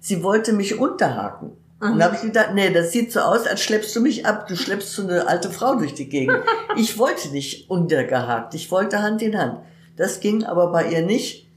Sie 0.00 0.22
wollte 0.22 0.52
mich 0.52 0.78
unterhaken. 0.78 1.52
Mhm. 1.80 1.92
Und 1.92 1.98
da 1.98 2.04
habe 2.06 2.16
ich 2.16 2.22
gedacht, 2.22 2.50
nee, 2.52 2.70
das 2.70 2.92
sieht 2.92 3.12
so 3.12 3.20
aus, 3.20 3.46
als 3.46 3.62
schleppst 3.62 3.96
du 3.96 4.02
mich 4.02 4.26
ab. 4.26 4.46
Du 4.46 4.56
schleppst 4.56 4.92
so 4.92 5.02
eine 5.02 5.26
alte 5.26 5.48
Frau 5.48 5.76
durch 5.76 5.94
die 5.94 6.10
Gegend. 6.10 6.36
ich 6.76 6.98
wollte 6.98 7.30
nicht 7.30 7.70
untergehakt. 7.70 8.54
Ich 8.54 8.70
wollte 8.70 9.00
Hand 9.00 9.22
in 9.22 9.38
Hand. 9.38 9.60
Das 10.00 10.20
ging 10.20 10.44
aber 10.44 10.72
bei 10.72 10.88
ihr 10.88 11.02
nicht 11.02 11.50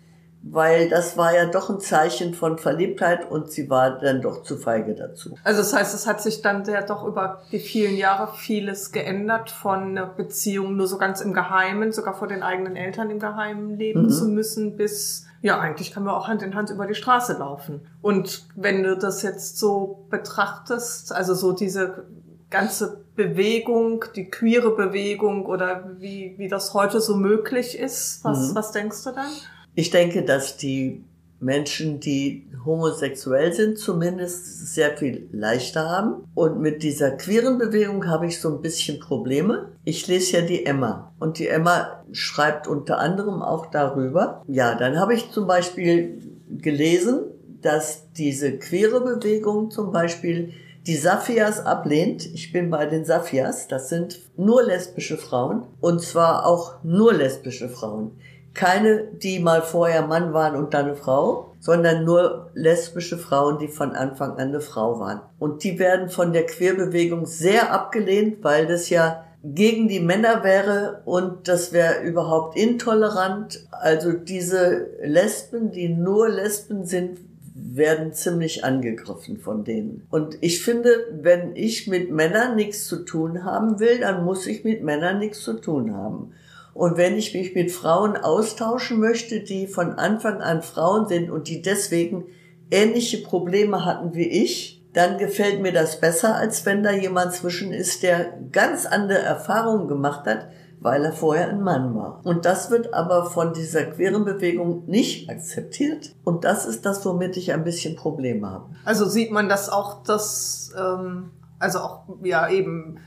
weil 0.43 0.89
das 0.89 1.17
war 1.17 1.33
ja 1.33 1.45
doch 1.45 1.69
ein 1.69 1.79
Zeichen 1.79 2.33
von 2.33 2.57
Verliebtheit 2.57 3.31
und 3.31 3.49
sie 3.49 3.69
war 3.69 3.97
dann 3.99 4.21
doch 4.21 4.43
zu 4.43 4.57
feige 4.57 4.93
dazu. 4.93 5.37
Also 5.43 5.61
das 5.61 5.73
heißt, 5.73 5.95
es 5.95 6.05
hat 6.05 6.21
sich 6.21 6.41
dann 6.41 6.65
ja 6.65 6.81
doch 6.81 7.05
über 7.05 7.41
die 7.51 7.59
vielen 7.59 7.95
Jahre 7.95 8.33
vieles 8.35 8.91
geändert 8.91 9.49
von 9.49 9.91
einer 9.91 10.05
Beziehung 10.05 10.75
nur 10.75 10.87
so 10.87 10.97
ganz 10.97 11.21
im 11.21 11.33
Geheimen, 11.33 11.93
sogar 11.93 12.13
vor 12.13 12.27
den 12.27 12.43
eigenen 12.43 12.75
Eltern 12.75 13.09
im 13.09 13.19
Geheimen 13.19 13.77
leben 13.77 14.03
mhm. 14.03 14.09
zu 14.09 14.27
müssen, 14.27 14.75
bis 14.75 15.25
ja, 15.41 15.59
eigentlich 15.59 15.93
kann 15.93 16.03
man 16.03 16.13
auch 16.13 16.27
Hand 16.27 16.41
in 16.41 16.55
Hand 16.55 16.69
über 16.69 16.87
die 16.87 16.95
Straße 16.95 17.33
laufen. 17.33 17.87
Und 18.01 18.45
wenn 18.55 18.83
du 18.83 18.97
das 18.97 19.23
jetzt 19.23 19.57
so 19.57 20.05
betrachtest, 20.09 21.13
also 21.13 21.33
so 21.33 21.53
diese 21.53 22.05
ganze 22.49 23.02
Bewegung, 23.15 24.05
die 24.15 24.29
queere 24.29 24.75
Bewegung 24.75 25.45
oder 25.45 25.95
wie, 25.99 26.35
wie 26.37 26.47
das 26.47 26.73
heute 26.73 26.99
so 26.99 27.15
möglich 27.15 27.77
ist, 27.77 28.23
was, 28.23 28.49
mhm. 28.49 28.55
was 28.55 28.71
denkst 28.71 29.03
du 29.03 29.11
dann? 29.11 29.29
Ich 29.75 29.89
denke, 29.89 30.23
dass 30.23 30.57
die 30.57 31.03
Menschen, 31.39 31.99
die 31.99 32.47
homosexuell 32.65 33.53
sind, 33.53 33.77
zumindest 33.77 34.73
sehr 34.73 34.97
viel 34.97 35.27
leichter 35.31 35.89
haben. 35.89 36.23
Und 36.33 36.61
mit 36.61 36.81
dieser 36.81 37.11
queeren 37.11 37.57
Bewegung 37.57 38.07
habe 38.07 38.27
ich 38.27 38.39
so 38.39 38.49
ein 38.49 38.61
bisschen 38.61 38.99
Probleme. 38.99 39.69
Ich 39.83 40.07
lese 40.07 40.37
ja 40.37 40.45
die 40.45 40.65
Emma 40.65 41.13
und 41.19 41.39
die 41.39 41.47
Emma 41.47 42.03
schreibt 42.11 42.67
unter 42.67 42.99
anderem 42.99 43.41
auch 43.41 43.67
darüber. 43.67 44.43
Ja, 44.47 44.75
dann 44.75 44.97
habe 44.99 45.13
ich 45.13 45.31
zum 45.31 45.45
Beispiel 45.45 46.19
gelesen, 46.49 47.23
dass 47.61 48.11
diese 48.13 48.57
queere 48.57 49.01
Bewegung 49.01 49.71
zum 49.71 49.91
Beispiel 49.91 50.53
die 50.85 50.97
Safias 50.97 51.65
ablehnt. 51.65 52.25
Ich 52.25 52.51
bin 52.51 52.69
bei 52.69 52.85
den 52.85 53.05
Safias. 53.05 53.67
Das 53.67 53.89
sind 53.89 54.19
nur 54.37 54.63
lesbische 54.63 55.17
Frauen 55.17 55.65
und 55.81 56.01
zwar 56.01 56.45
auch 56.45 56.83
nur 56.83 57.13
lesbische 57.13 57.69
Frauen 57.69 58.11
keine, 58.53 59.05
die 59.05 59.39
mal 59.39 59.61
vorher 59.61 60.05
Mann 60.05 60.33
waren 60.33 60.55
und 60.55 60.73
dann 60.73 60.85
eine 60.85 60.95
Frau, 60.95 61.55
sondern 61.59 62.05
nur 62.05 62.51
lesbische 62.53 63.17
Frauen, 63.17 63.57
die 63.57 63.67
von 63.67 63.93
Anfang 63.93 64.31
an 64.33 64.49
eine 64.49 64.61
Frau 64.61 64.99
waren. 64.99 65.21
Und 65.39 65.63
die 65.63 65.79
werden 65.79 66.09
von 66.09 66.33
der 66.33 66.45
Queerbewegung 66.45 67.25
sehr 67.25 67.71
abgelehnt, 67.71 68.43
weil 68.43 68.67
das 68.67 68.89
ja 68.89 69.25
gegen 69.43 69.87
die 69.87 69.99
Männer 69.99 70.43
wäre 70.43 71.01
und 71.05 71.47
das 71.47 71.73
wäre 71.73 72.01
überhaupt 72.03 72.57
intolerant. 72.57 73.67
Also 73.71 74.13
diese 74.13 74.87
Lesben, 75.01 75.71
die 75.71 75.89
nur 75.89 76.29
Lesben 76.29 76.85
sind, 76.85 77.19
werden 77.65 78.13
ziemlich 78.13 78.63
angegriffen 78.63 79.37
von 79.37 79.63
denen. 79.63 80.05
Und 80.09 80.37
ich 80.41 80.63
finde, 80.63 80.89
wenn 81.11 81.55
ich 81.55 81.87
mit 81.87 82.11
Männern 82.11 82.55
nichts 82.55 82.85
zu 82.85 83.05
tun 83.05 83.43
haben 83.43 83.79
will, 83.79 83.99
dann 83.99 84.25
muss 84.25 84.47
ich 84.47 84.63
mit 84.63 84.83
Männern 84.83 85.19
nichts 85.19 85.41
zu 85.41 85.53
tun 85.53 85.95
haben. 85.95 86.33
Und 86.73 86.97
wenn 86.97 87.15
ich 87.15 87.33
mich 87.33 87.53
mit 87.53 87.71
Frauen 87.71 88.17
austauschen 88.17 88.99
möchte, 88.99 89.41
die 89.41 89.67
von 89.67 89.93
Anfang 89.93 90.41
an 90.41 90.61
Frauen 90.61 91.07
sind 91.07 91.29
und 91.29 91.47
die 91.47 91.61
deswegen 91.61 92.25
ähnliche 92.71 93.19
Probleme 93.19 93.85
hatten 93.85 94.15
wie 94.15 94.27
ich, 94.27 94.81
dann 94.93 95.17
gefällt 95.17 95.61
mir 95.61 95.71
das 95.71 95.99
besser, 95.99 96.35
als 96.35 96.65
wenn 96.65 96.83
da 96.83 96.91
jemand 96.91 97.33
zwischen 97.33 97.71
ist, 97.71 98.03
der 98.03 98.33
ganz 98.51 98.85
andere 98.85 99.19
Erfahrungen 99.19 99.87
gemacht 99.87 100.25
hat, 100.25 100.47
weil 100.83 101.05
er 101.05 101.13
vorher 101.13 101.49
ein 101.49 101.61
Mann 101.61 101.95
war. 101.95 102.19
Und 102.23 102.45
das 102.45 102.69
wird 102.69 102.93
aber 102.93 103.25
von 103.25 103.53
dieser 103.53 103.85
queeren 103.85 104.25
Bewegung 104.25 104.85
nicht 104.85 105.29
akzeptiert. 105.29 106.13
Und 106.23 106.43
das 106.43 106.65
ist 106.65 106.85
das, 106.85 107.05
womit 107.05 107.37
ich 107.37 107.53
ein 107.53 107.63
bisschen 107.63 107.95
Probleme 107.95 108.49
habe. 108.49 108.65
Also 108.83 109.05
sieht 109.05 109.31
man 109.31 109.47
das 109.47 109.69
auch, 109.69 110.03
dass, 110.03 110.73
ähm, 110.77 111.31
also 111.57 111.79
auch, 111.79 112.03
ja, 112.21 112.49
eben, 112.49 112.99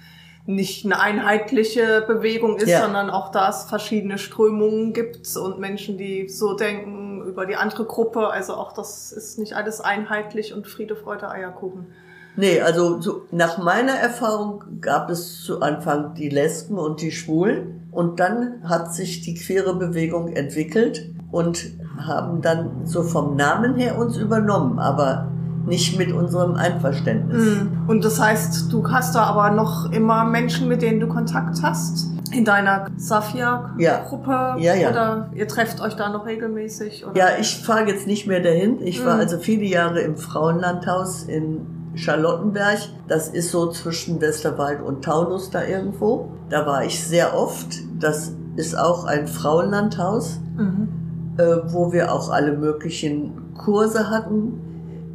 nicht 0.46 0.84
eine 0.84 1.00
einheitliche 1.00 2.04
Bewegung 2.06 2.56
ist, 2.56 2.68
ja. 2.68 2.82
sondern 2.82 3.10
auch 3.10 3.32
da 3.32 3.48
es 3.48 3.64
verschiedene 3.64 4.16
Strömungen 4.16 4.92
gibt 4.92 5.36
und 5.36 5.58
Menschen, 5.58 5.98
die 5.98 6.28
so 6.28 6.54
denken 6.54 7.22
über 7.22 7.46
die 7.46 7.56
andere 7.56 7.84
Gruppe. 7.84 8.28
Also 8.28 8.54
auch 8.54 8.72
das 8.72 9.12
ist 9.12 9.38
nicht 9.38 9.54
alles 9.54 9.80
einheitlich 9.80 10.54
und 10.54 10.68
Friede, 10.68 10.94
Freude, 10.94 11.28
Eierkuchen. 11.28 11.92
Nee, 12.36 12.60
also 12.60 13.00
so, 13.00 13.22
nach 13.30 13.58
meiner 13.58 13.94
Erfahrung 13.94 14.62
gab 14.80 15.10
es 15.10 15.42
zu 15.42 15.62
Anfang 15.62 16.14
die 16.14 16.28
Lesben 16.28 16.78
und 16.78 17.00
die 17.00 17.10
Schwulen 17.10 17.88
und 17.90 18.20
dann 18.20 18.62
hat 18.64 18.94
sich 18.94 19.22
die 19.22 19.34
queere 19.34 19.74
Bewegung 19.74 20.28
entwickelt 20.28 21.10
und 21.32 21.64
haben 21.98 22.42
dann 22.42 22.84
so 22.84 23.02
vom 23.02 23.36
Namen 23.36 23.74
her 23.74 23.98
uns 23.98 24.16
übernommen, 24.18 24.78
aber 24.78 25.28
nicht 25.66 25.98
mit 25.98 26.12
unserem 26.12 26.54
Einverständnis. 26.54 27.42
Mm. 27.42 27.88
Und 27.88 28.04
das 28.04 28.20
heißt, 28.20 28.72
du 28.72 28.88
hast 28.88 29.14
da 29.14 29.24
aber 29.24 29.50
noch 29.50 29.90
immer 29.90 30.24
Menschen, 30.24 30.68
mit 30.68 30.82
denen 30.82 31.00
du 31.00 31.08
Kontakt 31.08 31.60
hast? 31.62 32.08
In 32.32 32.44
deiner 32.44 32.86
Safia-Gruppe? 32.96 34.30
Ja. 34.30 34.56
ja, 34.58 34.74
ja. 34.74 34.90
Oder 34.90 35.30
ihr 35.34 35.48
trefft 35.48 35.80
euch 35.80 35.94
da 35.94 36.10
noch 36.10 36.26
regelmäßig? 36.26 37.06
Oder? 37.06 37.16
Ja, 37.16 37.26
ich 37.40 37.62
fahre 37.64 37.88
jetzt 37.88 38.06
nicht 38.06 38.26
mehr 38.26 38.40
dahin. 38.40 38.80
Ich 38.82 39.04
war 39.04 39.16
mm. 39.16 39.20
also 39.20 39.38
viele 39.38 39.64
Jahre 39.64 40.00
im 40.00 40.16
Frauenlandhaus 40.16 41.24
in 41.24 41.75
Charlottenberg. 41.96 42.78
Das 43.08 43.28
ist 43.28 43.50
so 43.50 43.70
zwischen 43.70 44.20
Westerwald 44.20 44.82
und 44.82 45.04
Taunus 45.04 45.50
da 45.50 45.64
irgendwo. 45.64 46.28
Da 46.48 46.66
war 46.66 46.84
ich 46.84 47.02
sehr 47.02 47.36
oft. 47.36 47.66
Das 47.98 48.32
ist 48.56 48.78
auch 48.78 49.04
ein 49.04 49.26
Frauenlandhaus, 49.26 50.38
mhm. 50.56 50.88
äh, 51.36 51.56
wo 51.72 51.92
wir 51.92 52.12
auch 52.12 52.30
alle 52.30 52.56
möglichen 52.56 53.54
Kurse 53.54 54.10
hatten 54.10 54.62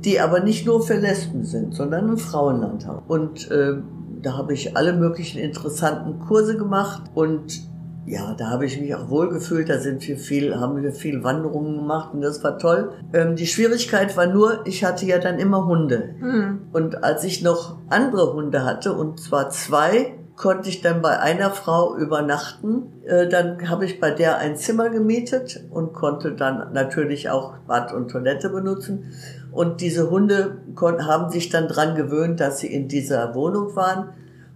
die 0.03 0.19
aber 0.19 0.39
nicht 0.39 0.65
nur 0.65 0.81
für 0.81 0.95
Lesben 0.95 1.43
sind, 1.43 1.73
sondern 1.75 2.09
ein 2.09 2.17
Frauenlandhaus. 2.17 3.03
Und 3.07 3.51
äh, 3.51 3.73
da 4.21 4.37
habe 4.37 4.53
ich 4.53 4.75
alle 4.75 4.93
möglichen 4.93 5.39
interessanten 5.39 6.19
Kurse 6.19 6.57
gemacht 6.57 7.03
und 7.13 7.61
ja, 8.05 8.33
da 8.33 8.49
habe 8.49 8.65
ich 8.65 8.79
mich 8.79 8.93
auch 8.95 9.09
wohlgefühlt. 9.09 9.69
Da 9.69 9.77
sind 9.77 10.07
wir 10.07 10.17
viel, 10.17 10.59
haben 10.59 10.81
wir 10.81 10.91
viel 10.91 11.23
Wanderungen 11.23 11.77
gemacht 11.77 12.13
und 12.13 12.21
das 12.21 12.43
war 12.43 12.57
toll. 12.57 12.91
Ähm, 13.13 13.35
die 13.35 13.47
Schwierigkeit 13.47 14.17
war 14.17 14.25
nur, 14.25 14.65
ich 14.65 14.83
hatte 14.83 15.05
ja 15.05 15.19
dann 15.19 15.39
immer 15.39 15.65
Hunde. 15.65 16.15
Mhm. 16.19 16.61
Und 16.73 17.03
als 17.03 17.23
ich 17.23 17.43
noch 17.43 17.77
andere 17.89 18.33
Hunde 18.33 18.65
hatte, 18.65 18.93
und 18.93 19.19
zwar 19.19 19.49
zwei, 19.49 20.15
konnte 20.35 20.69
ich 20.69 20.81
dann 20.81 21.03
bei 21.03 21.19
einer 21.19 21.51
Frau 21.51 21.95
übernachten. 21.95 23.03
Äh, 23.05 23.27
dann 23.27 23.69
habe 23.69 23.85
ich 23.85 23.99
bei 23.99 24.09
der 24.09 24.39
ein 24.39 24.55
Zimmer 24.55 24.89
gemietet 24.89 25.63
und 25.69 25.93
konnte 25.93 26.31
dann 26.31 26.73
natürlich 26.73 27.29
auch 27.29 27.53
Bad 27.67 27.93
und 27.93 28.09
Toilette 28.09 28.49
benutzen. 28.49 29.13
Und 29.51 29.81
diese 29.81 30.09
Hunde 30.09 30.57
haben 30.79 31.29
sich 31.29 31.49
dann 31.49 31.67
dran 31.67 31.95
gewöhnt, 31.95 32.39
dass 32.39 32.59
sie 32.59 32.73
in 32.73 32.87
dieser 32.87 33.35
Wohnung 33.35 33.75
waren. 33.75 34.09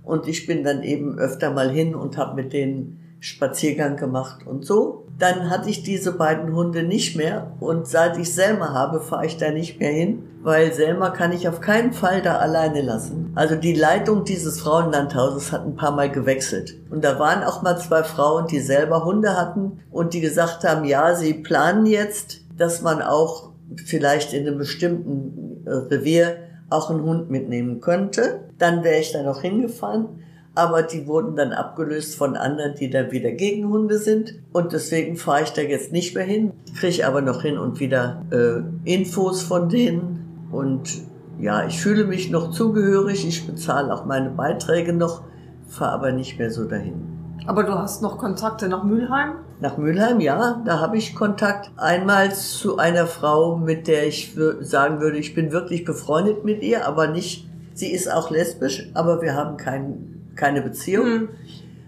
Und 0.03 0.27
ich 0.27 0.47
bin 0.47 0.63
dann 0.63 0.81
eben 0.81 1.19
öfter 1.19 1.51
mal 1.51 1.69
hin 1.69 1.93
und 1.93 2.17
habe 2.17 2.35
mit 2.35 2.51
denen 2.51 3.04
Spaziergang 3.19 3.97
gemacht 3.97 4.45
und 4.45 4.65
so. 4.65 5.05
Dann 5.17 5.49
hatte 5.49 5.69
ich 5.69 5.83
diese 5.83 6.11
beiden 6.11 6.53
Hunde 6.53 6.83
nicht 6.83 7.15
mehr 7.15 7.53
und 7.59 7.87
seit 7.87 8.17
ich 8.17 8.33
Selma 8.33 8.73
habe, 8.73 8.99
fahre 8.99 9.25
ich 9.25 9.37
da 9.37 9.51
nicht 9.51 9.79
mehr 9.79 9.91
hin, 9.91 10.23
weil 10.43 10.73
Selma 10.73 11.09
kann 11.09 11.31
ich 11.31 11.47
auf 11.47 11.61
keinen 11.61 11.93
Fall 11.93 12.21
da 12.21 12.37
alleine 12.37 12.81
lassen. 12.81 13.31
Also 13.33 13.55
die 13.55 13.73
Leitung 13.73 14.25
dieses 14.25 14.59
Frauenlandhauses 14.59 15.51
hat 15.51 15.65
ein 15.65 15.75
paar 15.75 15.91
Mal 15.91 16.11
gewechselt. 16.11 16.75
Und 16.89 17.03
da 17.03 17.17
waren 17.17 17.43
auch 17.43 17.61
mal 17.61 17.77
zwei 17.77 18.03
Frauen, 18.03 18.47
die 18.47 18.59
selber 18.59 19.05
Hunde 19.05 19.37
hatten 19.37 19.79
und 19.89 20.13
die 20.13 20.21
gesagt 20.21 20.63
haben, 20.65 20.83
ja, 20.85 21.15
sie 21.15 21.33
planen 21.33 21.85
jetzt, 21.85 22.41
dass 22.57 22.81
man 22.81 23.01
auch 23.01 23.51
vielleicht 23.85 24.33
in 24.33 24.45
einem 24.45 24.57
bestimmten 24.57 25.65
äh, 25.65 25.71
Revier 25.71 26.37
auch 26.69 26.89
einen 26.89 27.03
Hund 27.03 27.29
mitnehmen 27.29 27.79
könnte. 27.79 28.41
Dann 28.57 28.83
wäre 28.83 28.99
ich 28.99 29.13
da 29.13 29.23
noch 29.23 29.41
hingefahren 29.41 30.21
aber 30.55 30.83
die 30.83 31.05
wurden 31.05 31.35
dann 31.35 31.51
abgelöst 31.51 32.15
von 32.15 32.37
anderen, 32.37 32.75
die 32.75 32.89
dann 32.89 33.11
wieder 33.11 33.31
gegen 33.31 33.69
Hunde 33.69 33.97
sind. 33.99 34.35
Und 34.53 34.71
deswegen 34.71 35.17
fahre 35.17 35.43
ich 35.43 35.51
da 35.51 35.61
jetzt 35.61 35.91
nicht 35.91 36.15
mehr 36.15 36.23
hin, 36.23 36.53
kriege 36.79 37.05
aber 37.05 37.21
noch 37.21 37.41
hin 37.41 37.57
und 37.57 37.79
wieder 37.79 38.23
äh, 38.31 38.61
Infos 38.89 39.43
von 39.43 39.67
denen. 39.67 40.47
Und 40.51 40.89
ja, 41.39 41.65
ich 41.65 41.81
fühle 41.81 42.05
mich 42.05 42.31
noch 42.31 42.51
zugehörig, 42.51 43.27
ich 43.27 43.45
bezahle 43.45 43.93
auch 43.93 44.05
meine 44.05 44.29
Beiträge 44.29 44.93
noch, 44.93 45.23
fahre 45.67 45.91
aber 45.91 46.11
nicht 46.13 46.39
mehr 46.39 46.49
so 46.49 46.63
dahin. 46.63 47.15
Aber 47.45 47.63
du 47.63 47.73
hast 47.73 48.01
noch 48.01 48.17
Kontakte 48.17 48.69
nach 48.69 48.83
Mülheim? 48.83 49.33
Nach 49.59 49.77
Mülheim, 49.77 50.19
ja, 50.19 50.61
da 50.65 50.79
habe 50.79 50.97
ich 50.97 51.15
Kontakt. 51.15 51.69
Einmal 51.77 52.33
zu 52.33 52.77
einer 52.77 53.07
Frau, 53.07 53.57
mit 53.57 53.87
der 53.87 54.07
ich 54.07 54.35
sagen 54.61 54.99
würde, 54.99 55.17
ich 55.17 55.35
bin 55.35 55.51
wirklich 55.51 55.85
befreundet 55.85 56.43
mit 56.45 56.63
ihr, 56.63 56.87
aber 56.87 57.07
nicht, 57.07 57.47
sie 57.73 57.91
ist 57.91 58.11
auch 58.11 58.31
lesbisch, 58.31 58.89
aber 58.93 59.21
wir 59.21 59.35
haben 59.35 59.57
keinen 59.57 60.14
keine 60.35 60.61
Beziehung. 60.61 61.07
Mhm. 61.07 61.29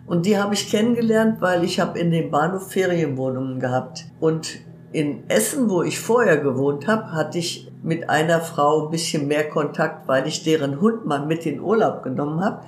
Und 0.06 0.26
die 0.26 0.38
habe 0.38 0.54
ich 0.54 0.72
kennengelernt, 0.72 1.42
weil 1.42 1.64
ich 1.64 1.80
habe 1.80 2.00
in 2.00 2.12
dem 2.12 2.32
Bahnhof 2.32 2.72
Ferienwohnungen 2.72 3.60
gehabt. 3.60 4.06
Und 4.20 4.60
in 4.92 5.30
Essen, 5.30 5.70
wo 5.70 5.84
ich 5.84 6.00
vorher 6.00 6.38
gewohnt 6.38 6.88
habe, 6.88 7.12
hatte 7.12 7.38
ich 7.38 7.72
mit 7.84 8.10
einer 8.10 8.40
Frau 8.40 8.86
ein 8.86 8.92
bisschen 8.92 9.28
mehr 9.28 9.50
Kontakt, 9.50 10.08
weil 10.08 10.28
ich 10.28 10.44
deren 10.44 10.82
Hund 10.82 11.06
mal 11.06 11.26
mit 11.26 11.46
in 11.46 11.60
Urlaub 11.60 12.04
genommen 12.04 12.44
habe. 12.44 12.62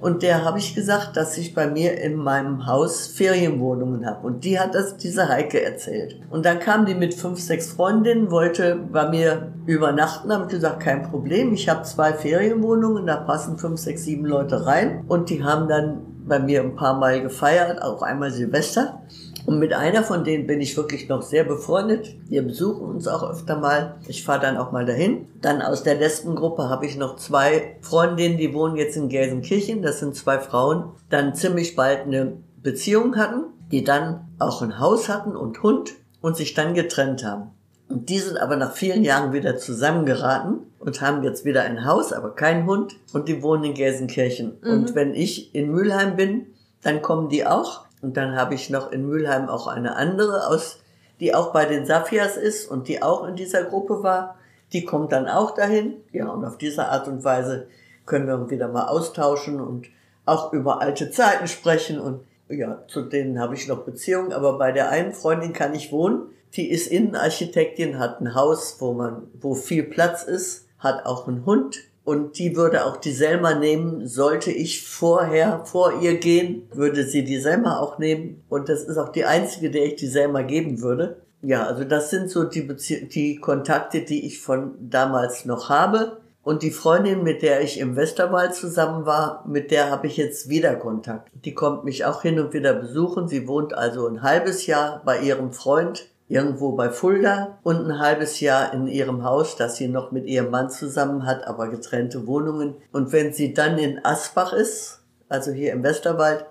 Und 0.00 0.22
der 0.22 0.44
habe 0.44 0.58
ich 0.58 0.74
gesagt, 0.74 1.16
dass 1.16 1.38
ich 1.38 1.54
bei 1.54 1.66
mir 1.66 1.98
in 1.98 2.16
meinem 2.16 2.66
Haus 2.66 3.06
Ferienwohnungen 3.06 4.04
habe. 4.04 4.26
Und 4.26 4.44
die 4.44 4.60
hat 4.60 4.74
das 4.74 4.98
diese 4.98 5.28
Heike 5.28 5.64
erzählt. 5.64 6.20
Und 6.30 6.44
dann 6.44 6.58
kam 6.58 6.84
die 6.84 6.94
mit 6.94 7.14
fünf, 7.14 7.40
sechs 7.40 7.72
Freundinnen, 7.72 8.30
wollte 8.30 8.76
bei 8.76 9.08
mir 9.08 9.52
übernachten, 9.64 10.30
habe 10.32 10.44
ich 10.44 10.50
gesagt, 10.50 10.80
kein 10.80 11.10
Problem. 11.10 11.54
Ich 11.54 11.68
habe 11.68 11.84
zwei 11.84 12.12
Ferienwohnungen, 12.12 13.06
da 13.06 13.16
passen 13.16 13.56
fünf, 13.56 13.80
sechs, 13.80 14.04
sieben 14.04 14.26
Leute 14.26 14.66
rein. 14.66 15.04
Und 15.08 15.30
die 15.30 15.42
haben 15.42 15.68
dann 15.68 16.02
bei 16.26 16.38
mir 16.38 16.62
ein 16.62 16.76
paar 16.76 16.98
Mal 16.98 17.22
gefeiert, 17.22 17.82
auch 17.82 18.02
einmal 18.02 18.30
Silvester. 18.30 19.02
Und 19.46 19.58
mit 19.58 19.72
einer 19.72 20.02
von 20.02 20.24
denen 20.24 20.46
bin 20.46 20.60
ich 20.60 20.76
wirklich 20.76 21.08
noch 21.08 21.22
sehr 21.22 21.44
befreundet. 21.44 22.14
Wir 22.28 22.42
besuchen 22.42 22.86
uns 22.86 23.06
auch 23.06 23.28
öfter 23.28 23.56
mal. 23.56 23.96
Ich 24.08 24.24
fahre 24.24 24.40
dann 24.40 24.56
auch 24.56 24.72
mal 24.72 24.86
dahin. 24.86 25.26
Dann 25.40 25.60
aus 25.60 25.82
der 25.82 25.96
Lesbengruppe 25.96 26.68
habe 26.68 26.86
ich 26.86 26.96
noch 26.96 27.16
zwei 27.16 27.76
Freundinnen, 27.82 28.38
die 28.38 28.54
wohnen 28.54 28.76
jetzt 28.76 28.96
in 28.96 29.08
Gelsenkirchen. 29.08 29.82
Das 29.82 30.00
sind 30.00 30.16
zwei 30.16 30.38
Frauen, 30.38 30.92
dann 31.10 31.34
ziemlich 31.34 31.76
bald 31.76 32.00
eine 32.02 32.38
Beziehung 32.62 33.16
hatten, 33.16 33.44
die 33.70 33.84
dann 33.84 34.28
auch 34.38 34.62
ein 34.62 34.78
Haus 34.78 35.08
hatten 35.08 35.36
und 35.36 35.62
Hund 35.62 35.92
und 36.20 36.36
sich 36.36 36.54
dann 36.54 36.72
getrennt 36.72 37.24
haben. 37.24 37.50
Und 37.88 38.08
die 38.08 38.18
sind 38.18 38.38
aber 38.38 38.56
nach 38.56 38.72
vielen 38.72 39.04
Jahren 39.04 39.34
wieder 39.34 39.58
zusammengeraten 39.58 40.60
und 40.78 41.02
haben 41.02 41.22
jetzt 41.22 41.44
wieder 41.44 41.62
ein 41.62 41.84
Haus, 41.84 42.14
aber 42.14 42.34
keinen 42.34 42.66
Hund 42.66 42.94
und 43.12 43.28
die 43.28 43.42
wohnen 43.42 43.64
in 43.64 43.74
Gelsenkirchen. 43.74 44.56
Mhm. 44.62 44.70
Und 44.70 44.94
wenn 44.94 45.14
ich 45.14 45.54
in 45.54 45.70
Mülheim 45.70 46.16
bin, 46.16 46.46
dann 46.82 47.02
kommen 47.02 47.28
die 47.28 47.46
auch 47.46 47.84
und 48.04 48.18
dann 48.18 48.36
habe 48.36 48.54
ich 48.54 48.68
noch 48.68 48.92
in 48.92 49.06
Mülheim 49.06 49.48
auch 49.48 49.66
eine 49.66 49.96
andere 49.96 50.46
aus, 50.46 50.78
die 51.20 51.34
auch 51.34 51.54
bei 51.54 51.64
den 51.64 51.86
Safias 51.86 52.36
ist 52.36 52.70
und 52.70 52.86
die 52.86 53.02
auch 53.02 53.26
in 53.26 53.34
dieser 53.34 53.64
Gruppe 53.64 54.02
war. 54.02 54.36
Die 54.74 54.84
kommt 54.84 55.10
dann 55.12 55.26
auch 55.26 55.54
dahin. 55.54 55.94
Ja, 56.12 56.28
und 56.28 56.44
auf 56.44 56.58
diese 56.58 56.88
Art 56.88 57.08
und 57.08 57.24
Weise 57.24 57.66
können 58.04 58.26
wir 58.26 58.34
uns 58.34 58.50
wieder 58.50 58.68
mal 58.68 58.88
austauschen 58.88 59.58
und 59.58 59.86
auch 60.26 60.52
über 60.52 60.82
alte 60.82 61.10
Zeiten 61.10 61.48
sprechen. 61.48 61.98
Und 61.98 62.24
ja, 62.50 62.82
zu 62.88 63.00
denen 63.00 63.40
habe 63.40 63.54
ich 63.54 63.68
noch 63.68 63.84
Beziehungen. 63.84 64.34
Aber 64.34 64.58
bei 64.58 64.70
der 64.70 64.90
einen 64.90 65.14
Freundin 65.14 65.54
kann 65.54 65.74
ich 65.74 65.90
wohnen. 65.90 66.26
Die 66.56 66.70
ist 66.70 66.88
Innenarchitektin, 66.88 67.98
hat 67.98 68.20
ein 68.20 68.34
Haus, 68.34 68.76
wo 68.80 68.92
man, 68.92 69.28
wo 69.40 69.54
viel 69.54 69.82
Platz 69.82 70.24
ist, 70.24 70.68
hat 70.78 71.06
auch 71.06 71.26
einen 71.26 71.46
Hund 71.46 71.78
und 72.04 72.38
die 72.38 72.54
würde 72.54 72.84
auch 72.84 72.98
die 72.98 73.12
Selma 73.12 73.54
nehmen. 73.54 74.06
Sollte 74.06 74.50
ich 74.50 74.86
vorher 74.86 75.64
vor 75.64 76.02
ihr 76.02 76.18
gehen, 76.18 76.68
würde 76.72 77.04
sie 77.04 77.24
die 77.24 77.38
Selma 77.38 77.78
auch 77.78 77.98
nehmen. 77.98 78.44
Und 78.50 78.68
das 78.68 78.84
ist 78.84 78.98
auch 78.98 79.08
die 79.08 79.24
einzige, 79.24 79.70
der 79.70 79.86
ich 79.86 79.96
die 79.96 80.06
Selma 80.06 80.42
geben 80.42 80.82
würde. 80.82 81.22
Ja, 81.40 81.64
also 81.64 81.84
das 81.84 82.10
sind 82.10 82.30
so 82.30 82.44
die, 82.44 82.62
Bezie 82.62 83.06
die 83.06 83.36
Kontakte, 83.36 84.02
die 84.02 84.26
ich 84.26 84.40
von 84.40 84.74
damals 84.80 85.46
noch 85.46 85.70
habe. 85.70 86.18
Und 86.42 86.62
die 86.62 86.70
Freundin, 86.70 87.22
mit 87.22 87.40
der 87.40 87.62
ich 87.62 87.80
im 87.80 87.96
Westerwald 87.96 88.54
zusammen 88.54 89.06
war, 89.06 89.42
mit 89.48 89.70
der 89.70 89.90
habe 89.90 90.06
ich 90.06 90.18
jetzt 90.18 90.50
wieder 90.50 90.76
Kontakt. 90.76 91.30
Die 91.46 91.54
kommt 91.54 91.84
mich 91.84 92.04
auch 92.04 92.20
hin 92.20 92.38
und 92.38 92.52
wieder 92.52 92.74
besuchen. 92.74 93.28
Sie 93.28 93.48
wohnt 93.48 93.72
also 93.72 94.06
ein 94.06 94.22
halbes 94.22 94.66
Jahr 94.66 95.00
bei 95.06 95.20
ihrem 95.20 95.52
Freund 95.54 96.10
irgendwo 96.28 96.72
bei 96.72 96.90
Fulda 96.90 97.58
und 97.62 97.84
ein 97.84 97.98
halbes 97.98 98.40
Jahr 98.40 98.72
in 98.72 98.86
ihrem 98.86 99.24
Haus, 99.24 99.56
das 99.56 99.76
sie 99.76 99.88
noch 99.88 100.10
mit 100.10 100.26
ihrem 100.26 100.50
Mann 100.50 100.70
zusammen 100.70 101.26
hat, 101.26 101.46
aber 101.46 101.68
getrennte 101.68 102.26
Wohnungen. 102.26 102.76
Und 102.92 103.12
wenn 103.12 103.32
sie 103.32 103.52
dann 103.52 103.78
in 103.78 104.04
Asbach 104.04 104.52
ist, 104.52 105.02
also 105.28 105.52
hier 105.52 105.72
im 105.72 105.82
Westerwald, 105.82 106.46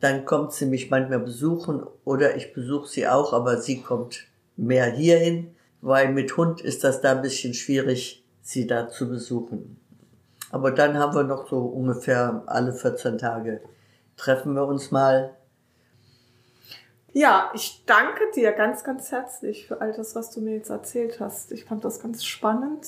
dann 0.00 0.24
kommt 0.24 0.52
sie 0.52 0.66
mich 0.66 0.90
manchmal 0.90 1.20
besuchen 1.20 1.82
oder 2.04 2.36
ich 2.36 2.52
besuche 2.52 2.88
sie 2.88 3.08
auch, 3.08 3.32
aber 3.32 3.60
sie 3.60 3.82
kommt 3.82 4.26
mehr 4.56 4.86
hierhin, 4.86 5.54
weil 5.80 6.12
mit 6.12 6.36
Hund 6.36 6.60
ist 6.60 6.84
das 6.84 7.00
da 7.00 7.12
ein 7.12 7.22
bisschen 7.22 7.54
schwierig, 7.54 8.24
sie 8.42 8.66
da 8.66 8.88
zu 8.88 9.08
besuchen. 9.08 9.80
Aber 10.50 10.70
dann 10.70 10.98
haben 10.98 11.14
wir 11.14 11.24
noch 11.24 11.48
so 11.48 11.58
ungefähr 11.58 12.42
alle 12.46 12.72
14 12.72 13.18
Tage 13.18 13.60
treffen 14.16 14.54
wir 14.54 14.66
uns 14.66 14.90
mal 14.90 15.36
ja, 17.16 17.50
ich 17.54 17.82
danke 17.86 18.30
dir 18.34 18.52
ganz, 18.52 18.84
ganz 18.84 19.10
herzlich 19.10 19.66
für 19.66 19.80
all 19.80 19.94
das, 19.94 20.14
was 20.14 20.32
du 20.32 20.42
mir 20.42 20.54
jetzt 20.54 20.68
erzählt 20.68 21.18
hast. 21.18 21.50
Ich 21.50 21.64
fand 21.64 21.82
das 21.82 21.98
ganz 21.98 22.26
spannend. 22.26 22.86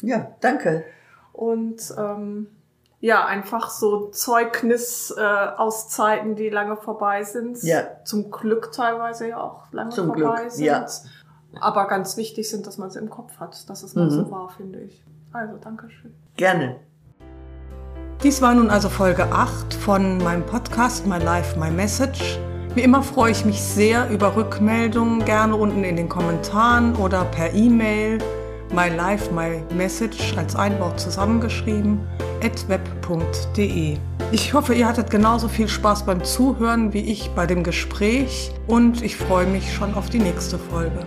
Ja, 0.00 0.30
danke. 0.40 0.84
Und 1.32 1.92
ähm, 1.98 2.46
ja, 3.00 3.26
einfach 3.26 3.70
so 3.70 4.10
Zeugnis 4.10 5.12
äh, 5.18 5.20
aus 5.20 5.88
Zeiten, 5.88 6.36
die 6.36 6.50
lange 6.50 6.76
vorbei 6.76 7.24
sind. 7.24 7.64
Ja. 7.64 7.82
Zum 8.04 8.30
Glück 8.30 8.70
teilweise 8.70 9.30
ja 9.30 9.40
auch 9.40 9.64
lange 9.72 9.90
Zum 9.90 10.06
vorbei 10.06 10.42
Glück, 10.42 10.52
sind. 10.52 10.66
Ja. 10.66 10.86
Aber 11.58 11.88
ganz 11.88 12.16
wichtig 12.16 12.48
sind, 12.48 12.68
dass 12.68 12.78
man 12.78 12.86
es 12.86 12.94
im 12.94 13.10
Kopf 13.10 13.40
hat, 13.40 13.68
dass 13.68 13.82
es 13.82 13.96
mal 13.96 14.04
mhm. 14.04 14.10
so 14.10 14.30
war, 14.30 14.50
finde 14.50 14.82
ich. 14.82 15.04
Also, 15.32 15.56
danke 15.56 15.90
schön. 15.90 16.14
Gerne. 16.36 16.78
Dies 18.22 18.40
war 18.40 18.54
nun 18.54 18.70
also 18.70 18.88
Folge 18.88 19.24
8 19.24 19.74
von 19.74 20.18
meinem 20.18 20.46
Podcast 20.46 21.08
My 21.08 21.18
Life, 21.18 21.58
My 21.58 21.72
Message. 21.72 22.38
Wie 22.74 22.80
immer 22.80 23.04
freue 23.04 23.30
ich 23.30 23.44
mich 23.44 23.60
sehr 23.60 24.10
über 24.10 24.34
Rückmeldungen, 24.34 25.24
gerne 25.24 25.54
unten 25.54 25.84
in 25.84 25.94
den 25.94 26.08
Kommentaren 26.08 26.96
oder 26.96 27.24
per 27.24 27.54
E-Mail. 27.54 28.18
My 28.74 28.88
Life, 28.88 29.32
My 29.32 29.62
Message 29.72 30.34
als 30.36 30.56
ein 30.56 30.80
Wort 30.80 30.98
zusammengeschrieben, 30.98 32.00
at 32.42 32.68
web.de. 32.68 33.96
Ich 34.32 34.54
hoffe, 34.54 34.74
ihr 34.74 34.88
hattet 34.88 35.08
genauso 35.08 35.46
viel 35.46 35.68
Spaß 35.68 36.04
beim 36.04 36.24
Zuhören 36.24 36.92
wie 36.92 37.04
ich 37.12 37.30
bei 37.36 37.46
dem 37.46 37.62
Gespräch 37.62 38.50
und 38.66 39.02
ich 39.02 39.16
freue 39.16 39.46
mich 39.46 39.72
schon 39.72 39.94
auf 39.94 40.10
die 40.10 40.18
nächste 40.18 40.58
Folge. 40.58 41.06